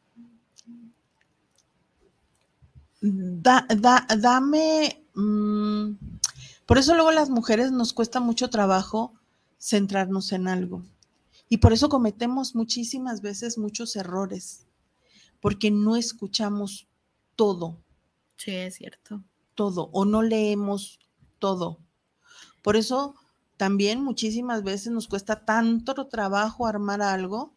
da, 3.01 3.67
da- 3.69 4.07
dame, 4.19 5.05
mm, 5.15 5.91
por 6.67 6.79
eso 6.79 6.95
luego 6.95 7.11
las 7.13 7.31
mujeres 7.31 7.73
nos 7.73 7.93
cuesta 7.93 8.21
mucho 8.21 8.51
trabajo 8.51 9.15
centrarnos 9.59 10.33
en 10.33 10.49
algo. 10.49 10.83
Y 11.49 11.59
por 11.59 11.73
eso 11.73 11.89
cometemos 11.89 12.55
muchísimas 12.55 13.21
veces 13.21 13.59
muchos 13.59 13.97
errores, 13.97 14.67
porque 15.41 15.71
no 15.71 15.97
escuchamos 15.97 16.87
todo, 17.37 17.83
Sí, 18.37 18.53
es 18.53 18.75
cierto. 18.77 19.23
todo, 19.55 19.91
o 19.93 20.05
no 20.05 20.23
leemos 20.23 20.99
todo. 21.39 21.79
Por 22.63 22.77
eso 22.77 23.15
también 23.57 24.03
muchísimas 24.03 24.63
veces 24.65 24.93
nos 24.93 25.07
cuesta 25.09 25.45
tanto 25.45 25.95
trabajo 26.09 26.67
armar 26.67 27.03
algo 27.03 27.55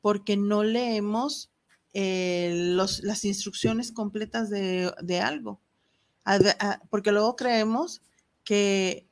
porque 0.00 0.36
no 0.36 0.62
leemos 0.64 1.50
eh, 1.94 2.52
los- 2.74 3.02
las 3.02 3.24
instrucciones 3.24 3.92
completas 3.92 4.48
de, 4.50 4.92
de 5.02 5.20
algo. 5.20 5.60
A 6.24 6.38
ve- 6.38 6.56
a- 6.58 6.80
porque 6.90 7.12
luego 7.12 7.36
creemos 7.36 8.00
que, 8.44 9.06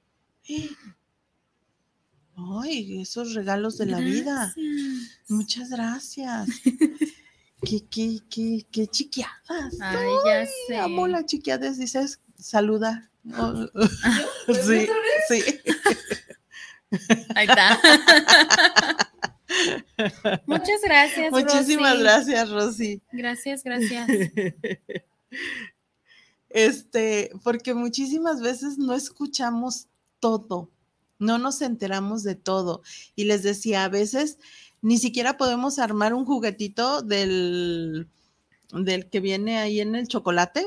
ay, 2.37 3.01
esos 3.01 3.35
regalos 3.35 3.77
de 3.79 3.87
la 3.87 3.99
vida. 4.01 4.55
Muchas 5.29 5.71
gracias. 5.71 6.49
qué, 7.63 7.85
qué, 7.91 8.19
qué, 8.31 8.67
qué 8.71 8.87
chiquiadas. 8.87 9.79
Ay, 9.81 10.09
ya 10.25 10.47
sé. 10.67 10.79
Amo 10.79 11.07
las 11.07 11.27
chiquiadas, 11.27 11.79
dices, 11.79 12.21
saluda. 12.39 13.11
Oh, 13.37 13.67
sí, 14.67 14.89
sí. 15.29 15.43
Ahí 17.35 17.47
está. 17.47 17.79
Muchas 20.47 20.81
gracias. 20.83 21.33
Muchísimas 21.33 21.93
Rosy. 21.93 22.03
gracias, 22.03 22.51
Rosy. 22.51 23.03
Gracias, 23.13 23.65
gracias. 23.65 24.09
Este, 26.53 27.31
porque 27.45 27.75
muchísimas 27.75 28.41
veces 28.41 28.77
no 28.77 28.95
escuchamos 28.95 29.87
todo, 30.19 30.69
no 31.21 31.39
nos 31.39 31.63
enteramos 31.63 32.25
de 32.25 32.35
todo. 32.35 32.83
Y 33.15 33.27
les 33.27 33.45
decía, 33.45 33.85
a 33.85 33.89
veces 33.89 34.37
ni 34.83 34.99
siquiera 34.99 35.37
podemos 35.37 35.79
armar 35.79 36.15
un 36.15 36.25
juguetito 36.25 37.03
del, 37.03 38.09
del 38.73 39.09
que 39.11 39.21
viene 39.21 39.59
ahí 39.59 39.81
en 39.81 39.95
el 39.95 40.09
chocolate, 40.09 40.67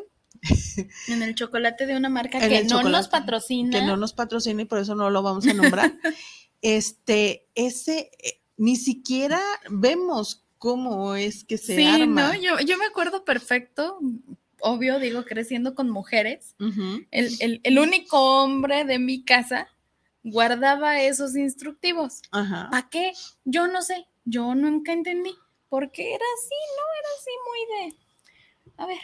En 1.08 1.24
el 1.24 1.36
chocolate 1.36 1.86
de 1.86 1.96
una 1.96 2.10
marca 2.10 2.38
que 2.40 2.64
no 2.66 2.84
nos 2.84 3.08
patrocina. 3.08 3.80
que 3.80 3.86
no 3.86 3.96
nos 3.98 4.14
patrocina 4.14 4.62
y 4.62 4.66
por 4.66 4.80
eso 4.80 4.94
no 4.96 5.10
lo 5.10 5.22
vamos 5.24 5.48
a 5.48 5.54
nombrar. 5.54 5.94
este, 6.62 7.48
ese, 7.56 8.12
eh, 8.24 8.42
ni 8.58 8.76
siquiera 8.76 9.42
vemos 9.70 10.44
cómo 10.58 11.16
es 11.16 11.44
que 11.44 11.58
se 11.58 11.76
sí, 11.78 11.84
arma. 11.86 12.34
¿no? 12.34 12.42
Yo, 12.42 12.60
yo 12.60 12.78
me 12.78 12.86
acuerdo 12.86 13.24
perfecto, 13.26 14.00
obvio, 14.60 15.00
digo, 15.00 15.24
creciendo 15.26 15.76
con 15.76 15.90
mujeres. 15.90 16.56
El, 17.12 17.36
el- 17.40 17.62
el 17.64 17.80
único 17.80 18.42
hombre 18.44 18.86
de 18.86 19.00
mi 19.00 19.24
casa 19.24 19.68
guardaba 20.24 21.00
esos 21.02 21.36
instructivos. 21.36 22.22
Ajá. 22.32 22.70
¿Para 22.72 22.90
qué? 22.90 23.14
Yo 23.46 23.68
no 23.68 23.82
sé. 23.82 24.08
Yo 24.26 24.56
nunca 24.56 24.94
entendí. 24.94 25.36
Porque 25.70 26.14
era 26.14 26.26
así, 26.38 26.56
¿no? 26.78 26.84
Era 27.00 27.10
así 27.20 27.32
muy 27.48 27.92
de. 27.92 27.98
A 28.78 28.86
ver. 28.88 29.00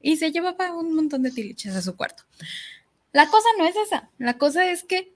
Y 0.00 0.16
se 0.16 0.30
llevaba 0.32 0.74
un 0.76 0.94
montón 0.94 1.22
de 1.22 1.30
tiliches 1.30 1.74
a 1.74 1.82
su 1.82 1.96
cuarto. 1.96 2.24
La 3.12 3.28
cosa 3.28 3.48
no 3.58 3.66
es 3.66 3.76
esa. 3.76 4.10
La 4.18 4.38
cosa 4.38 4.70
es 4.70 4.84
que 4.84 5.14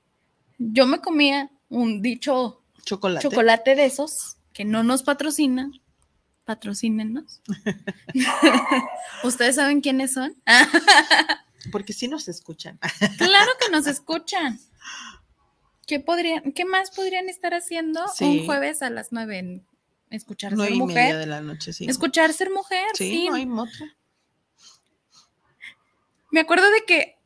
yo 0.58 0.86
me 0.86 1.00
comía 1.00 1.50
un 1.68 2.02
dicho 2.02 2.62
Chocolate. 2.84 3.28
chocolate 3.28 3.74
de 3.74 3.84
esos 3.86 4.36
que 4.52 4.64
no 4.64 4.82
nos 4.82 5.02
patrocina. 5.02 5.70
Patrocínenos. 6.44 7.40
¿Ustedes 9.24 9.56
saben 9.56 9.80
quiénes 9.80 10.12
son? 10.12 10.34
Porque 11.70 11.92
sí 11.92 12.08
nos 12.08 12.28
escuchan. 12.28 12.78
claro 13.18 13.52
que 13.60 13.70
nos 13.70 13.86
escuchan. 13.86 14.58
¿Qué, 15.92 16.00
podrían, 16.00 16.52
¿Qué 16.52 16.64
más 16.64 16.90
podrían 16.90 17.28
estar 17.28 17.52
haciendo 17.52 18.00
Sí. 18.08 18.24
un 18.24 18.46
jueves 18.46 18.80
a 18.80 18.88
las 18.88 19.12
nueve 19.12 19.36
en 19.40 19.66
escuchar 20.08 20.52
ser 20.56 20.58
y 20.58 20.62
media 20.72 20.76
mujer? 20.78 21.16
de 21.18 21.26
la 21.26 21.42
noche, 21.42 21.74
sí. 21.74 21.84
Escuchar 21.86 22.32
ser 22.32 22.48
mujer, 22.48 22.86
Sí, 22.94 23.10
sí. 23.10 23.28
no 23.28 23.34
hay 23.34 23.44
moto. 23.44 23.70
Me 26.30 26.40
acuerdo 26.40 26.70
de 26.70 26.82
que 26.86 27.16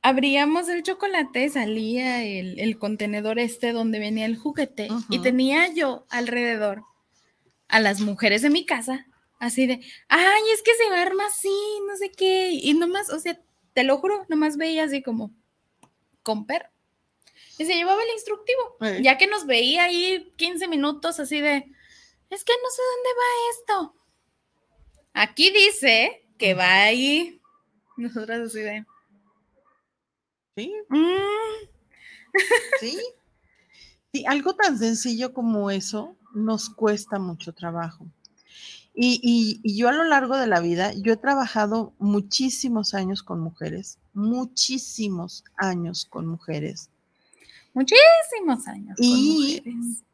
abríamos 0.00 0.68
el 0.68 0.84
chocolate, 0.84 1.48
salía 1.48 2.22
el, 2.22 2.60
el 2.60 2.78
contenedor 2.78 3.40
este 3.40 3.72
donde 3.72 3.98
venía 3.98 4.26
el 4.26 4.36
juguete 4.36 4.86
y 5.10 5.18
tenía 5.18 5.66
yo 5.74 6.06
alrededor 6.08 6.84
a 7.66 7.80
las 7.80 8.00
mujeres 8.00 8.42
de 8.42 8.50
mi 8.50 8.64
casa, 8.64 9.06
así 9.40 9.66
de, 9.66 9.80
ay, 10.08 10.42
es 10.54 10.62
que 10.62 10.70
se 10.74 10.94
arma 10.96 11.26
así, 11.26 11.48
no 11.88 11.96
sé 11.96 12.12
qué, 12.12 12.50
y 12.52 12.74
nomás, 12.74 13.10
o 13.10 13.18
sea, 13.18 13.40
te 13.72 13.82
lo 13.82 13.98
juro, 13.98 14.24
nomás 14.28 14.56
veía 14.56 14.84
así 14.84 15.02
como, 15.02 15.32
con 16.22 16.46
perro. 16.46 16.68
Y 17.58 17.64
se 17.66 17.74
llevaba 17.74 18.02
el 18.02 18.10
instructivo, 18.10 18.76
ya 19.02 19.16
que 19.18 19.26
nos 19.26 19.46
veía 19.46 19.84
ahí 19.84 20.32
15 20.36 20.66
minutos 20.68 21.20
así 21.20 21.40
de, 21.40 21.56
es 22.30 22.44
que 22.44 22.52
no 22.62 22.70
sé 22.70 22.82
dónde 22.94 23.10
va 23.18 23.50
esto. 23.50 23.94
Aquí 25.12 25.50
dice 25.52 26.26
que 26.38 26.54
va 26.54 26.82
ahí. 26.82 27.40
Nosotras 27.96 28.40
así 28.40 28.60
de, 28.60 28.84
Sí, 30.56 30.72
"Mm, 30.88 31.68
sí. 32.80 32.98
Sí, 34.12 34.24
algo 34.26 34.54
tan 34.54 34.78
sencillo 34.78 35.32
como 35.34 35.70
eso 35.70 36.16
nos 36.34 36.70
cuesta 36.70 37.18
mucho 37.18 37.52
trabajo. 37.52 38.06
Y, 38.94 39.20
y- 39.22 39.60
y 39.64 39.76
yo 39.76 39.88
a 39.88 39.92
lo 39.92 40.04
largo 40.04 40.36
de 40.36 40.46
la 40.46 40.60
vida, 40.60 40.92
yo 40.94 41.12
he 41.12 41.16
trabajado 41.16 41.94
muchísimos 41.98 42.94
años 42.94 43.24
con 43.24 43.40
mujeres, 43.40 43.98
muchísimos 44.12 45.42
años 45.56 46.04
con 46.04 46.26
mujeres. 46.28 46.90
Muchísimos 47.74 48.66
años 48.66 48.96
Y- 48.98 49.60
con. 49.60 50.04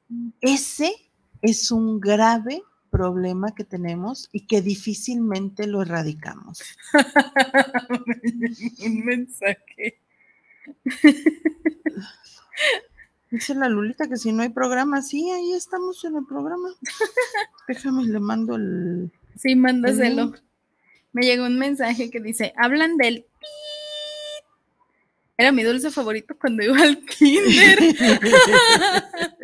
Ese 0.41 0.93
es 1.41 1.71
un 1.71 2.01
grave 2.01 2.63
problema 2.91 3.55
que 3.55 3.63
tenemos 3.65 4.29
y 4.33 4.47
que 4.47 4.61
difícilmente 4.61 5.69
lo 5.69 5.83
erradicamos. 5.83 6.61
Un 8.85 9.05
mensaje. 9.05 10.01
Dice 13.31 13.55
la 13.55 13.69
Lulita 13.69 14.09
que 14.09 14.17
si 14.17 14.33
no 14.33 14.43
hay 14.43 14.49
programa, 14.49 15.03
sí, 15.03 15.31
ahí 15.31 15.53
estamos 15.53 16.05
en 16.05 16.17
el 16.17 16.27
programa. 16.27 16.69
Déjame, 17.69 18.03
le 18.05 18.19
mando 18.19 18.57
el... 18.57 19.13
Sí, 19.37 19.55
mándaselo. 19.55 20.33
Me 21.13 21.23
llegó 21.23 21.47
un 21.47 21.57
mensaje 21.59 22.11
que 22.11 22.19
dice, 22.21 22.53
hablan 22.57 22.97
del 22.97 23.23
pi". 23.23 23.47
Era 25.41 25.53
mi 25.53 25.63
dulce 25.63 25.91
favorito 25.91 26.37
cuando 26.39 26.63
iba 26.65 26.81
al 26.81 27.05
kinder. 27.05 27.79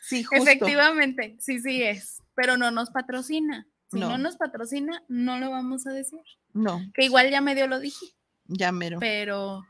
Sí, 0.00 0.22
justo. 0.24 0.42
Efectivamente, 0.42 1.36
sí, 1.38 1.60
sí 1.60 1.82
es, 1.82 2.22
pero 2.34 2.56
no 2.56 2.70
nos 2.70 2.88
patrocina. 2.90 3.66
Si 3.90 3.98
no. 3.98 4.08
No. 4.10 4.16
nos 4.18 4.36
patrocina, 4.36 5.02
no 5.08 5.38
lo 5.38 5.50
vamos 5.50 5.86
a 5.86 5.92
decir. 5.92 6.20
No, 6.54 6.80
Que 6.94 7.04
igual 7.04 7.30
ya 7.30 7.42
medio 7.42 7.66
lo 7.66 7.78
dije, 7.78 8.06
ya 8.46 8.72
mero. 8.72 8.98
pero, 9.00 9.66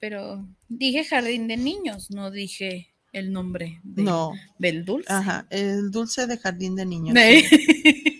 pero 0.00 0.44
dije 0.68 1.04
jardín 1.04 1.46
de 1.46 1.56
niños, 1.56 2.10
no 2.10 2.32
dije 2.32 2.92
el 3.12 3.30
nombre 3.32 3.78
de- 3.84 4.02
No, 4.02 4.32
del 4.58 4.84
dulce. 4.84 5.12
ajá, 5.12 5.46
el 5.50 5.92
dulce 5.92 6.26
de 6.26 6.36
jardín 6.38 6.74
de 6.74 6.86
niños. 6.86 7.14
De- 7.14 7.44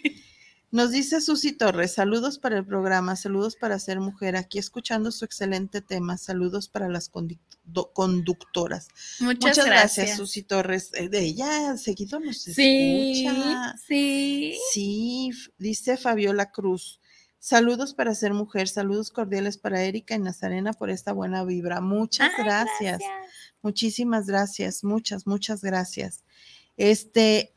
Nos 0.75 0.91
dice 0.91 1.21
Susi 1.21 1.53
Torres, 1.53 1.93
saludos 1.93 2.41
para 2.41 2.59
el 2.59 2.67
programa, 2.67 3.15
saludos 3.15 3.55
para 3.55 3.79
ser 3.79 4.01
mujer, 4.01 4.35
aquí 4.35 4.59
escuchando 4.59 5.13
su 5.13 5.25
excelente 5.25 5.81
tema, 5.83 6.19
saludos 6.19 6.69
para 6.69 6.89
las 6.89 7.09
conductoras. 7.09 8.89
Muchas, 9.21 9.41
Muchas 9.51 9.67
gracias, 9.67 9.97
gracias. 9.97 10.17
Susi 10.17 10.43
Torres. 10.43 10.91
Eh, 10.95 11.09
De 11.09 11.21
ella 11.21 11.77
seguido 11.77 12.19
nos 12.19 12.39
Sí, 12.39 13.25
escucha. 13.25 13.77
sí. 13.87 14.59
Sí, 14.73 15.31
dice 15.59 15.97
Fabiola 15.97 16.51
Cruz. 16.51 17.01
Saludos 17.39 17.95
para 17.95 18.13
ser 18.17 18.35
mujer, 18.35 18.67
saludos 18.67 19.13
cordiales 19.13 19.59
para 19.59 19.81
Erika 19.85 20.17
y 20.17 20.19
Nazarena 20.19 20.73
por 20.73 20.91
esta 20.91 21.13
buena 21.13 21.45
vibra. 21.45 21.81
Muchas 21.81 22.31
Ay, 22.37 22.45
gracias. 22.45 23.01
Muchísimas 23.63 24.27
gracias, 24.27 24.83
muchas, 24.83 25.25
muchas 25.25 25.63
gracias. 25.63 26.25
Este, 26.77 27.54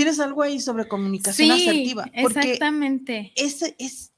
¿tienes 0.00 0.18
algo 0.18 0.40
ahí 0.40 0.60
sobre 0.60 0.88
comunicación 0.88 1.54
Sí, 1.54 1.68
asertiva? 1.68 2.04
Porque 2.22 2.40
exactamente. 2.40 3.32
ese 3.36 3.76
es, 3.78 4.12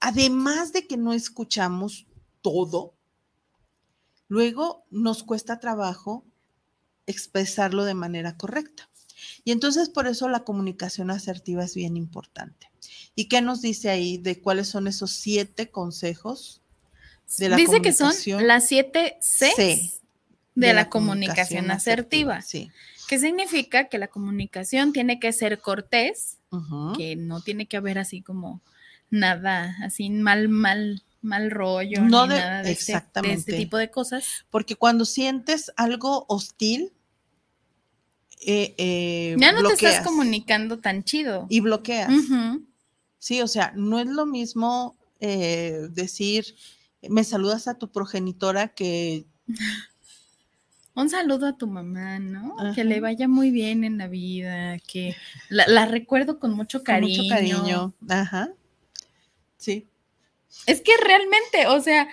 además 0.00 0.72
de 0.72 0.86
que 0.86 0.96
no 0.96 1.12
escuchamos 1.12 2.06
todo, 2.40 2.94
luego 4.28 4.86
nos 4.90 5.22
cuesta 5.22 5.60
trabajo 5.60 6.24
expresarlo 7.06 7.84
de 7.84 7.92
manera 7.92 8.38
correcta. 8.38 8.88
Y 9.44 9.52
entonces 9.52 9.90
por 9.90 10.06
eso 10.06 10.26
la 10.30 10.42
comunicación 10.42 11.10
asertiva 11.10 11.64
es 11.64 11.74
bien 11.74 11.98
importante. 11.98 12.70
¿Y 13.14 13.26
qué 13.26 13.42
nos 13.42 13.60
dice 13.60 13.90
ahí 13.90 14.16
de 14.16 14.40
cuáles 14.40 14.68
son 14.68 14.86
esos 14.86 15.10
siete 15.10 15.70
consejos 15.70 16.62
de 17.36 17.50
la 17.50 17.56
Dice 17.56 17.82
que 17.82 17.92
son 17.92 18.08
comunicación? 18.08 18.46
las 18.46 18.66
siete 18.66 19.18
C 19.20 19.50
C 19.54 19.92
de, 20.54 20.72
la, 20.72 20.88
comunicación, 20.88 21.70
asertiva. 21.70 22.40
Sí. 22.40 22.70
¿Qué 23.08 23.18
significa? 23.18 23.88
Que 23.88 23.98
la 23.98 24.08
comunicación 24.08 24.92
tiene 24.92 25.20
que 25.20 25.32
ser 25.32 25.60
cortés, 25.60 26.38
que 26.96 27.16
no 27.16 27.40
tiene 27.40 27.66
que 27.66 27.76
haber 27.76 27.98
así 27.98 28.22
como 28.22 28.60
nada, 29.10 29.76
así 29.82 30.10
mal, 30.10 30.48
mal, 30.48 31.02
mal 31.22 31.50
rollo, 31.50 32.02
No 32.02 32.26
ni 32.26 32.34
de- 32.34 32.40
nada 32.40 32.62
de, 32.62 32.72
este- 32.72 32.92
de 32.92 32.98
exactamente. 32.98 33.38
este 33.38 33.56
tipo 33.56 33.76
de 33.76 33.90
cosas. 33.90 34.24
Porque 34.50 34.74
cuando 34.76 35.04
sientes 35.04 35.70
algo 35.76 36.24
hostil, 36.28 36.92
eh, 38.46 38.74
eh, 38.78 39.36
Ya 39.38 39.52
no 39.52 39.66
te 39.68 39.74
estás 39.74 40.04
comunicando 40.06 40.78
tan 40.78 41.04
chido. 41.04 41.46
y 41.48 41.60
bloqueas. 41.60 42.12
Sí, 43.18 43.40
o 43.42 43.48
sea, 43.48 43.72
no 43.76 43.98
es 43.98 44.06
lo 44.06 44.26
mismo 44.26 44.96
eh, 45.20 45.88
decir, 45.92 46.54
me 47.08 47.24
saludas 47.24 47.66
a 47.68 47.74
tu 47.78 47.90
progenitora 47.90 48.68
que 48.68 49.24
Un 50.96 51.10
saludo 51.10 51.46
a 51.46 51.56
tu 51.56 51.66
mamá, 51.66 52.18
¿no? 52.18 52.56
Que 52.74 52.82
le 52.82 53.00
vaya 53.00 53.28
muy 53.28 53.50
bien 53.50 53.84
en 53.84 53.98
la 53.98 54.08
vida, 54.08 54.78
que 54.78 55.14
la, 55.50 55.66
la 55.68 55.84
recuerdo 55.86 56.38
con 56.40 56.54
mucho 56.54 56.78
con 56.78 56.84
cariño. 56.86 57.22
mucho 57.22 57.34
cariño. 57.34 57.94
Ajá. 58.08 58.48
Sí. 59.58 59.86
Es 60.66 60.80
que 60.80 60.92
realmente, 60.96 61.66
o 61.68 61.80
sea, 61.80 62.08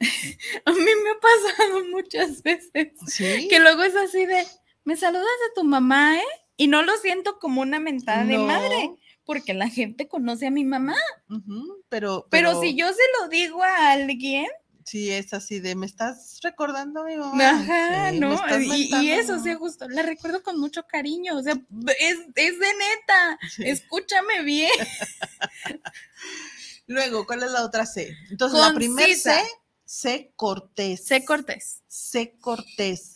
a 0.66 0.72
mí 0.72 0.78
me 0.80 1.10
ha 1.10 1.20
pasado 1.20 1.84
muchas 1.90 2.42
veces 2.42 2.90
Sí. 3.06 3.48
que 3.48 3.58
luego 3.58 3.82
es 3.82 3.96
así 3.96 4.26
de, 4.26 4.44
me 4.84 4.96
saludas 4.96 5.24
a 5.24 5.54
tu 5.54 5.64
mamá, 5.64 6.16
¿eh? 6.18 6.22
Y 6.58 6.68
no 6.68 6.82
lo 6.82 6.94
siento 6.98 7.38
como 7.38 7.62
una 7.62 7.80
mentada 7.80 8.24
de 8.24 8.38
madre, 8.38 8.90
porque 9.24 9.52
la 9.54 9.68
gente 9.68 10.08
conoce 10.08 10.46
a 10.46 10.50
mi 10.50 10.64
mamá. 10.64 10.96
Ujú, 11.30 11.82
pero, 11.88 12.26
Pero, 12.30 12.60
si 12.60 12.74
yo 12.74 12.86
se 12.88 13.02
lo 13.20 13.28
digo 13.28 13.62
a 13.62 13.92
alguien, 13.92 14.46
Sí, 14.86 15.10
es 15.10 15.34
así 15.34 15.58
de, 15.58 15.74
me 15.74 15.84
estás 15.84 16.38
recordando 16.44 17.02
a 17.02 17.06
mi 17.06 17.16
mamá. 17.16 17.50
ajá, 17.50 18.12
Sí, 18.12 18.20
¿no? 18.20 18.40
Y, 18.60 18.94
y 19.04 19.10
eso, 19.10 19.34
o 19.34 19.38
sea, 19.40 19.56
justo, 19.56 19.88
la 19.88 20.02
recuerdo 20.02 20.44
con 20.44 20.60
mucho 20.60 20.84
cariño, 20.86 21.36
o 21.36 21.42
sea, 21.42 21.54
es, 21.54 22.18
es 22.36 22.58
de 22.60 22.66
neta, 22.66 23.38
Sí. 23.50 23.64
escúchame 23.66 24.44
bien. 24.44 24.70
Luego, 26.86 27.26
¿cuál 27.26 27.42
es 27.42 27.50
la 27.50 27.64
otra 27.64 27.84
C? 27.84 28.16
Entonces, 28.30 28.60
la 28.60 28.72
primera 28.74 29.12
C. 29.14 29.32
C 29.88 30.32
cortés. 30.34 31.04
Sé 31.04 31.24
cortés. 31.24 31.82
C 31.88 32.36
cortés. 32.40 33.14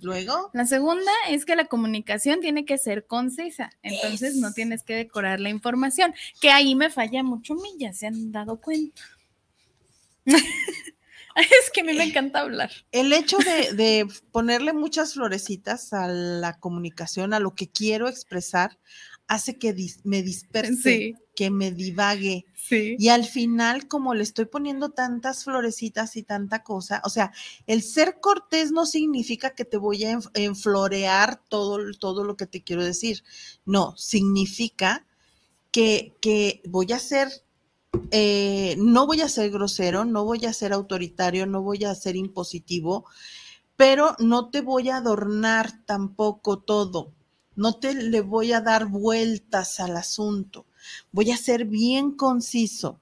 Luego, 0.00 0.50
La 0.54 0.64
segunda 0.66 1.10
es 1.28 1.44
que 1.44 1.54
la 1.56 1.66
comunicación 1.66 2.40
tiene 2.40 2.64
que 2.64 2.78
ser 2.78 3.06
concisa, 3.06 3.70
entonces 3.82 4.36
no 4.36 4.48
Es. 4.48 4.54
tienes 4.54 4.82
que 4.82 4.94
decorar 4.94 5.38
la 5.40 5.50
información, 5.50 6.14
que 6.40 6.50
ahí 6.50 6.74
me 6.74 6.90
falla 6.90 7.22
mucho 7.22 7.54
mí, 7.54 7.70
ya 7.78 7.92
se 7.92 8.06
han 8.06 8.32
dado 8.32 8.58
cuenta. 8.60 9.02
es 11.36 11.70
que 11.72 11.80
a 11.80 11.84
mí 11.84 11.94
me 11.94 12.04
encanta 12.04 12.40
hablar. 12.40 12.70
el 12.92 13.12
hecho 13.12 13.38
de, 13.38 13.72
de 13.74 14.08
ponerle 14.32 14.72
muchas 14.72 15.14
florecitas 15.14 15.92
a 15.92 16.08
la 16.08 16.58
comunicación, 16.58 17.32
a 17.34 17.40
lo 17.40 17.54
que 17.54 17.68
quiero 17.70 18.08
expresar, 18.08 18.78
hace 19.26 19.58
que 19.58 19.74
dis- 19.74 20.00
me 20.04 20.22
disperse, 20.22 20.74
Sí. 20.82 21.14
que 21.36 21.50
me 21.50 21.70
divague. 21.70 22.44
Sí. 22.56 22.96
Y 22.98 23.08
al 23.08 23.24
final, 23.24 23.86
como 23.88 24.12
le 24.14 24.22
estoy 24.24 24.44
poniendo 24.46 24.90
tantas 24.90 25.44
florecitas 25.44 26.16
y 26.16 26.24
tanta 26.24 26.62
cosa, 26.64 27.00
o 27.04 27.10
sea, 27.10 27.32
el 27.66 27.82
ser 27.82 28.18
cortés 28.20 28.72
no 28.72 28.86
significa 28.86 29.50
que 29.54 29.64
te 29.64 29.76
voy 29.76 30.04
a 30.04 30.12
enf- 30.12 30.30
enflorear 30.34 31.40
todo, 31.48 31.78
todo 31.98 32.24
lo 32.24 32.36
que 32.36 32.46
te 32.46 32.62
quiero 32.62 32.84
decir. 32.84 33.22
No, 33.64 33.96
significa 33.96 35.06
que, 35.70 36.16
que 36.20 36.60
voy 36.66 36.92
a 36.92 36.98
ser, 36.98 37.28
eh, 38.10 38.76
no 38.78 39.06
voy 39.06 39.20
a 39.20 39.28
ser 39.28 39.50
grosero, 39.50 40.04
no 40.04 40.24
voy 40.24 40.44
a 40.46 40.52
ser 40.52 40.72
autoritario, 40.72 41.46
no 41.46 41.62
voy 41.62 41.84
a 41.84 41.94
ser 41.94 42.16
impositivo, 42.16 43.06
pero 43.76 44.16
no 44.18 44.50
te 44.50 44.60
voy 44.60 44.90
a 44.90 44.96
adornar 44.96 45.84
tampoco 45.84 46.58
todo. 46.58 47.12
No 47.56 47.74
te 47.74 47.94
le 47.94 48.20
voy 48.20 48.52
a 48.52 48.60
dar 48.60 48.86
vueltas 48.86 49.80
al 49.80 49.96
asunto 49.96 50.66
voy 51.12 51.30
a 51.30 51.36
ser 51.36 51.64
bien 51.64 52.12
conciso. 52.12 53.00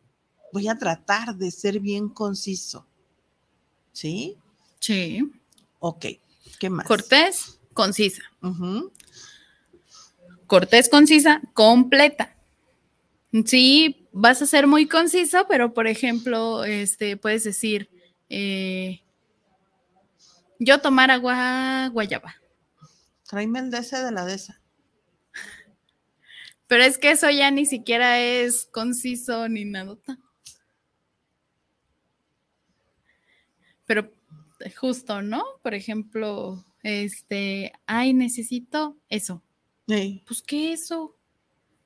Voy 0.52 0.68
a 0.68 0.76
tratar 0.76 1.36
de 1.36 1.50
ser 1.50 1.80
bien 1.80 2.08
conciso. 2.08 2.86
¿Sí? 3.92 4.36
Sí. 4.80 5.30
Ok. 5.78 6.06
¿Qué 6.58 6.70
más? 6.70 6.86
Cortés, 6.86 7.58
concisa. 7.74 8.22
Cortés, 10.46 10.88
concisa, 10.88 11.42
completa. 11.52 12.34
Sí, 13.44 14.07
vas 14.20 14.42
a 14.42 14.46
ser 14.46 14.66
muy 14.66 14.88
conciso, 14.88 15.46
pero 15.48 15.72
por 15.72 15.86
ejemplo, 15.86 16.64
este, 16.64 17.16
puedes 17.16 17.44
decir, 17.44 17.88
eh, 18.28 19.00
yo 20.58 20.80
tomar 20.80 21.10
agua 21.10 21.88
guayaba. 21.92 22.34
Tráeme 23.28 23.60
el 23.60 23.72
ese 23.72 24.02
de 24.02 24.10
la 24.10 24.24
de 24.24 24.34
esa. 24.34 24.60
Pero 26.66 26.82
es 26.82 26.98
que 26.98 27.12
eso 27.12 27.30
ya 27.30 27.50
ni 27.50 27.64
siquiera 27.64 28.18
es 28.20 28.66
conciso 28.66 29.48
ni 29.48 29.64
nada. 29.64 29.96
Pero 33.86 34.12
justo, 34.76 35.22
¿no? 35.22 35.44
Por 35.62 35.74
ejemplo, 35.74 36.66
este, 36.82 37.72
ay, 37.86 38.12
necesito 38.14 38.98
eso. 39.08 39.42
Ey, 39.86 40.22
Pues, 40.26 40.42
¿qué 40.42 40.72
eso? 40.72 41.17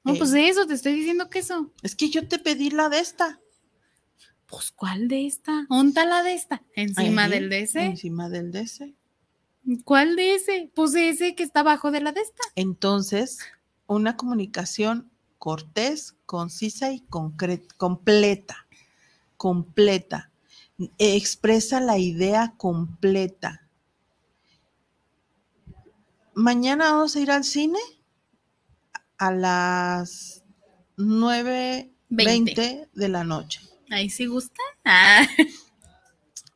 No, 0.05 0.12
Ey. 0.12 0.18
pues 0.18 0.30
de 0.32 0.48
eso, 0.48 0.66
te 0.66 0.74
estoy 0.74 0.94
diciendo 0.94 1.30
que 1.30 1.38
eso. 1.40 1.72
Es 1.82 1.94
que 1.94 2.11
yo 2.11 2.26
te 2.26 2.38
pedí 2.38 2.70
la 2.70 2.88
de 2.88 2.98
esta. 2.98 3.40
Pues, 4.46 4.70
¿cuál 4.72 5.09
de 5.09 5.26
esta? 5.26 5.66
¿Onta 5.70 6.05
la 6.05 6.22
de 6.22 6.34
esta? 6.34 6.62
Encima 6.74 7.24
Ahí, 7.24 7.30
del 7.30 7.48
de 7.50 7.61
ese. 7.61 7.84
Encima 7.84 8.28
del 8.28 8.50
de 8.53 8.61
ese. 8.62 8.94
¿Cuál 9.84 10.16
de 10.16 10.34
ese? 10.34 10.70
Pues 10.74 10.94
ese 10.94 11.34
que 11.34 11.42
está 11.44 11.61
abajo 11.61 11.90
de 11.90 12.00
la 12.00 12.12
de 12.12 12.20
esta. 12.20 12.42
Entonces, 12.57 13.38
una 13.86 14.16
comunicación 14.16 15.11
cortés, 15.38 16.16
concisa 16.26 16.92
y 16.92 17.00
concre- 17.09 17.66
completa. 17.76 18.66
Completa. 19.36 20.30
Eh, 20.78 21.16
Expresa 21.16 21.80
la 21.80 21.96
idea 21.98 22.55
completa. 22.57 23.66
Mañana 26.34 26.92
vamos 26.92 27.14
a 27.16 27.20
ir 27.20 27.30
al 27.30 27.44
cine 27.44 27.78
a 29.22 29.30
las 29.30 30.42
9.20 30.96 31.90
Veinte. 32.08 32.88
de 32.92 33.08
la 33.08 33.22
noche. 33.22 33.60
Ahí 33.88 34.10
sí 34.10 34.26
gusta. 34.26 34.60
Ah. 34.84 35.24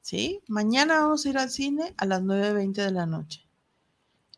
¿Sí? 0.00 0.40
Mañana 0.48 0.98
vamos 0.98 1.24
a 1.24 1.28
ir 1.28 1.38
al 1.38 1.48
cine 1.50 1.94
a 1.96 2.06
las 2.06 2.22
9.20 2.22 2.72
de 2.72 2.90
la 2.90 3.06
noche. 3.06 3.46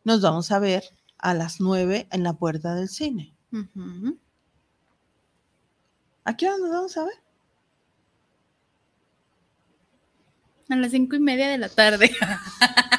Nos 0.03 0.21
vamos 0.21 0.51
a 0.51 0.59
ver 0.59 0.83
a 1.17 1.33
las 1.33 1.59
9 1.59 2.07
en 2.11 2.21
la 2.21 2.33
puerta 2.33 2.75
del 2.75 2.87
cine. 2.87 3.35
Ujú. 3.51 4.19
¿A 6.23 6.37
qué 6.37 6.49
hora 6.49 6.59
nos 6.59 6.69
vamos 6.69 6.97
a 6.97 7.05
ver? 7.05 7.15
A 10.69 10.75
las 10.75 10.91
cinco 10.91 11.15
y 11.15 11.19
media 11.19 11.49
de 11.49 11.57
la 11.57 11.69
tarde. 11.69 12.11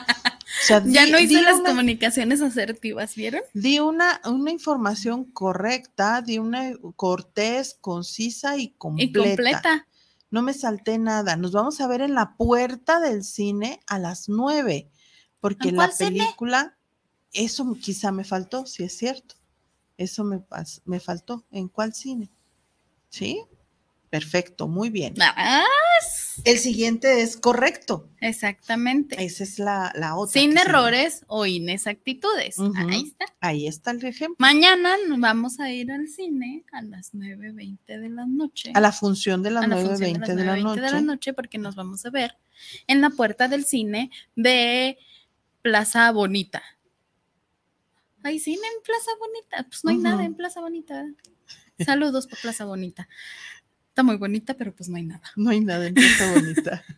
Ya 0.86 1.06
no 1.06 1.18
hice 1.18 1.42
las 1.42 1.56
una- 1.60 1.70
comunicaciones 1.70 2.40
asertivas, 2.40 3.14
¿vieron? 3.14 3.42
Di 3.54 3.78
una, 3.80 4.20
una 4.24 4.50
información 4.50 5.24
correcta, 5.24 6.22
di 6.22 6.38
una 6.38 6.72
cortés, 6.96 7.76
concisa 7.80 8.56
y 8.56 8.70
completa. 8.70 9.04
Y 9.04 9.12
completa. 9.12 9.86
No 10.30 10.42
me 10.42 10.54
salté 10.54 10.98
nada. 10.98 11.36
Nos 11.36 11.52
vamos 11.52 11.80
a 11.80 11.88
ver 11.88 12.02
en 12.02 12.14
la 12.14 12.36
puerta 12.36 13.00
del 13.00 13.24
cine 13.24 13.80
a 13.86 13.98
las 13.98 14.28
nueve, 14.28 14.88
porque 15.40 15.68
¿En 15.70 15.76
la 15.76 15.90
cine? 15.90 16.10
película, 16.20 16.76
eso 17.32 17.76
quizá 17.80 18.12
me 18.12 18.24
faltó, 18.24 18.64
si 18.66 18.84
es 18.84 18.96
cierto. 18.96 19.34
Eso 19.96 20.22
me, 20.24 20.40
me 20.84 21.00
faltó. 21.00 21.44
¿En 21.50 21.68
cuál 21.68 21.92
cine? 21.94 22.30
¿Sí? 23.08 23.42
Perfecto, 24.08 24.66
muy 24.68 24.88
bien. 24.90 25.14
Ah, 25.20 25.64
El 26.44 26.58
siguiente 26.58 27.22
es 27.22 27.36
correcto. 27.36 28.08
exactamente. 28.20 29.22
Esa 29.22 29.44
es 29.44 29.58
la, 29.58 29.92
la 29.94 30.16
otra. 30.16 30.40
Sin 30.40 30.56
errores 30.56 31.24
o 31.26 31.46
inexactitudes. 31.46 32.56
Ahí 32.76 33.02
está. 33.04 33.26
Ahí 33.40 33.66
está 33.66 33.90
el 33.90 34.04
ejemplo. 34.04 34.36
Mañana 34.38 34.96
nos 35.08 35.20
vamos 35.20 35.60
a 35.60 35.70
ir 35.70 35.90
al 35.92 36.08
cine 36.08 36.64
a 36.72 36.82
las 36.82 37.14
9.20 37.14 37.78
de 37.86 38.08
la 38.08 38.26
noche. 38.26 38.72
A 38.74 38.80
la 38.80 38.92
función 38.92 39.42
de 39.42 39.50
las 39.50 39.64
a 39.64 39.66
la 39.66 39.76
función 39.76 40.14
9.20 40.14 40.34
de, 40.34 40.44
la 40.44 40.56
9:20 40.56 40.62
noche. 40.62 40.80
de 40.80 40.90
la 40.90 41.00
noche 41.00 41.32
porque 41.34 41.58
nos 41.58 41.74
vamos 41.74 42.04
a 42.06 42.10
ver 42.10 42.36
en 42.86 43.00
la 43.00 43.10
puerta 43.10 43.48
del 43.48 43.64
cine 43.64 44.10
de 44.36 44.98
Plaza 45.62 46.10
Bonita. 46.12 46.62
¿Hay 48.22 48.38
cine 48.38 48.60
en 48.76 48.82
Plaza 48.82 49.10
Bonita? 49.18 49.68
Pues 49.68 49.84
no 49.84 49.90
hay 49.90 49.96
nada 49.96 50.24
en 50.24 50.34
Plaza 50.34 50.60
Bonita. 50.60 51.06
Saludos 51.78 52.26
por 52.26 52.38
Plaza 52.40 52.66
Bonita. 52.66 53.08
Está 53.90 54.02
muy 54.04 54.16
bonita, 54.16 54.54
pero 54.54 54.74
pues 54.74 54.88
no 54.88 54.96
hay 54.96 55.02
nada. 55.04 55.22
No 55.36 55.50
hay 55.50 55.60
nada 55.60 55.86
en 55.86 55.94
Plaza 55.94 56.30
Bonita. 56.30 56.84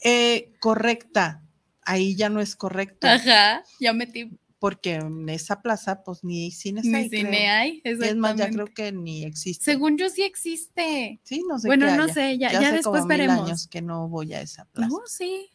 Eh, 0.00 0.52
correcta. 0.60 1.42
ahí 1.82 2.14
ya 2.14 2.28
no 2.28 2.40
es 2.40 2.54
correcto, 2.54 3.08
Ajá, 3.08 3.64
ya 3.80 3.92
metí 3.92 4.30
porque 4.60 4.94
en 4.96 5.28
esa 5.28 5.62
plaza 5.62 6.02
pues 6.04 6.22
ni 6.24 6.50
cines 6.50 6.84
mi 6.84 6.96
hay, 6.98 7.08
cine 7.08 7.50
hay. 7.50 7.80
Es 7.84 8.16
más, 8.16 8.36
ya 8.36 8.50
creo 8.50 8.66
que 8.66 8.90
ni 8.92 9.24
existe. 9.24 9.64
Según 9.64 9.96
yo 9.96 10.08
sí 10.10 10.22
existe. 10.22 11.20
Sí, 11.22 11.42
no 11.48 11.58
sé 11.58 11.68
Bueno, 11.68 11.86
qué 11.86 11.96
no 11.96 12.04
haya. 12.04 12.14
sé, 12.14 12.38
ya- 12.38 12.52
ya 12.52 12.58
hace 12.60 12.76
después 12.76 13.02
como 13.02 13.06
mil 13.06 13.18
veremos. 13.18 13.46
años 13.48 13.68
que 13.68 13.82
no 13.82 14.08
voy 14.08 14.34
a 14.34 14.40
esa 14.40 14.64
plaza. 14.66 14.88
No, 14.88 15.00
sí. 15.06 15.48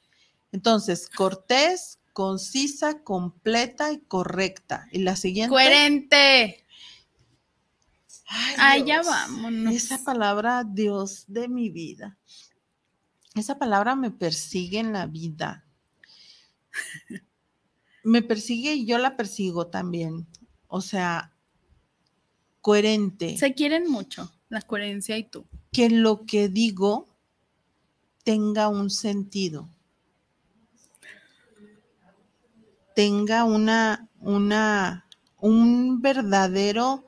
Entonces, 0.54 1.10
cortés, 1.10 2.00
concisa, 2.14 3.04
completa 3.04 3.92
y 3.92 4.00
correcta. 4.00 4.88
Y 4.92 5.00
la 5.00 5.16
siguiente. 5.16 5.50
Coherente. 5.50 6.66
Ay, 8.58 8.84
Dios, 8.84 9.06
vámonos. 9.06 9.74
Esa 9.74 10.04
palabra, 10.04 10.64
Dios 10.64 11.26
de 11.28 11.48
mi 11.48 11.70
vida. 11.70 12.18
Esa 13.36 13.58
palabra 13.58 13.96
me 13.96 14.12
persigue 14.12 14.80
en 14.80 14.94
la 14.94 15.08
vida. 15.08 15.66
Me 18.04 18.22
persigue 18.22 18.74
y 18.74 18.86
yo 18.86 18.98
la 18.98 19.16
persigo 19.16 19.68
también. 19.68 20.28
O 20.68 20.82
sea, 20.82 21.34
coherente. 22.62 23.38
Se 23.38 23.54
quieren 23.54 23.90
mucho, 23.90 24.32
la 24.50 24.62
coherencia 24.62 25.18
y 25.18 25.24
tú. 25.24 25.46
Que 25.72 25.90
lo 25.90 26.26
que 26.26 26.48
digo 26.48 27.08
tenga 28.24 28.70
un 28.70 28.90
sentido. 28.90 29.70
Tenga 32.96 33.44
una, 33.44 34.08
una, 34.20 35.06
un 35.40 36.02
verdadero 36.02 37.06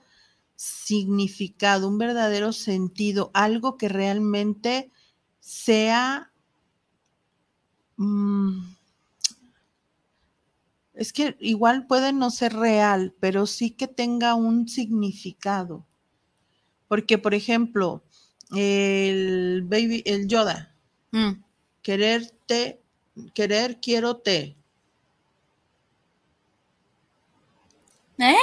significado, 0.55 1.88
un 1.88 1.97
verdadero 1.97 2.53
sentido, 2.53 3.31
algo 3.33 3.77
que 3.77 3.89
realmente 3.89 4.91
sea... 5.39 6.31
mm, 7.97 8.75
es 10.93 11.13
que 11.13 11.36
igual 11.39 11.86
puede 11.88 12.13
no 12.13 12.31
ser 12.31 12.53
real, 12.53 13.13
pero 13.19 13.45
sí 13.45 13.71
que 13.71 13.88
tenga 13.88 14.33
un 14.36 14.67
significado. 14.67 15.86
Porque, 16.88 17.17
por 17.17 17.33
ejemplo, 17.33 18.03
el 18.55 19.63
baby, 19.63 20.03
el 20.05 20.27
Yoda, 20.27 20.71
Mm. 21.11 21.43
quererte, 21.81 22.81
querer, 23.33 23.79
quiero 23.81 24.17
te. 24.17 24.55
¿Eh? 28.18 28.36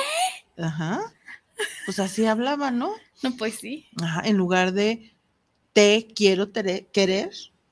Ajá. 0.58 1.00
Pues 1.86 1.98
así 1.98 2.26
hablaba, 2.26 2.70
¿no? 2.70 2.94
No, 3.22 3.36
pues 3.36 3.56
sí. 3.56 3.86
Ajá, 4.02 4.22
en 4.24 4.36
lugar 4.36 4.72
de 4.72 5.14
te 5.72 6.08
quiero 6.14 6.50
tere- 6.50 6.86
querer. 6.92 7.30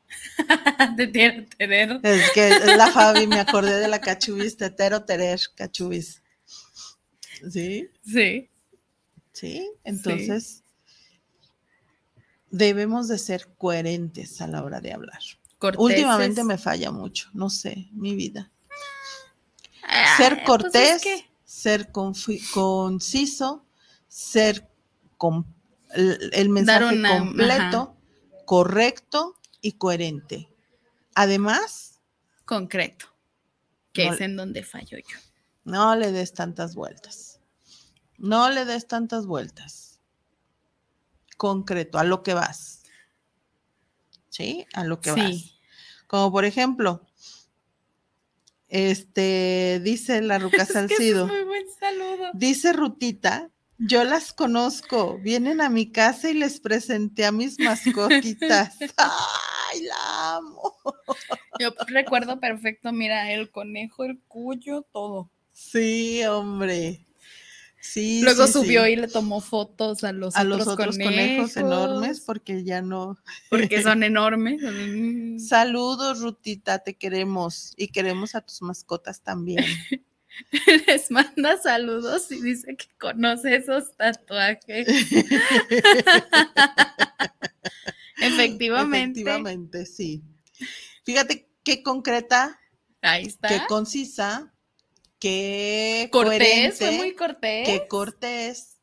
Te 0.96 1.10
quiero 1.12 1.46
tener. 1.56 2.00
Es 2.02 2.30
que 2.32 2.48
es 2.48 2.76
la 2.76 2.90
Fabi, 2.90 3.26
me 3.28 3.38
acordé 3.38 3.78
de 3.78 3.86
la 3.88 4.00
cachubis, 4.00 4.56
tetero 4.56 5.04
terer, 5.04 5.40
cachubis. 5.54 6.22
¿Sí? 7.50 7.88
Sí. 8.04 8.48
Sí, 9.32 9.70
entonces 9.84 10.64
debemos 12.50 13.06
de 13.08 13.18
ser 13.18 13.48
coherentes 13.56 14.40
a 14.40 14.46
la 14.48 14.62
hora 14.64 14.80
de 14.80 14.92
hablar. 14.92 15.20
Corteses. 15.58 15.84
Últimamente 15.84 16.42
me 16.44 16.58
falla 16.58 16.90
mucho, 16.90 17.28
no 17.32 17.48
sé, 17.50 17.88
mi 17.92 18.14
vida. 18.16 18.50
Ay, 19.82 20.06
ser 20.16 20.32
pues 20.32 20.40
es 20.40 20.46
cortés, 20.46 21.02
que- 21.02 21.29
ser 21.60 21.90
conciso, 21.92 23.64
ser 24.08 24.68
com- 25.18 25.44
el, 25.94 26.48
mensaje 26.48 26.94
una- 26.96 27.18
completo, 27.18 27.96
correcto 28.46 29.36
y 29.60 29.72
coherente. 29.72 30.48
Además, 31.14 32.00
concreto, 32.44 33.06
que 33.92 34.06
No 34.06 34.14
es 34.14 34.20
en 34.20 34.36
donde 34.36 34.62
fallo 34.62 34.98
yo. 34.98 35.18
no 35.64 35.94
le 35.96 36.12
des 36.12 36.32
tantas 36.32 36.74
vueltas. 36.74 37.40
No 38.18 38.50
le 38.50 38.64
des 38.64 38.86
tantas 38.86 39.26
vueltas. 39.26 40.00
Concreto, 41.36 41.98
a 41.98 42.04
lo 42.04 42.22
que 42.22 42.34
vas. 42.34 42.82
¿Sí? 44.28 44.66
A 44.74 44.84
lo 44.84 45.00
que 45.00 45.10
vas. 45.10 45.18
Sí. 45.30 45.58
Como 46.06 46.30
por 46.30 46.44
ejemplo, 46.44 47.06
este, 48.70 49.80
dice 49.84 50.22
la 50.22 50.38
Ruca 50.40 50.62
Es 50.62 50.68
que 50.68 50.72
Salcido. 50.74 51.26
es 51.26 51.32
muy 51.32 51.44
buen 51.44 51.66
saludo. 51.78 52.30
Dice 52.34 52.72
Rutita, 52.72 53.50
yo 53.78 54.04
las 54.04 54.32
conozco, 54.32 55.18
vienen 55.18 55.60
a 55.60 55.68
mi 55.68 55.90
casa 55.90 56.30
y 56.30 56.34
les 56.34 56.60
presenté 56.60 57.24
a 57.24 57.32
mis 57.32 57.58
mascotitas. 57.58 58.76
¡Ay, 58.96 59.82
la 59.82 60.36
amo! 60.36 60.74
Yo 61.58 61.70
recuerdo 61.88 62.40
perfecto, 62.40 62.92
mira, 62.92 63.32
el 63.32 63.50
conejo, 63.50 64.04
el 64.04 64.20
cuyo, 64.28 64.86
todo. 64.92 65.30
Sí, 65.52 66.24
hombre. 66.24 67.06
Sí. 67.80 68.20
Luego 68.22 68.46
sí, 68.46 68.52
subió 68.52 68.84
sí. 68.84 68.90
y 68.90 68.96
le 68.96 69.08
tomó 69.08 69.40
fotos 69.40 70.04
a 70.04 70.12
los 70.12 70.36
a 70.36 70.42
otros, 70.42 70.58
los 70.58 70.68
otros 70.68 70.98
conejos, 70.98 71.56
enormes 71.56 72.20
porque 72.20 72.62
ya 72.62 72.82
no. 72.82 73.18
Porque 73.48 73.82
son 73.82 74.02
enormes. 74.02 74.60
Saludos, 75.48 76.20
Rutita, 76.20 76.80
te 76.80 76.94
queremos 76.94 77.72
y 77.76 77.88
queremos 77.88 78.34
a 78.34 78.42
tus 78.42 78.60
mascotas 78.62 79.22
también. 79.22 79.64
Les 80.86 81.10
manda 81.10 81.60
saludos 81.60 82.30
y 82.30 82.40
dice 82.40 82.76
que 82.76 82.86
conoce 82.98 83.56
esos 83.56 83.96
tatuajes. 83.96 84.86
Efectivamente. 88.20 89.20
Efectivamente, 89.20 89.86
sí. 89.86 90.22
Fíjate 91.04 91.50
qué 91.64 91.82
concreta, 91.82 92.60
Ahí 93.02 93.24
está. 93.24 93.48
qué 93.48 93.60
concisa, 93.66 94.52
qué 95.20 96.08
cortés, 96.10 96.78
fue 96.78 96.90
muy 96.92 97.14
cortés. 97.14 97.66
qué 97.66 97.86
cortés, 97.88 98.80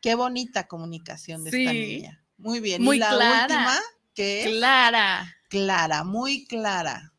qué 0.00 0.14
bonita 0.14 0.66
comunicación 0.66 1.44
de 1.44 1.50
esta 1.50 1.72
niña. 1.72 2.24
Muy 2.38 2.60
bien. 2.60 2.82
Muy 2.82 2.96
y 2.96 3.00
la 3.00 3.10
clara. 3.10 3.42
última, 3.42 3.78
que 4.14 4.42
Clara. 4.46 5.36
clara, 5.48 6.04
muy 6.04 6.46
clara, 6.46 7.12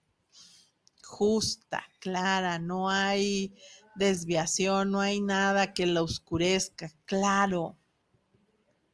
justa, 1.03 1.85
clara, 1.99 2.59
no 2.59 2.89
hay 2.89 3.55
desviación, 3.95 4.91
no 4.91 4.99
hay 5.01 5.21
nada 5.21 5.73
que 5.73 5.85
la 5.85 6.03
oscurezca, 6.03 6.91
claro, 7.05 7.77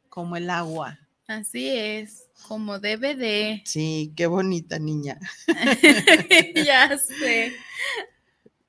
como 0.09 0.38
el 0.38 0.49
agua. 0.49 0.99
Así 1.28 1.70
es, 1.70 2.28
como 2.47 2.80
debe 2.80 3.16
de. 3.16 3.61
Sí, 3.66 4.14
qué 4.16 4.28
bonita 4.28 4.78
niña. 4.80 5.20
ya 6.55 6.97
sé. 6.97 7.53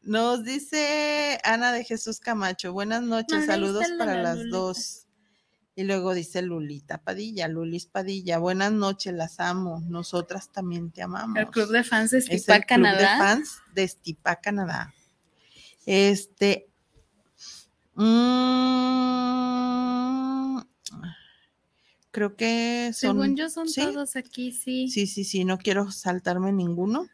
Nos 0.04 0.44
dice 0.44 1.38
Ana 1.44 1.72
de 1.72 1.82
Jesús 1.84 2.20
Camacho, 2.20 2.72
buenas 2.74 3.02
noches, 3.02 3.46
saludos 3.46 3.88
la 3.88 3.98
para 3.98 4.22
las 4.22 4.36
Lulita. 4.38 4.56
dos. 4.56 5.00
Y 5.76 5.82
luego 5.84 6.12
dice 6.14 6.42
Lulita 6.42 6.98
Padilla, 6.98 7.48
Lulis 7.48 7.86
Padilla, 7.86 8.36
buenas 8.38 8.70
noches, 8.70 9.12
las 9.14 9.40
amo, 9.40 9.82
nosotras 9.88 10.50
también 10.52 10.90
te 10.92 11.02
amamos. 11.02 11.38
El 11.38 11.48
club 11.48 11.70
de 11.70 11.82
fans 11.82 12.10
de 12.10 12.18
es 12.18 12.26
Stipa, 12.26 12.56
el 12.56 12.66
club 12.66 12.78
de 12.80 12.84
Canadá. 12.92 13.18
fans 13.18 13.58
de 13.74 13.82
Estipa, 13.84 14.36
Canadá. 14.36 14.94
Este. 15.86 16.68
mm, 17.94 19.24
creo 22.10 22.36
que 22.36 22.90
son. 22.94 23.20
Según 23.20 23.36
yo 23.36 23.48
son 23.48 23.68
¿sí? 23.68 23.80
todos 23.80 24.16
aquí, 24.16 24.52
sí. 24.52 24.88
Sí, 24.88 25.06
sí, 25.06 25.24
sí, 25.24 25.44
no 25.44 25.58
quiero 25.58 25.90
saltarme 25.90 26.52
ninguno. 26.52 27.08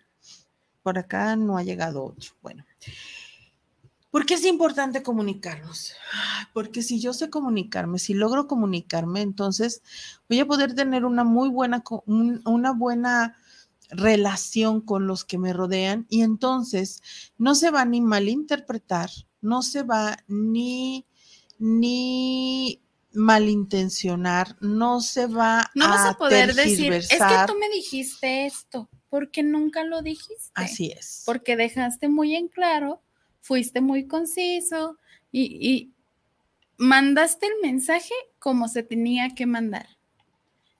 Por 0.82 0.98
acá 0.98 1.36
no 1.36 1.58
ha 1.58 1.62
llegado 1.62 2.04
otro. 2.04 2.30
Bueno. 2.42 2.64
¿Por 4.10 4.26
qué 4.26 4.34
es 4.34 4.44
importante 4.44 5.04
comunicarnos? 5.04 5.92
Porque 6.52 6.82
si 6.82 7.00
yo 7.00 7.12
sé 7.12 7.30
comunicarme, 7.30 8.00
si 8.00 8.12
logro 8.12 8.48
comunicarme, 8.48 9.20
entonces 9.22 9.82
voy 10.28 10.40
a 10.40 10.46
poder 10.46 10.74
tener 10.74 11.04
una 11.04 11.22
muy 11.22 11.48
buena, 11.48 11.84
una 12.06 12.72
buena 12.72 13.36
relación 13.90 14.80
con 14.80 15.06
los 15.06 15.24
que 15.24 15.38
me 15.38 15.52
rodean 15.52 16.06
y 16.08 16.22
entonces 16.22 17.02
no 17.38 17.54
se 17.54 17.70
va 17.70 17.84
ni 17.84 18.00
malinterpretar, 18.00 19.10
no 19.40 19.62
se 19.62 19.84
va 19.84 20.16
ni, 20.26 21.06
ni 21.58 22.82
malintencionar, 23.12 24.56
no 24.60 25.00
se 25.00 25.26
va 25.26 25.70
No 25.74 25.88
vas 25.88 26.10
a 26.10 26.18
poder 26.18 26.54
decir, 26.54 26.92
es 26.92 27.08
que 27.08 27.44
tú 27.46 27.54
me 27.58 27.68
dijiste 27.68 28.46
esto, 28.46 28.88
porque 29.10 29.42
nunca 29.42 29.84
lo 29.84 30.02
dijiste. 30.02 30.52
Así 30.54 30.92
es. 30.92 31.24
Porque 31.26 31.56
dejaste 31.56 32.08
muy 32.08 32.34
en 32.34 32.48
claro, 32.48 33.02
fuiste 33.40 33.80
muy 33.80 34.06
conciso 34.06 34.96
y, 35.30 35.42
y 35.60 35.92
mandaste 36.78 37.46
el 37.46 37.54
mensaje 37.62 38.14
como 38.38 38.68
se 38.68 38.82
tenía 38.82 39.34
que 39.34 39.46
mandar. 39.46 39.86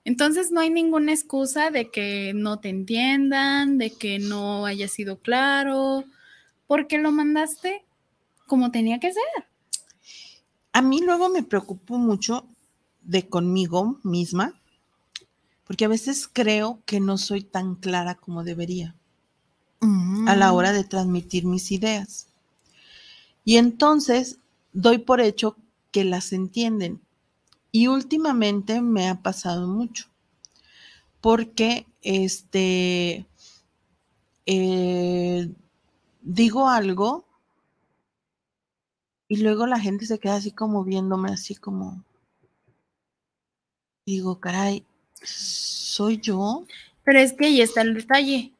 Entonces 0.03 0.51
no 0.51 0.61
hay 0.61 0.71
ninguna 0.71 1.11
excusa 1.11 1.69
de 1.69 1.91
que 1.91 2.33
no 2.33 2.59
te 2.59 2.69
entiendan, 2.69 3.77
de 3.77 3.91
que 3.91 4.17
no 4.17 4.65
haya 4.65 4.87
sido 4.87 5.19
claro, 5.19 6.05
porque 6.65 6.97
lo 6.97 7.11
mandaste 7.11 7.85
como 8.47 8.71
tenía 8.71 8.99
que 8.99 9.13
ser. 9.13 9.45
A 10.73 10.81
mí 10.81 11.01
luego 11.01 11.29
me 11.29 11.43
preocupo 11.43 11.97
mucho 11.97 12.47
de 13.01 13.27
conmigo 13.27 13.99
misma, 14.03 14.60
porque 15.71 15.85
a 15.85 15.87
veces 15.87 16.27
creo 16.27 16.81
que 16.85 16.99
no 16.99 17.17
soy 17.17 17.43
tan 17.43 17.75
clara 17.75 18.15
como 18.15 18.43
debería. 18.43 18.93
a 20.27 20.35
la 20.35 20.51
hora 20.51 20.73
de 20.73 20.83
transmitir 20.83 21.45
mis 21.45 21.71
ideas. 21.71 22.27
Y 23.45 23.55
entonces 23.55 24.39
doy 24.73 24.97
por 24.97 25.21
hecho 25.21 25.55
que 25.91 26.03
las 26.03 26.33
entienden. 26.33 26.99
Y 27.71 27.87
últimamente 27.87 28.81
me 28.81 29.07
ha 29.07 29.21
pasado 29.21 29.65
mucho. 29.65 30.07
Porque 31.21 31.87
este 32.01 33.25
eh, 34.45 35.53
digo 36.21 36.67
algo 36.67 37.23
y 39.29 39.37
luego 39.37 39.67
la 39.67 39.79
gente 39.79 40.05
se 40.05 40.19
queda 40.19 40.35
así 40.35 40.51
como 40.51 40.83
viéndome, 40.83 41.31
así 41.31 41.55
como, 41.55 42.03
digo, 44.05 44.41
caray, 44.41 44.85
¿soy 45.23 46.19
yo? 46.19 46.65
Pero 47.03 47.19
es 47.19 47.33
que 47.33 47.47
ahí 47.47 47.61
está 47.61 47.81
el 47.81 47.93
detalle, 47.93 48.51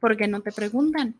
porque 0.00 0.28
no 0.28 0.40
te 0.40 0.52
preguntan. 0.52 1.14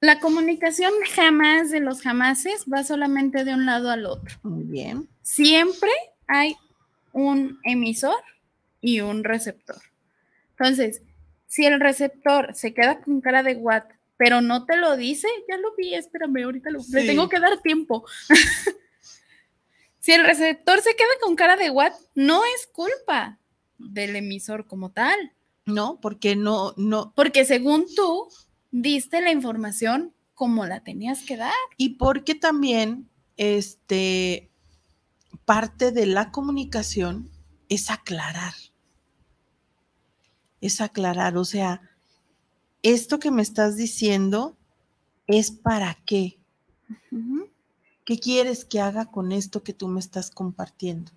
La 0.00 0.18
comunicación 0.18 0.92
jamás 1.14 1.70
de 1.70 1.80
los 1.80 2.00
jamases 2.00 2.64
va 2.72 2.82
solamente 2.84 3.44
de 3.44 3.52
un 3.52 3.66
lado 3.66 3.90
al 3.90 4.06
otro. 4.06 4.34
Muy 4.42 4.64
bien. 4.64 5.08
Siempre 5.20 5.90
hay 6.26 6.56
un 7.12 7.58
emisor 7.64 8.22
y 8.80 9.00
un 9.00 9.24
receptor. 9.24 9.76
Entonces, 10.52 11.02
si 11.46 11.66
el 11.66 11.80
receptor 11.80 12.54
se 12.54 12.72
queda 12.72 13.00
con 13.00 13.20
cara 13.20 13.42
de 13.42 13.56
what, 13.56 13.82
pero 14.16 14.40
no 14.40 14.64
te 14.64 14.76
lo 14.76 14.96
dice, 14.96 15.28
ya 15.48 15.58
lo 15.58 15.74
vi, 15.76 15.94
espérame, 15.94 16.44
ahorita 16.44 16.70
lo, 16.70 16.80
le 16.92 17.04
tengo 17.04 17.28
que 17.28 17.40
dar 17.40 17.60
tiempo. 17.60 18.04
si 20.00 20.12
el 20.12 20.24
receptor 20.24 20.80
se 20.82 20.96
queda 20.96 21.08
con 21.22 21.36
cara 21.36 21.56
de 21.56 21.70
what, 21.70 21.92
no 22.14 22.42
es 22.44 22.66
culpa 22.72 23.38
del 23.78 24.16
emisor 24.16 24.66
como 24.66 24.90
tal, 24.90 25.16
No, 25.66 26.00
porque 26.00 26.34
no, 26.36 26.74
no, 26.76 27.12
porque 27.14 27.44
según 27.44 27.86
tú 27.94 28.28
diste 28.72 29.20
la 29.20 29.30
información 29.30 30.12
como 30.34 30.66
la 30.66 30.82
tenías 30.82 31.22
que 31.22 31.36
dar. 31.36 31.52
y 31.76 31.90
porque 31.96 32.34
también, 32.34 33.08
este, 33.36 34.50
parte 35.44 35.92
de 35.92 36.06
la 36.06 36.30
comunicación 36.30 37.30
es 37.68 37.90
aclarar. 37.90 38.54
Es 40.60 40.80
aclarar, 40.80 41.36
o 41.36 41.44
sea, 41.44 41.80
esto 42.82 43.18
que 43.18 43.30
me 43.30 43.42
estás 43.42 43.76
diciendo 43.76 44.56
es 45.26 45.50
para 45.50 45.94
qué. 46.06 46.38
¿Qué 48.10 48.18
quieres 48.18 48.64
que 48.64 48.80
haga 48.80 49.06
con 49.06 49.30
esto 49.30 49.62
que 49.62 49.72
tú 49.72 49.86
me 49.86 50.00
estás 50.00 50.32
compartiendo? 50.32 51.12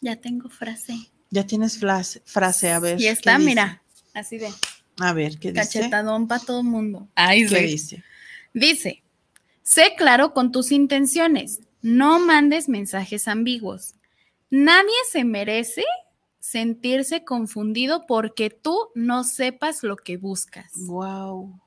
Ya 0.00 0.16
tengo 0.16 0.48
frase. 0.48 0.96
Ya 1.30 1.46
tienes 1.46 1.78
frase, 1.78 2.22
frase 2.24 2.72
a 2.72 2.80
ver. 2.80 2.98
Y 2.98 3.04
¿qué 3.04 3.10
está, 3.10 3.38
mira, 3.38 3.80
así 4.12 4.36
de 4.38 4.52
A 4.98 5.12
ver, 5.12 5.38
¿qué 5.38 5.52
dice? 5.52 5.78
cachetadón 5.78 6.26
para 6.26 6.44
todo 6.44 6.62
el 6.62 6.66
mundo. 6.66 7.06
Ay, 7.14 7.46
¿Qué 7.46 7.60
dice? 7.60 8.02
Dice, 8.52 9.04
sé 9.62 9.94
claro 9.96 10.34
con 10.34 10.50
tus 10.50 10.72
intenciones, 10.72 11.60
no 11.82 12.18
mandes 12.18 12.68
mensajes 12.68 13.28
ambiguos. 13.28 13.94
Nadie 14.50 14.96
se 15.12 15.22
merece 15.22 15.84
sentirse 16.40 17.22
confundido 17.22 18.06
porque 18.08 18.50
tú 18.50 18.88
no 18.96 19.22
sepas 19.22 19.84
lo 19.84 19.94
que 19.94 20.16
buscas. 20.16 20.72
Wow. 20.74 21.60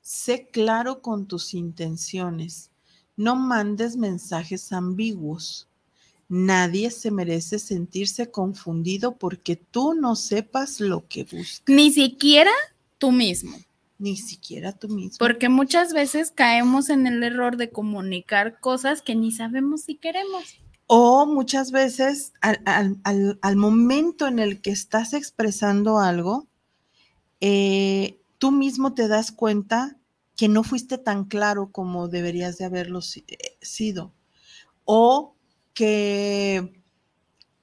Sé 0.00 0.48
claro 0.48 1.02
con 1.02 1.26
tus 1.26 1.52
intenciones. 1.52 2.70
No 3.16 3.36
mandes 3.36 3.96
mensajes 3.96 4.72
ambiguos. 4.72 5.68
Nadie 6.28 6.90
se 6.90 7.10
merece 7.10 7.58
sentirse 7.58 8.30
confundido 8.30 9.16
porque 9.16 9.56
tú 9.56 9.94
no 9.94 10.16
sepas 10.16 10.80
lo 10.80 11.06
que 11.06 11.22
buscas, 11.24 11.62
Ni 11.68 11.92
siquiera 11.92 12.50
tú 12.98 13.12
mismo, 13.12 13.56
ni 13.98 14.16
siquiera 14.16 14.72
tú 14.72 14.88
mismo. 14.88 15.16
porque 15.18 15.48
muchas 15.48 15.92
veces 15.92 16.32
caemos 16.34 16.90
en 16.90 17.06
el 17.06 17.22
error 17.22 17.56
de 17.56 17.70
comunicar 17.70 18.58
cosas 18.58 19.02
que 19.02 19.14
ni 19.14 19.30
sabemos 19.30 19.82
si 19.82 19.94
queremos. 19.94 20.42
O 20.88 21.26
muchas 21.26 21.70
veces 21.70 22.32
al, 22.40 22.60
al- 22.64 22.96
al- 23.04 23.38
al 23.40 23.56
momento 23.56 24.26
en 24.26 24.40
el 24.40 24.60
que 24.60 24.70
estás 24.70 25.12
expresando 25.14 25.98
algo, 26.00 26.46
eh, 27.40 28.18
tú 28.38 28.50
mismo 28.50 28.94
te 28.94 29.08
das 29.08 29.30
cuenta 29.32 29.95
que 30.36 30.48
no 30.48 30.62
fuiste 30.62 30.98
tan 30.98 31.24
claro 31.24 31.72
como 31.72 32.08
deberías 32.08 32.58
de 32.58 32.66
haberlo 32.66 33.00
eh, 33.00 33.56
sido. 33.62 34.12
O 34.84 35.34
que 35.74 36.82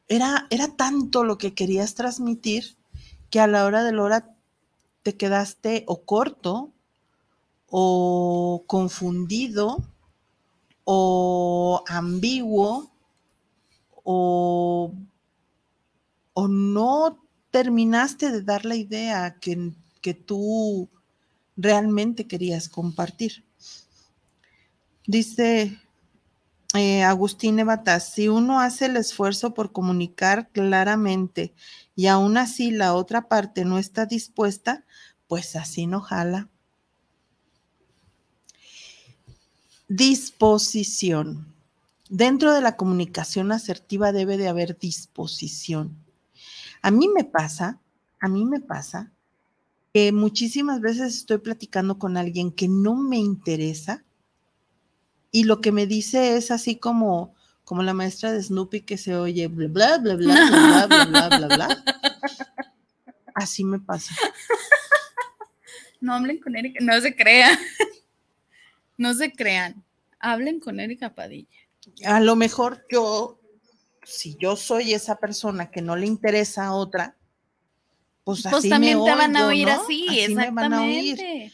era, 0.08 0.48
era 0.50 0.76
tanto 0.76 1.24
lo 1.24 1.38
que 1.38 1.54
querías 1.54 1.96
transmitir 1.96 2.76
que 3.30 3.40
a 3.40 3.48
la 3.48 3.66
hora 3.66 3.84
de 3.84 3.94
la 3.94 4.04
hora 4.04 4.36
te 5.04 5.16
quedaste 5.16 5.84
o 5.88 6.04
corto 6.04 6.72
o 7.70 8.64
confundido 8.68 9.78
o 10.84 11.84
ambiguo 11.88 12.92
o, 14.04 14.94
o 16.34 16.48
no 16.48 17.18
terminaste 17.52 18.32
de 18.32 18.42
dar 18.42 18.66
la 18.66 18.76
idea 18.76 19.40
que, 19.40 19.72
que 20.02 20.14
tú 20.14 20.90
realmente 21.56 22.28
querías 22.28 22.70
compartir. 22.70 23.44
Dice 25.06 25.78
eh, 26.76 27.04
Agustín 27.04 27.60
Evatas, 27.60 28.10
si 28.14 28.30
uno 28.30 28.60
hace 28.60 28.86
el 28.86 28.98
esfuerzo 28.98 29.54
por 29.54 29.72
comunicar 29.72 30.50
claramente 30.50 31.54
y 31.96 32.08
aún 32.08 32.38
así 32.38 32.72
la 32.72 32.94
otra 32.94 33.28
parte 33.28 33.66
no 33.66 33.78
está 33.78 34.06
dispuesta, 34.06 34.86
pues 35.28 35.56
así 35.56 35.88
no 35.88 36.02
jala. 36.02 36.50
Disposición. 39.88 41.54
Dentro 42.10 42.54
de 42.54 42.62
la 42.62 42.76
comunicación 42.76 43.52
asertiva 43.52 44.12
debe 44.12 44.38
de 44.38 44.48
haber 44.48 44.78
disposición. 44.78 45.98
A 46.82 46.92
mí 46.92 47.08
me 47.08 47.24
pasa, 47.24 47.80
a 48.20 48.28
mí 48.28 48.46
me 48.46 48.60
pasa 48.60 49.13
que 49.94 50.12
muchísimas 50.12 50.82
veces 50.82 51.16
estoy 51.16 51.38
platicando 51.38 52.00
con 52.00 52.18
alguien 52.18 52.52
que 52.52 52.68
no 52.68 52.96
me 52.96 53.18
interesa 53.18 54.04
y 55.32 55.44
lo 55.44 55.62
que 55.62 55.72
me 55.72 55.86
dice 55.86 56.36
es 56.36 56.50
así 56.50 56.78
como, 56.78 57.36
como 57.64 57.84
la 57.84 57.94
maestra 57.94 58.32
de 58.32 58.42
Snoopy 58.42 58.82
que 58.82 58.98
se 58.98 59.16
oye 59.16 59.48
bla, 59.48 59.68
bla, 59.68 59.98
bla, 59.98 60.16
bla, 60.16 60.26
bla, 60.50 60.86
bla, 60.88 61.06
bla, 61.06 61.28
bla, 61.28 61.38
bla, 61.38 61.56
bla. 61.56 61.84
Así 63.36 63.64
me 63.64 63.80
pasa. 63.80 64.14
No 66.00 66.14
hablen 66.14 66.40
con 66.40 66.56
Erika, 66.56 66.84
no 66.84 67.00
se 67.00 67.16
crean. 67.16 67.58
No 68.96 69.12
se 69.16 69.32
crean. 69.32 69.84
Hablen 70.20 70.60
con 70.60 70.80
Erika 70.80 71.16
Padilla. 71.16 71.50
A 72.06 72.20
lo 72.20 72.36
mejor 72.36 72.86
yo, 72.92 73.42
si 74.04 74.38
yo 74.38 74.56
soy 74.56 74.94
esa 74.94 75.16
persona 75.16 75.72
que 75.72 75.82
no 75.82 75.96
le 75.96 76.06
interesa 76.06 76.68
a 76.68 76.74
otra, 76.74 77.18
pues, 78.24 78.44
Pues 78.44 78.54
así 78.54 78.70
también 78.70 79.00
me 79.00 79.06
te 79.06 79.16
van 79.16 79.36
a 79.36 79.48
oír 79.48 79.68
¿no? 79.68 79.74
así, 79.82 80.06
Así 80.10 80.36
me 80.36 80.52
van 80.52 80.74
a 80.74 80.82
oír. 80.84 81.14
exactamente. 81.14 81.54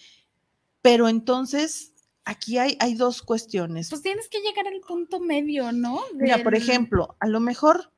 Pero 0.81 1.09
entonces, 1.09 1.93
aquí 2.25 2.57
hay, 2.57 2.77
hay 2.79 2.93
dos 2.95 3.21
cuestiones. 3.21 3.89
Pues 3.89 4.01
tienes 4.01 4.29
que 4.29 4.39
llegar 4.39 4.67
al 4.67 4.79
punto 4.87 5.19
medio, 5.19 5.71
¿no? 5.71 5.99
Mira, 6.15 6.41
por 6.43 6.55
ejemplo, 6.55 7.17
a 7.19 7.27
lo 7.27 7.39
mejor, 7.39 7.91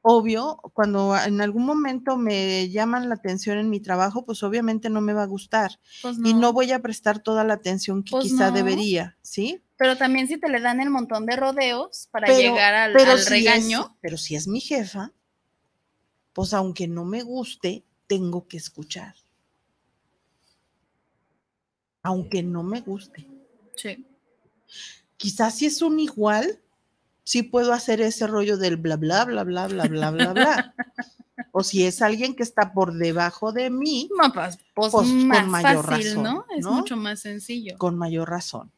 obvio, 0.00 0.58
cuando 0.72 1.14
en 1.16 1.40
algún 1.40 1.64
momento 1.66 2.16
me 2.16 2.68
llaman 2.70 3.08
la 3.08 3.16
atención 3.16 3.58
en 3.58 3.68
mi 3.70 3.80
trabajo, 3.80 4.24
pues 4.24 4.42
obviamente 4.42 4.88
no 4.88 5.00
me 5.00 5.12
va 5.12 5.24
a 5.24 5.26
gustar 5.26 5.78
pues 6.00 6.16
y 6.24 6.32
no 6.34 6.52
voy 6.52 6.72
a 6.72 6.80
prestar 6.80 7.22
toda 7.22 7.44
la 7.44 7.54
atención 7.54 8.02
que 8.02 8.12
Pues 8.12 8.24
quizá 8.24 8.48
no. 8.50 8.56
debería, 8.56 9.16
¿sí? 9.22 9.62
Pero 9.76 9.96
también 9.96 10.26
si 10.28 10.38
te 10.38 10.48
le 10.48 10.60
dan 10.60 10.80
el 10.80 10.90
montón 10.90 11.26
de 11.26 11.36
rodeos 11.36 12.08
para 12.12 12.26
Pero- 12.28 12.38
llegar 12.38 12.72
al, 12.74 12.92
pero 12.94 13.10
al 13.12 13.18
si 13.18 13.24
es- 13.24 13.30
regaño, 13.30 13.96
pero 14.00 14.16
si 14.16 14.36
es 14.36 14.48
mi 14.48 14.60
jefa, 14.60 15.12
pues 16.32 16.54
aunque 16.54 16.88
no 16.88 17.04
me 17.04 17.22
guste, 17.22 17.84
tengo 18.12 18.46
que 18.46 18.58
escuchar. 18.58 19.14
Aunque 22.02 22.42
no 22.42 22.62
me 22.62 22.82
guste. 22.82 23.26
sí. 23.74 24.06
Quizás 25.16 25.56
si 25.56 25.66
es 25.66 25.80
un 25.82 26.00
igual, 26.00 26.60
sí 27.22 27.44
puedo 27.44 27.72
hacer 27.72 28.00
ese 28.00 28.26
rollo 28.26 28.56
del 28.58 28.76
bla, 28.76 28.96
bla, 28.96 29.24
bla, 29.24 29.44
bla, 29.44 29.66
bla, 29.68 29.86
bla, 29.86 30.10
bla, 30.10 30.32
bla. 30.32 30.74
O 31.52 31.62
si 31.62 31.84
es 31.86 32.02
alguien 32.02 32.34
que 32.34 32.42
está 32.42 32.72
por 32.74 32.92
debajo 32.94 33.52
de 33.52 33.70
mí, 33.70 34.10
No, 34.20 34.32
pues, 34.32 34.58
pues, 34.74 34.92
Pues, 34.92 34.92
con 34.92 35.28
más 35.28 35.46
mayor 35.46 35.84
fácil, 35.84 36.06
razón, 36.08 36.22
¿no? 36.22 36.46
Es 36.56 36.64
¿no? 36.64 36.72
mucho 36.72 36.96
más 36.96 37.20
sencillo. 37.20 37.78
con 37.78 37.96
mayor 37.96 38.28
razón. 38.28 38.70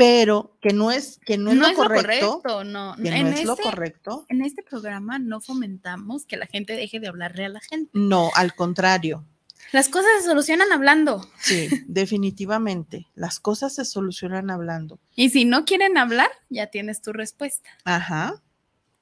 Pero 0.00 0.56
que 0.62 0.72
no 0.72 0.90
es, 0.90 1.20
que 1.26 1.36
no 1.36 1.50
es, 1.50 1.58
lo, 1.58 1.74
correcto, 1.74 2.40
no. 2.64 2.96
que 2.96 3.08
en, 3.10 3.24
no 3.24 3.36
es 3.36 3.44
lo 3.44 3.52
este, 3.52 3.62
correcto. 3.62 4.24
en 4.30 4.40
este 4.40 4.62
programa 4.62 5.18
no 5.18 5.42
fomentamos 5.42 6.24
que 6.24 6.38
la 6.38 6.46
gente 6.46 6.72
deje 6.72 7.00
de 7.00 7.08
hablarle 7.08 7.44
a 7.44 7.48
la 7.50 7.60
gente. 7.60 7.90
No, 7.92 8.30
al 8.34 8.54
contrario. 8.54 9.26
Las 9.72 9.90
cosas 9.90 10.10
se 10.18 10.28
solucionan 10.28 10.72
hablando. 10.72 11.28
Sí, 11.38 11.68
definitivamente. 11.86 13.08
Las 13.14 13.40
cosas 13.40 13.74
se 13.74 13.84
solucionan 13.84 14.50
hablando. 14.50 14.98
Y 15.16 15.28
si 15.28 15.44
no 15.44 15.66
quieren 15.66 15.98
hablar, 15.98 16.30
ya 16.48 16.68
tienes 16.68 17.02
tu 17.02 17.12
respuesta. 17.12 17.68
Ajá. 17.84 18.42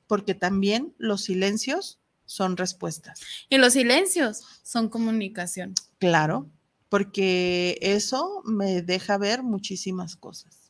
Porque 0.09 0.35
también 0.35 0.97
los 0.99 1.23
silencios 1.23 2.01
son 2.27 2.57
respuestas. 2.57 3.21
Y 3.49 3.59
los 3.59 3.75
silencios 3.75 4.43
son 4.65 4.89
comunicación. 4.89 5.75
Claro, 6.01 6.51
porque 6.89 7.79
eso 7.83 8.43
me 8.45 8.83
deja 8.83 9.17
ver 9.17 9.45
muchísimas 9.45 10.17
cosas. 10.17 10.68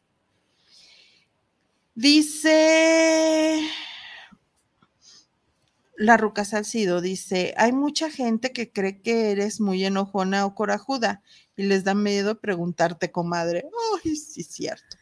Dice 1.98 3.60
la 5.96 6.16
Ruca 6.16 6.44
Salcido, 6.44 7.00
dice, 7.00 7.54
hay 7.56 7.72
mucha 7.72 8.08
gente 8.08 8.52
que 8.52 8.70
cree 8.70 9.02
que 9.02 9.32
eres 9.32 9.60
muy 9.60 9.84
enojona 9.84 10.46
o 10.46 10.54
corajuda 10.54 11.24
y 11.56 11.64
les 11.64 11.82
da 11.82 11.94
miedo 11.94 12.38
preguntarte, 12.38 13.10
comadre. 13.10 13.64
Ay, 14.04 14.14
sí, 14.14 14.44
cierto. 14.44 14.96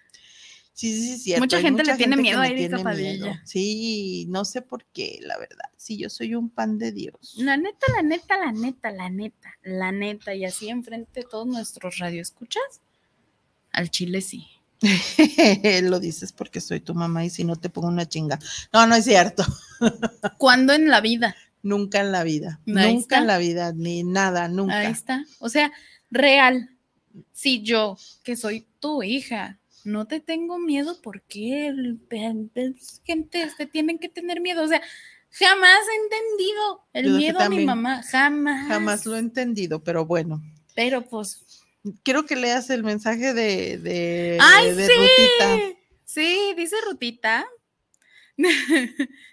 Sí, 0.72 0.90
sí, 0.90 1.02
sí, 1.02 1.18
cierto. 1.18 1.44
Mucha 1.44 1.58
Hay 1.58 1.64
gente 1.64 1.84
le 1.84 1.96
tiene 1.96 2.16
miedo 2.16 2.40
a 2.40 2.48
Erika 2.48 2.78
Padilla. 2.82 3.42
Sí, 3.44 4.24
no 4.30 4.46
sé 4.46 4.62
por 4.62 4.86
qué, 4.86 5.18
la 5.20 5.36
verdad. 5.36 5.68
Sí, 5.76 5.98
yo 5.98 6.08
soy 6.08 6.34
un 6.34 6.48
pan 6.48 6.78
de 6.78 6.92
Dios. 6.92 7.34
La 7.36 7.58
neta, 7.58 7.86
la 7.94 8.00
neta, 8.00 8.38
la 8.38 8.52
neta, 8.52 8.90
la 8.90 9.10
neta, 9.10 9.50
la 9.64 9.92
neta, 9.92 10.34
y 10.34 10.46
así 10.46 10.70
enfrente 10.70 11.20
de 11.20 11.26
todos 11.28 11.46
nuestros 11.46 11.98
radioescuchas, 11.98 12.80
al 13.70 13.90
chile 13.90 14.22
sí. 14.22 14.46
Lo 15.82 16.00
dices 16.00 16.32
porque 16.32 16.60
soy 16.60 16.80
tu 16.80 16.94
mamá 16.94 17.24
y 17.24 17.30
si 17.30 17.44
no 17.44 17.56
te 17.56 17.70
pongo 17.70 17.88
una 17.88 18.06
chinga. 18.08 18.38
No, 18.72 18.86
no 18.86 18.94
es 18.94 19.04
cierto. 19.04 19.44
¿Cuándo 20.38 20.72
en 20.72 20.88
la 20.88 21.00
vida? 21.00 21.34
Nunca 21.62 22.00
en 22.00 22.12
la 22.12 22.22
vida. 22.22 22.60
Ahí 22.66 22.72
nunca 22.74 22.98
está. 23.00 23.18
en 23.18 23.26
la 23.26 23.38
vida, 23.38 23.72
ni 23.74 24.04
nada, 24.04 24.48
nunca. 24.48 24.78
Ahí 24.78 24.92
está. 24.92 25.24
O 25.38 25.48
sea, 25.48 25.72
real. 26.10 26.70
Si 27.32 27.62
yo, 27.62 27.96
que 28.22 28.36
soy 28.36 28.66
tu 28.78 29.02
hija, 29.02 29.58
no 29.84 30.06
te 30.06 30.20
tengo 30.20 30.58
miedo, 30.58 31.00
¿por 31.00 31.22
qué 31.22 31.68
el, 31.68 31.98
el- 32.10 32.50
el- 32.54 32.76
gente 33.04 33.48
te 33.56 33.66
tienen 33.66 33.98
que 33.98 34.08
tener 34.08 34.40
miedo? 34.40 34.62
O 34.62 34.68
sea, 34.68 34.82
jamás 35.30 35.78
he 35.90 36.02
entendido 36.04 36.82
el 36.92 37.06
Yo 37.06 37.16
miedo 37.16 37.40
a 37.40 37.48
mi 37.48 37.64
mamá. 37.64 38.02
Jamás. 38.02 38.68
Jamás 38.68 39.06
lo 39.06 39.16
he 39.16 39.20
entendido, 39.20 39.82
pero 39.82 40.04
bueno. 40.04 40.42
Pero 40.74 41.02
pues. 41.08 41.64
Quiero 42.02 42.26
que 42.26 42.36
leas 42.36 42.70
el 42.70 42.82
mensaje 42.84 43.32
de, 43.34 43.78
de, 43.78 44.38
¡Ay, 44.40 44.72
de 44.74 44.86
sí! 44.86 44.92
Rutita. 44.96 45.78
Sí, 46.04 46.54
dice 46.56 46.76
Rutita. 46.88 47.46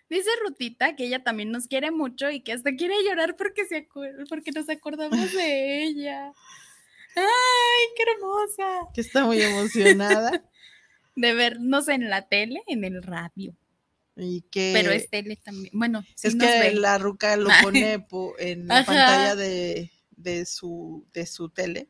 dice 0.10 0.30
Rutita 0.46 0.96
que 0.96 1.06
ella 1.06 1.24
también 1.24 1.52
nos 1.52 1.68
quiere 1.68 1.92
mucho 1.92 2.30
y 2.30 2.42
que 2.42 2.54
hasta 2.54 2.74
quiere 2.76 2.96
llorar 3.06 3.36
porque, 3.36 3.66
se 3.66 3.88
porque 4.30 4.52
nos 4.52 4.70
acordamos 4.70 5.32
de 5.34 5.84
ella. 5.84 6.32
¡Ay, 7.16 7.86
qué 7.96 8.04
hermosa! 8.16 8.90
Que 8.94 9.02
está 9.02 9.26
muy 9.26 9.42
emocionada. 9.42 10.44
De 11.16 11.34
vernos 11.36 11.90
en 11.90 12.10
la 12.10 12.28
tele, 12.28 12.64
en 12.66 12.84
el 12.86 13.04
radio. 13.04 13.56
y 14.16 14.42
que 14.50 14.72
Pero 14.74 14.92
es 14.92 15.10
tele 15.12 15.36
también. 15.36 15.70
Bueno, 15.74 16.04
sí 16.16 16.28
es 16.30 16.36
nos 16.36 16.48
que 16.48 16.60
ve. 16.60 16.74
la 16.74 16.98
ruca 16.98 17.36
lo 17.38 17.50
pone 17.62 18.00
po- 18.00 18.34
en 18.40 18.68
la 18.68 18.80
Ajá. 18.80 18.86
pantalla 18.88 19.36
de, 19.36 19.92
de 20.16 20.46
su, 20.48 21.06
de 21.14 21.28
su 21.28 21.50
tele. 21.50 21.88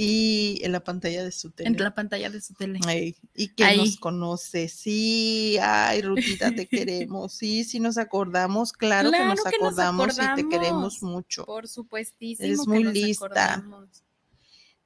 Y 0.00 0.60
en 0.64 0.70
la 0.70 0.84
pantalla 0.84 1.24
de 1.24 1.32
su 1.32 1.50
tele. 1.50 1.70
en 1.70 1.76
la 1.82 1.92
pantalla 1.92 2.30
de 2.30 2.40
su 2.40 2.54
tele. 2.54 2.78
Ay, 2.86 3.16
y 3.34 3.48
que 3.48 3.64
Ahí. 3.64 3.78
nos 3.78 3.96
conoce. 3.96 4.68
Sí, 4.68 5.56
ay, 5.60 6.02
Rutita, 6.02 6.54
te 6.54 6.68
queremos. 6.68 7.32
Sí, 7.32 7.64
sí 7.64 7.80
nos 7.80 7.98
acordamos. 7.98 8.72
Claro, 8.72 9.10
que 9.10 9.18
nos 9.24 9.42
que 9.42 9.58
nos 9.60 9.76
acordamos 9.78 10.16
y 10.18 10.34
te 10.36 10.48
queremos 10.48 11.02
mucho. 11.02 11.44
Por 11.44 11.66
supuestísimo. 11.66 12.64
Que 12.64 12.70
muy 12.70 12.84
nos 12.84 12.92
lista. 12.94 13.24
acordamos. 13.54 14.04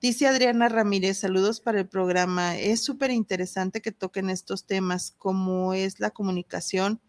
Dice 0.01 0.27
Adriana 0.27 0.71
Ramírez, 0.71 1.19
saludos 1.19 1.61
para 1.61 1.79
el 1.81 1.89
programa. 1.89 2.57
Es 2.57 2.83
súper 2.83 3.11
interesante 3.11 3.83
que 3.83 3.93
toquen 3.93 4.31
estos 4.31 4.67
temas, 4.67 5.11
como 5.19 5.75
es 5.75 6.01
la 6.01 6.11
comunicación. 6.11 7.03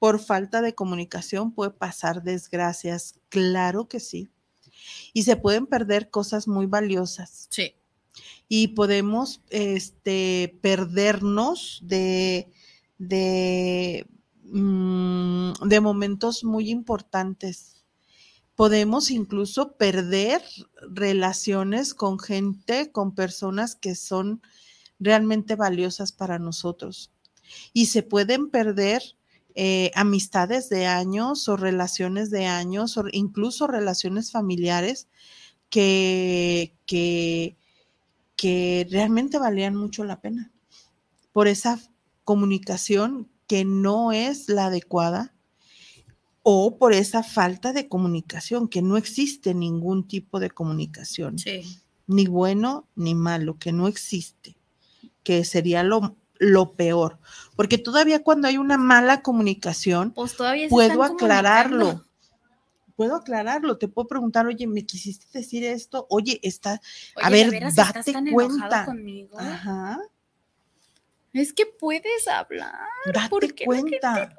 Por 0.00 0.18
falta 0.18 0.62
de 0.62 0.74
comunicación 0.74 1.54
puede 1.54 1.70
pasar 1.70 2.22
desgracias. 2.24 3.14
Claro 3.28 3.88
que 3.88 4.00
sí. 4.00 4.30
Y 5.12 5.22
se 5.24 5.36
pueden 5.36 5.66
perder 5.66 6.10
cosas 6.10 6.48
muy 6.48 6.66
valiosas. 6.66 7.48
Sí. 7.50 7.74
y 8.48 8.68
podemos 8.68 9.40
este, 9.50 10.56
perdernos 10.62 11.80
de, 11.82 12.48
de, 12.98 14.06
mm, 14.44 15.52
de 15.66 15.80
momentos 15.80 16.44
muy 16.44 16.70
importantes. 16.70 17.84
Podemos 18.54 19.10
incluso 19.10 19.72
perder 19.76 20.42
relaciones 20.88 21.92
con 21.92 22.18
gente, 22.18 22.90
con 22.92 23.14
personas 23.14 23.74
que 23.74 23.94
son 23.94 24.40
realmente 24.98 25.56
valiosas 25.56 26.12
para 26.12 26.38
nosotros. 26.38 27.12
Y 27.72 27.86
se 27.86 28.02
pueden 28.02 28.48
perder 28.48 29.02
eh, 29.58 29.90
amistades 29.94 30.68
de 30.68 30.84
años 30.86 31.48
o 31.48 31.56
relaciones 31.56 32.30
de 32.30 32.44
años 32.44 32.98
o 32.98 33.04
incluso 33.10 33.66
relaciones 33.66 34.30
familiares 34.30 35.08
que, 35.70 36.74
que, 36.84 37.56
que 38.36 38.86
realmente 38.90 39.38
valían 39.38 39.74
mucho 39.74 40.04
la 40.04 40.20
pena 40.20 40.52
por 41.32 41.48
esa 41.48 41.80
comunicación 42.24 43.30
que 43.46 43.64
no 43.64 44.12
es 44.12 44.48
la 44.50 44.66
adecuada 44.66 45.34
o 46.42 46.76
por 46.78 46.92
esa 46.92 47.22
falta 47.22 47.72
de 47.72 47.88
comunicación, 47.88 48.68
que 48.68 48.82
no 48.82 48.96
existe 48.98 49.54
ningún 49.54 50.06
tipo 50.06 50.38
de 50.38 50.50
comunicación, 50.50 51.38
Sí. 51.38 51.62
ni 52.06 52.26
bueno 52.26 52.86
ni 52.94 53.14
malo, 53.14 53.58
que 53.58 53.72
no 53.72 53.88
existe, 53.88 54.56
que 55.24 55.44
sería 55.44 55.82
lo, 55.82 56.14
lo 56.38 56.72
peor. 56.74 57.18
Porque 57.56 57.78
todavía 57.78 58.22
cuando 58.22 58.48
hay 58.48 58.58
una 58.58 58.76
mala 58.78 59.22
comunicación, 59.22 60.12
Pues 60.12 60.36
todavía 60.36 60.68
puedo 60.68 61.02
aclararlo. 61.02 62.04
Puedo 62.96 63.16
aclararlo, 63.16 63.76
te 63.76 63.88
puedo 63.88 64.08
preguntar, 64.08 64.46
oye, 64.46 64.66
¿me 64.66 64.86
quisiste 64.86 65.26
decir 65.38 65.62
esto? 65.64 66.06
Oye, 66.08 66.40
está, 66.42 66.80
a 67.22 67.28
Oye, 67.28 67.36
¿de 67.36 67.42
ver, 67.42 67.50
veras 67.50 67.70
estás 67.76 67.92
date 67.92 68.12
tan 68.12 68.26
cuenta. 68.30 68.86
conmigo? 68.86 69.38
Ajá, 69.38 69.98
Es 71.34 71.52
que 71.52 71.66
puedes 71.66 72.26
hablar. 72.26 72.72
date 73.12 73.28
¿por 73.28 73.40
qué 73.54 73.64
la 73.66 73.76
gente 73.76 74.00
cuenta. 74.00 74.34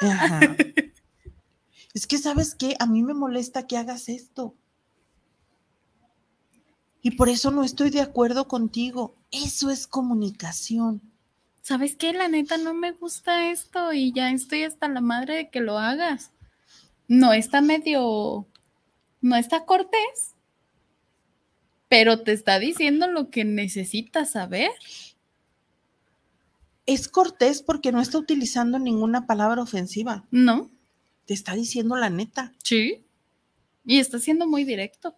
Ajá. 0.00 0.40
Es 1.94 2.06
que, 2.06 2.16
¿sabes 2.16 2.54
qué? 2.54 2.74
A 2.78 2.86
mí 2.86 3.02
me 3.02 3.12
molesta 3.12 3.66
que 3.66 3.76
hagas 3.76 4.08
esto. 4.08 4.54
Y 7.02 7.10
por 7.16 7.28
eso 7.28 7.50
no 7.50 7.64
estoy 7.64 7.90
de 7.90 8.00
acuerdo 8.00 8.48
contigo. 8.48 9.14
Eso 9.30 9.68
es 9.70 9.86
comunicación. 9.86 11.02
¿Sabes 11.62 11.94
qué? 11.94 12.12
La 12.12 12.26
neta 12.26 12.58
no 12.58 12.74
me 12.74 12.90
gusta 12.90 13.50
esto 13.50 13.92
y 13.92 14.12
ya 14.12 14.32
estoy 14.32 14.64
hasta 14.64 14.88
la 14.88 15.00
madre 15.00 15.36
de 15.36 15.50
que 15.50 15.60
lo 15.60 15.78
hagas. 15.78 16.32
No 17.06 17.32
está 17.32 17.60
medio, 17.60 18.48
no 19.20 19.36
está 19.36 19.64
cortés, 19.64 20.34
pero 21.88 22.22
te 22.22 22.32
está 22.32 22.58
diciendo 22.58 23.06
lo 23.06 23.30
que 23.30 23.44
necesitas 23.44 24.32
saber. 24.32 24.72
Es 26.84 27.06
cortés 27.06 27.62
porque 27.62 27.92
no 27.92 28.00
está 28.00 28.18
utilizando 28.18 28.80
ninguna 28.80 29.26
palabra 29.26 29.62
ofensiva. 29.62 30.24
¿No? 30.32 30.68
Te 31.26 31.34
está 31.34 31.54
diciendo 31.54 31.96
la 31.96 32.10
neta. 32.10 32.52
Sí. 32.64 33.04
Y 33.84 34.00
está 34.00 34.18
siendo 34.18 34.48
muy 34.48 34.64
directo. 34.64 35.14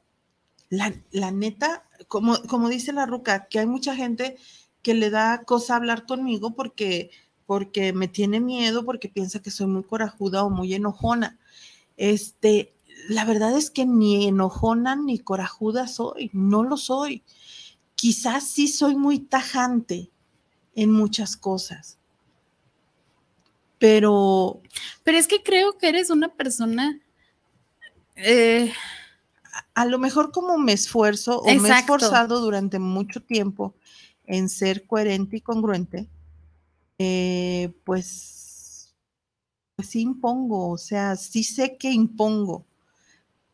La, 0.68 0.92
la 1.10 1.30
neta, 1.30 1.88
como, 2.08 2.36
como 2.42 2.68
dice 2.68 2.92
la 2.92 3.06
ruca, 3.06 3.46
que 3.46 3.60
hay 3.60 3.66
mucha 3.66 3.96
gente 3.96 4.36
que 4.84 4.94
le 4.94 5.10
da 5.10 5.42
cosa 5.44 5.74
hablar 5.74 6.06
conmigo 6.06 6.54
porque, 6.54 7.10
porque 7.46 7.92
me 7.92 8.06
tiene 8.06 8.38
miedo, 8.38 8.84
porque 8.84 9.08
piensa 9.08 9.40
que 9.42 9.50
soy 9.50 9.66
muy 9.66 9.82
corajuda 9.82 10.44
o 10.44 10.50
muy 10.50 10.74
enojona. 10.74 11.38
Este, 11.96 12.72
la 13.08 13.24
verdad 13.24 13.56
es 13.56 13.70
que 13.70 13.86
ni 13.86 14.28
enojona 14.28 14.94
ni 14.94 15.18
corajuda 15.18 15.88
soy, 15.88 16.30
no 16.34 16.62
lo 16.62 16.76
soy. 16.76 17.24
Quizás 17.96 18.46
sí 18.46 18.68
soy 18.68 18.94
muy 18.94 19.18
tajante 19.18 20.10
en 20.76 20.92
muchas 20.92 21.36
cosas, 21.36 21.98
pero 23.78 24.60
Pero 25.02 25.18
es 25.18 25.26
que 25.26 25.42
creo 25.42 25.78
que 25.78 25.88
eres 25.88 26.10
una 26.10 26.28
persona. 26.28 27.00
eh, 28.16 28.72
a 29.74 29.86
lo 29.86 29.98
mejor 29.98 30.30
como 30.30 30.58
me 30.58 30.72
esfuerzo 30.72 31.40
o 31.40 31.54
me 31.54 31.68
he 31.68 31.72
esforzado 31.72 32.40
durante 32.40 32.78
mucho 32.78 33.20
tiempo 33.22 33.74
en 34.26 34.48
ser 34.48 34.86
coherente 34.86 35.38
y 35.38 35.40
congruente, 35.40 36.08
eh, 36.98 37.72
pues, 37.84 38.94
pues 39.76 39.88
sí 39.88 40.00
impongo, 40.02 40.70
o 40.70 40.78
sea, 40.78 41.16
sí 41.16 41.44
sé 41.44 41.76
que 41.76 41.92
impongo, 41.92 42.64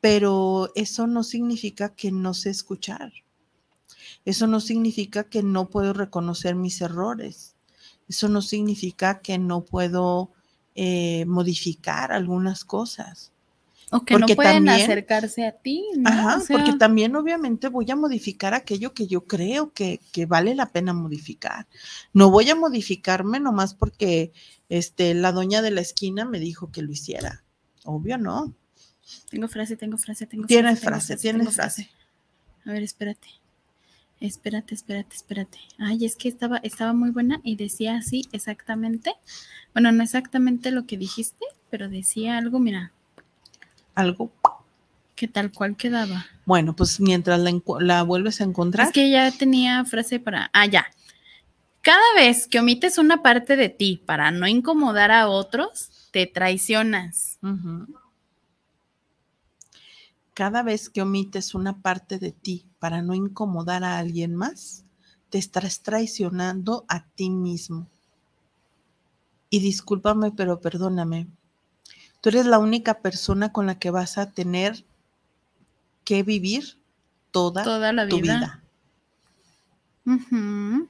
pero 0.00 0.70
eso 0.74 1.06
no 1.06 1.22
significa 1.24 1.94
que 1.94 2.12
no 2.12 2.34
sé 2.34 2.50
escuchar. 2.50 3.12
Eso 4.24 4.46
no 4.46 4.60
significa 4.60 5.24
que 5.24 5.42
no 5.42 5.68
puedo 5.68 5.92
reconocer 5.92 6.54
mis 6.54 6.80
errores. 6.80 7.56
Eso 8.08 8.28
no 8.28 8.42
significa 8.42 9.20
que 9.20 9.38
no 9.38 9.64
puedo 9.64 10.30
eh, 10.74 11.24
modificar 11.26 12.12
algunas 12.12 12.64
cosas. 12.64 13.32
O 13.90 14.04
que 14.04 14.14
no 14.14 14.20
Porque 14.20 14.36
pueden 14.36 14.64
también- 14.66 14.82
acercarse 14.82 15.46
a 15.46 15.52
ti. 15.52 15.84
¿no? 15.96 16.08
Ajá, 16.08 16.36
O 16.36 16.40
sea, 16.40 16.56
porque 16.56 16.78
también 16.78 17.14
obviamente 17.16 17.68
voy 17.68 17.90
a 17.90 17.96
modificar 17.96 18.54
aquello 18.54 18.94
que 18.94 19.06
yo 19.06 19.24
creo 19.26 19.72
que, 19.72 20.00
que 20.12 20.26
vale 20.26 20.54
la 20.54 20.66
pena 20.70 20.92
modificar. 20.92 21.66
No 22.12 22.30
voy 22.30 22.48
a 22.50 22.54
modificarme 22.54 23.40
nomás 23.40 23.74
porque 23.74 24.32
este, 24.68 25.14
la 25.14 25.32
doña 25.32 25.62
de 25.62 25.72
la 25.72 25.80
esquina 25.80 26.24
me 26.24 26.38
dijo 26.38 26.70
que 26.70 26.82
lo 26.82 26.92
hiciera 26.92 27.42
Obvio 27.84 28.18
no. 28.18 28.54
Tengo 29.30 29.48
frase, 29.48 29.76
tengo 29.76 29.96
frase, 29.98 30.26
tengo 30.26 30.46
Tienes 30.46 30.78
tengo 30.80 30.90
frase, 30.90 31.16
tienes 31.16 31.40
tengo 31.40 31.50
frase. 31.52 31.90
A 32.64 32.72
ver, 32.72 32.82
espérate. 32.82 33.26
Espérate, 34.20 34.74
espérate, 34.74 35.16
espérate. 35.16 35.58
Ay, 35.78 36.04
es 36.04 36.14
que 36.14 36.28
estaba, 36.28 36.58
estaba 36.58 36.92
muy 36.92 37.10
buena 37.10 37.40
y 37.42 37.56
decía 37.56 37.96
así 37.96 38.26
exactamente. 38.32 39.14
Bueno, 39.72 39.90
no 39.92 40.02
exactamente 40.02 40.70
lo 40.70 40.84
que 40.86 40.98
dijiste, 40.98 41.44
pero 41.70 41.88
decía 41.88 42.36
algo, 42.36 42.58
mira, 42.58 42.92
Algo. 43.94 44.32
que 45.14 45.28
tal 45.28 45.52
cual 45.52 45.76
quedaba. 45.76 46.26
Bueno, 46.46 46.74
pues 46.74 46.98
mientras 47.00 47.40
la, 47.80 48.02
vuelves 48.02 48.40
a 48.40 48.44
encontrar. 48.44 48.86
Es 48.86 48.92
que 48.92 49.10
ya 49.10 49.30
tenía 49.30 49.84
frase 49.84 50.18
para. 50.18 50.50
Ah, 50.52 50.66
ya. 50.66 50.86
Cada 51.82 52.14
vez 52.14 52.46
que 52.46 52.58
omites 52.58 52.98
una 52.98 53.22
parte 53.22 53.56
de 53.56 53.68
ti 53.68 54.02
para 54.04 54.30
no 54.30 54.46
incomodar 54.46 55.10
a 55.10 55.28
otros, 55.28 55.90
te 56.10 56.26
traicionas. 56.26 57.38
Cada 60.34 60.62
vez 60.62 60.90
que 60.90 61.02
omites 61.02 61.54
una 61.54 61.80
parte 61.80 62.18
de 62.18 62.32
ti 62.32 62.66
para 62.78 63.02
no 63.02 63.14
incomodar 63.14 63.84
a 63.84 63.98
alguien 63.98 64.34
más, 64.34 64.84
te 65.30 65.38
estás 65.38 65.80
traicionando 65.80 66.84
a 66.88 67.04
ti 67.06 67.30
mismo. 67.30 67.86
Y 69.48 69.60
discúlpame, 69.60 70.32
pero 70.32 70.60
perdóname. 70.60 71.26
Tú 72.20 72.28
eres 72.28 72.46
la 72.46 72.58
única 72.58 73.00
persona 73.00 73.52
con 73.52 73.66
la 73.66 73.78
que 73.78 73.90
vas 73.90 74.18
a 74.18 74.30
tener 74.30 74.84
que 76.04 76.22
vivir 76.22 76.76
toda, 77.30 77.64
Toda 77.64 77.92
la 77.92 78.06
tu 78.08 78.20
vida. 78.20 78.62
vida. 80.06 80.16
Ujú. 80.16 80.88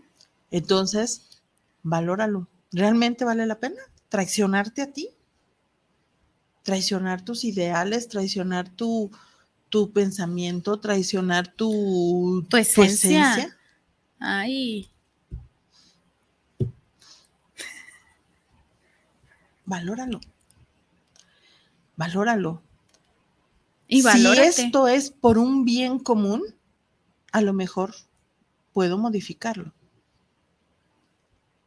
Entonces, 0.50 1.42
valóralo. 1.82 2.48
¿Realmente 2.72 3.24
vale 3.24 3.46
la 3.46 3.58
pena 3.60 3.80
traicionarte 4.08 4.82
a 4.82 4.92
ti? 4.92 5.10
Traicionar 6.62 7.24
tus 7.24 7.44
ideales, 7.44 8.08
traicionar 8.08 8.68
tu, 8.68 9.10
tu 9.68 9.92
pensamiento, 9.92 10.80
traicionar 10.80 11.48
tu, 11.48 12.44
Tu 12.48 12.56
esencia. 12.56 13.56
Ay, 14.18 14.90
Valóralo. 19.64 20.20
Valóralo. 22.00 22.62
y 23.86 24.00
valórate. 24.00 24.52
Si 24.52 24.62
esto 24.62 24.88
es 24.88 25.10
por 25.10 25.36
un 25.36 25.66
bien 25.66 25.98
común, 25.98 26.42
a 27.30 27.42
lo 27.42 27.52
mejor 27.52 27.94
puedo 28.72 28.96
modificarlo. 28.96 29.74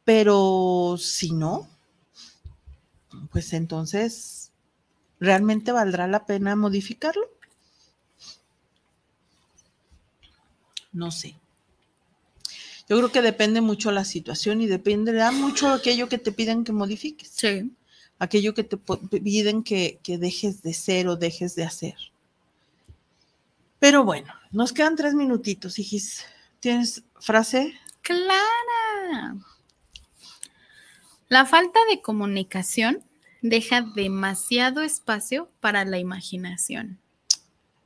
Pero 0.04 0.96
si 0.98 1.34
no, 1.34 1.68
pues 3.32 3.54
entonces, 3.54 4.52
¿realmente 5.20 5.72
valdrá 5.72 6.08
la 6.08 6.26
pena 6.26 6.56
modificarlo? 6.56 7.30
No 10.94 11.12
sé. 11.12 11.36
Yo 12.90 12.98
creo 12.98 13.12
que 13.12 13.22
depende 13.22 13.62
mucho 13.62 13.92
la 13.92 14.04
situación 14.04 14.62
y 14.62 14.68
dependerá 14.68 15.32
mucho 15.32 15.70
aquello 15.70 16.10
que 16.10 16.18
te 16.18 16.32
piden 16.32 16.64
que 16.64 16.72
modifiques 16.72 17.30
Sí. 17.30 17.72
Aquello 18.24 18.54
que 18.54 18.64
te 18.64 18.78
piden 18.78 19.64
que, 19.64 20.00
que 20.04 20.18
dejes 20.18 20.62
de 20.62 20.74
ser 20.74 21.08
o 21.08 21.16
dejes 21.16 21.56
de 21.56 21.64
hacer. 21.64 21.96
Pero 23.80 24.04
bueno, 24.04 24.34
nos 24.52 24.72
quedan 24.72 24.96
tres 24.96 25.14
minutitos, 25.14 25.78
hijis. 25.80 26.26
¿Tienes 26.60 27.04
frase? 27.20 27.74
Clara. 28.02 29.36
La 31.28 31.46
falta 31.46 31.80
de 31.90 32.02
comunicación 32.02 33.04
deja 33.42 33.82
demasiado 33.82 34.82
espacio 34.82 35.50
para 35.60 35.84
la 35.84 36.00
imaginación. 36.00 37.00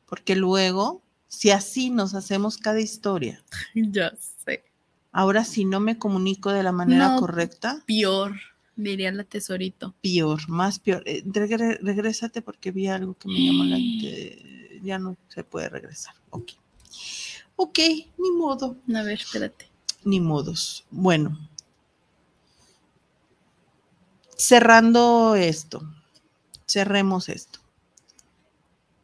Porque 0.07 0.35
luego, 0.35 1.01
si 1.27 1.49
así 1.51 1.89
nos 1.89 2.13
hacemos 2.13 2.57
cada 2.57 2.79
historia, 2.79 3.43
Ya 3.73 4.11
sé. 4.45 4.63
ahora 5.11 5.43
si 5.43 5.65
no 5.65 5.79
me 5.79 5.97
comunico 5.97 6.51
de 6.51 6.63
la 6.63 6.71
manera 6.71 7.09
No. 7.09 7.19
correcta, 7.19 7.83
Peor, 7.87 8.35
diría 8.77 9.11
la 9.11 9.23
tesorito. 9.23 9.93
peor, 10.01 10.47
más 10.49 10.79
peor. 10.79 11.03
Eh, 11.05 11.23
regre- 11.25 11.79
regrésate 11.81 12.41
porque 12.41 12.71
vi 12.71 12.87
algo 12.87 13.15
que 13.15 13.27
me 13.27 13.45
llamó 13.45 13.63
la... 13.65 13.75
te- 13.77 14.79
ya 14.83 14.99
no 14.99 15.17
se 15.29 15.43
puede 15.43 15.69
regresar. 15.69 16.13
Ok. 16.29 16.51
Ok, 17.55 17.79
ni 18.17 18.31
modo. 18.37 18.77
A 18.95 19.01
ver, 19.01 19.19
espérate. 19.19 19.67
ni 20.03 20.19
modos. 20.19 20.85
Bueno, 20.91 21.37
cerrando 24.35 25.35
esto, 25.35 25.81
cerremos 26.65 27.29
esto. 27.29 27.59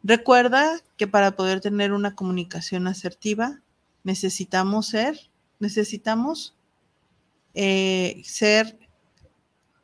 Recuerda 0.04 0.82
que 0.98 1.08
para 1.08 1.36
poder 1.36 1.62
tener 1.62 1.94
una 1.94 2.14
comunicación 2.16 2.88
asertiva 2.88 3.62
necesitamos 4.04 4.88
ser, 4.88 5.20
necesitamos 5.60 6.56
eh, 7.54 8.22
ser 8.26 8.78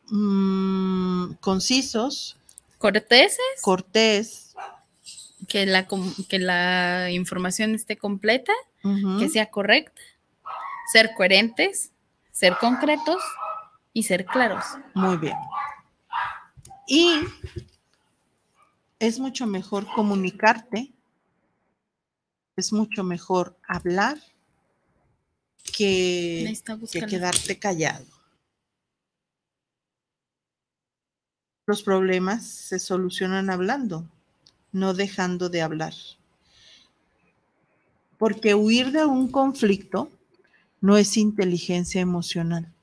mm, 0.09 1.33
concisos, 1.39 2.39
Corteses, 2.79 3.37
cortés, 3.61 4.55
que 5.49 5.65
la, 5.65 5.85
que 6.29 6.39
la 6.39 7.11
información 7.11 7.75
esté 7.75 7.97
completa, 7.97 8.53
que 9.19 9.27
sea 9.27 9.51
correcta, 9.51 10.01
ser 10.93 11.13
coherentes, 11.13 11.91
ser 12.31 12.55
concretos 12.57 13.21
y 13.91 14.03
ser 14.03 14.25
claros. 14.25 14.63
Muy 14.93 15.17
bien. 15.17 15.35
Y 16.87 17.19
es 18.97 19.19
mucho 19.19 19.45
mejor 19.45 19.85
comunicarte, 19.93 20.93
es 22.55 22.71
mucho 22.71 23.03
mejor 23.03 23.57
hablar 23.67 24.17
que, 25.75 26.57
que 26.93 27.05
quedarte 27.07 27.59
callado. 27.59 28.05
Los 31.69 31.83
problemas 31.83 32.47
se 32.47 32.79
solucionan 32.79 33.51
hablando, 33.51 34.09
no 34.71 34.95
dejando 34.95 35.49
de 35.49 35.61
hablar. 35.61 35.93
Porque 38.17 38.55
huir 38.55 38.91
de 38.91 39.05
un 39.05 39.27
conflicto 39.27 40.09
no 40.81 40.97
es 40.97 41.15
inteligencia 41.15 42.01
emocional. 42.01 42.73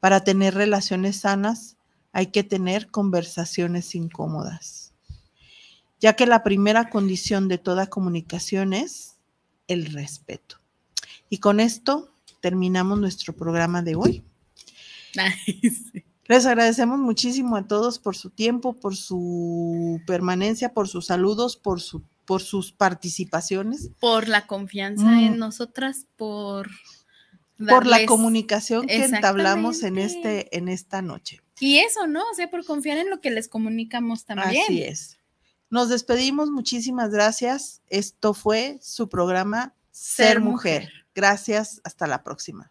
Para 0.00 0.24
tener 0.24 0.54
relaciones 0.54 1.18
sanas 1.18 1.76
hay 2.12 2.28
que 2.28 2.42
tener 2.42 2.90
conversaciones 2.90 3.94
incómodas, 3.94 4.94
ya 6.00 6.14
que 6.14 6.24
la 6.24 6.42
primera 6.42 6.88
condición 6.88 7.48
de 7.48 7.58
toda 7.58 7.88
comunicación 7.88 8.72
es 8.72 9.16
el 9.68 9.92
respeto. 9.92 10.56
Y 11.28 11.36
con 11.36 11.60
esto 11.60 12.14
terminamos 12.40 12.98
nuestro 12.98 13.34
programa 13.34 13.82
de 13.82 13.94
hoy. 13.94 14.24
Sí. 15.12 16.02
Les 16.30 16.46
agradecemos 16.46 17.00
muchísimo 17.00 17.56
a 17.56 17.66
todos 17.66 17.98
por 17.98 18.16
su 18.16 18.30
tiempo, 18.30 18.74
por 18.74 18.94
su 18.94 20.00
permanencia, 20.06 20.72
por 20.72 20.86
sus 20.86 21.06
saludos, 21.06 21.56
por, 21.56 21.80
su, 21.80 22.04
por 22.24 22.40
sus 22.40 22.70
participaciones, 22.70 23.90
Por 23.98 24.28
la 24.28 24.46
confianza 24.46 25.06
Mm. 25.06 25.24
en 25.24 25.38
nosotras, 25.38 26.06
por 26.16 26.70
por 27.68 27.84
la 27.84 28.06
comunicación 28.06 28.86
que 28.86 29.04
entablamos 29.04 29.82
en, 29.82 29.98
este, 29.98 30.56
en 30.56 30.68
esta 30.68 31.02
noche. 31.02 31.40
Y 31.58 31.78
eso, 31.78 32.06
¿no? 32.06 32.22
O 32.30 32.34
sea, 32.34 32.48
por 32.48 32.64
confiar 32.64 32.98
en 32.98 33.10
lo 33.10 33.20
que 33.20 33.32
les 33.32 33.48
comunicamos 33.48 34.24
también. 34.24 34.62
Así 34.62 34.84
es. 34.84 35.18
Nos 35.68 35.88
despedimos, 35.88 36.48
muchísimas 36.48 37.10
gracias. 37.10 37.82
Esto 37.88 38.34
fue 38.34 38.78
su 38.80 39.08
programa 39.08 39.74
Ser, 39.90 40.26
Ser 40.26 40.40
mujer. 40.40 40.82
Mujer. 40.82 41.06
Gracias, 41.12 41.80
hasta 41.82 42.06
la 42.06 42.22
próxima. 42.22 42.70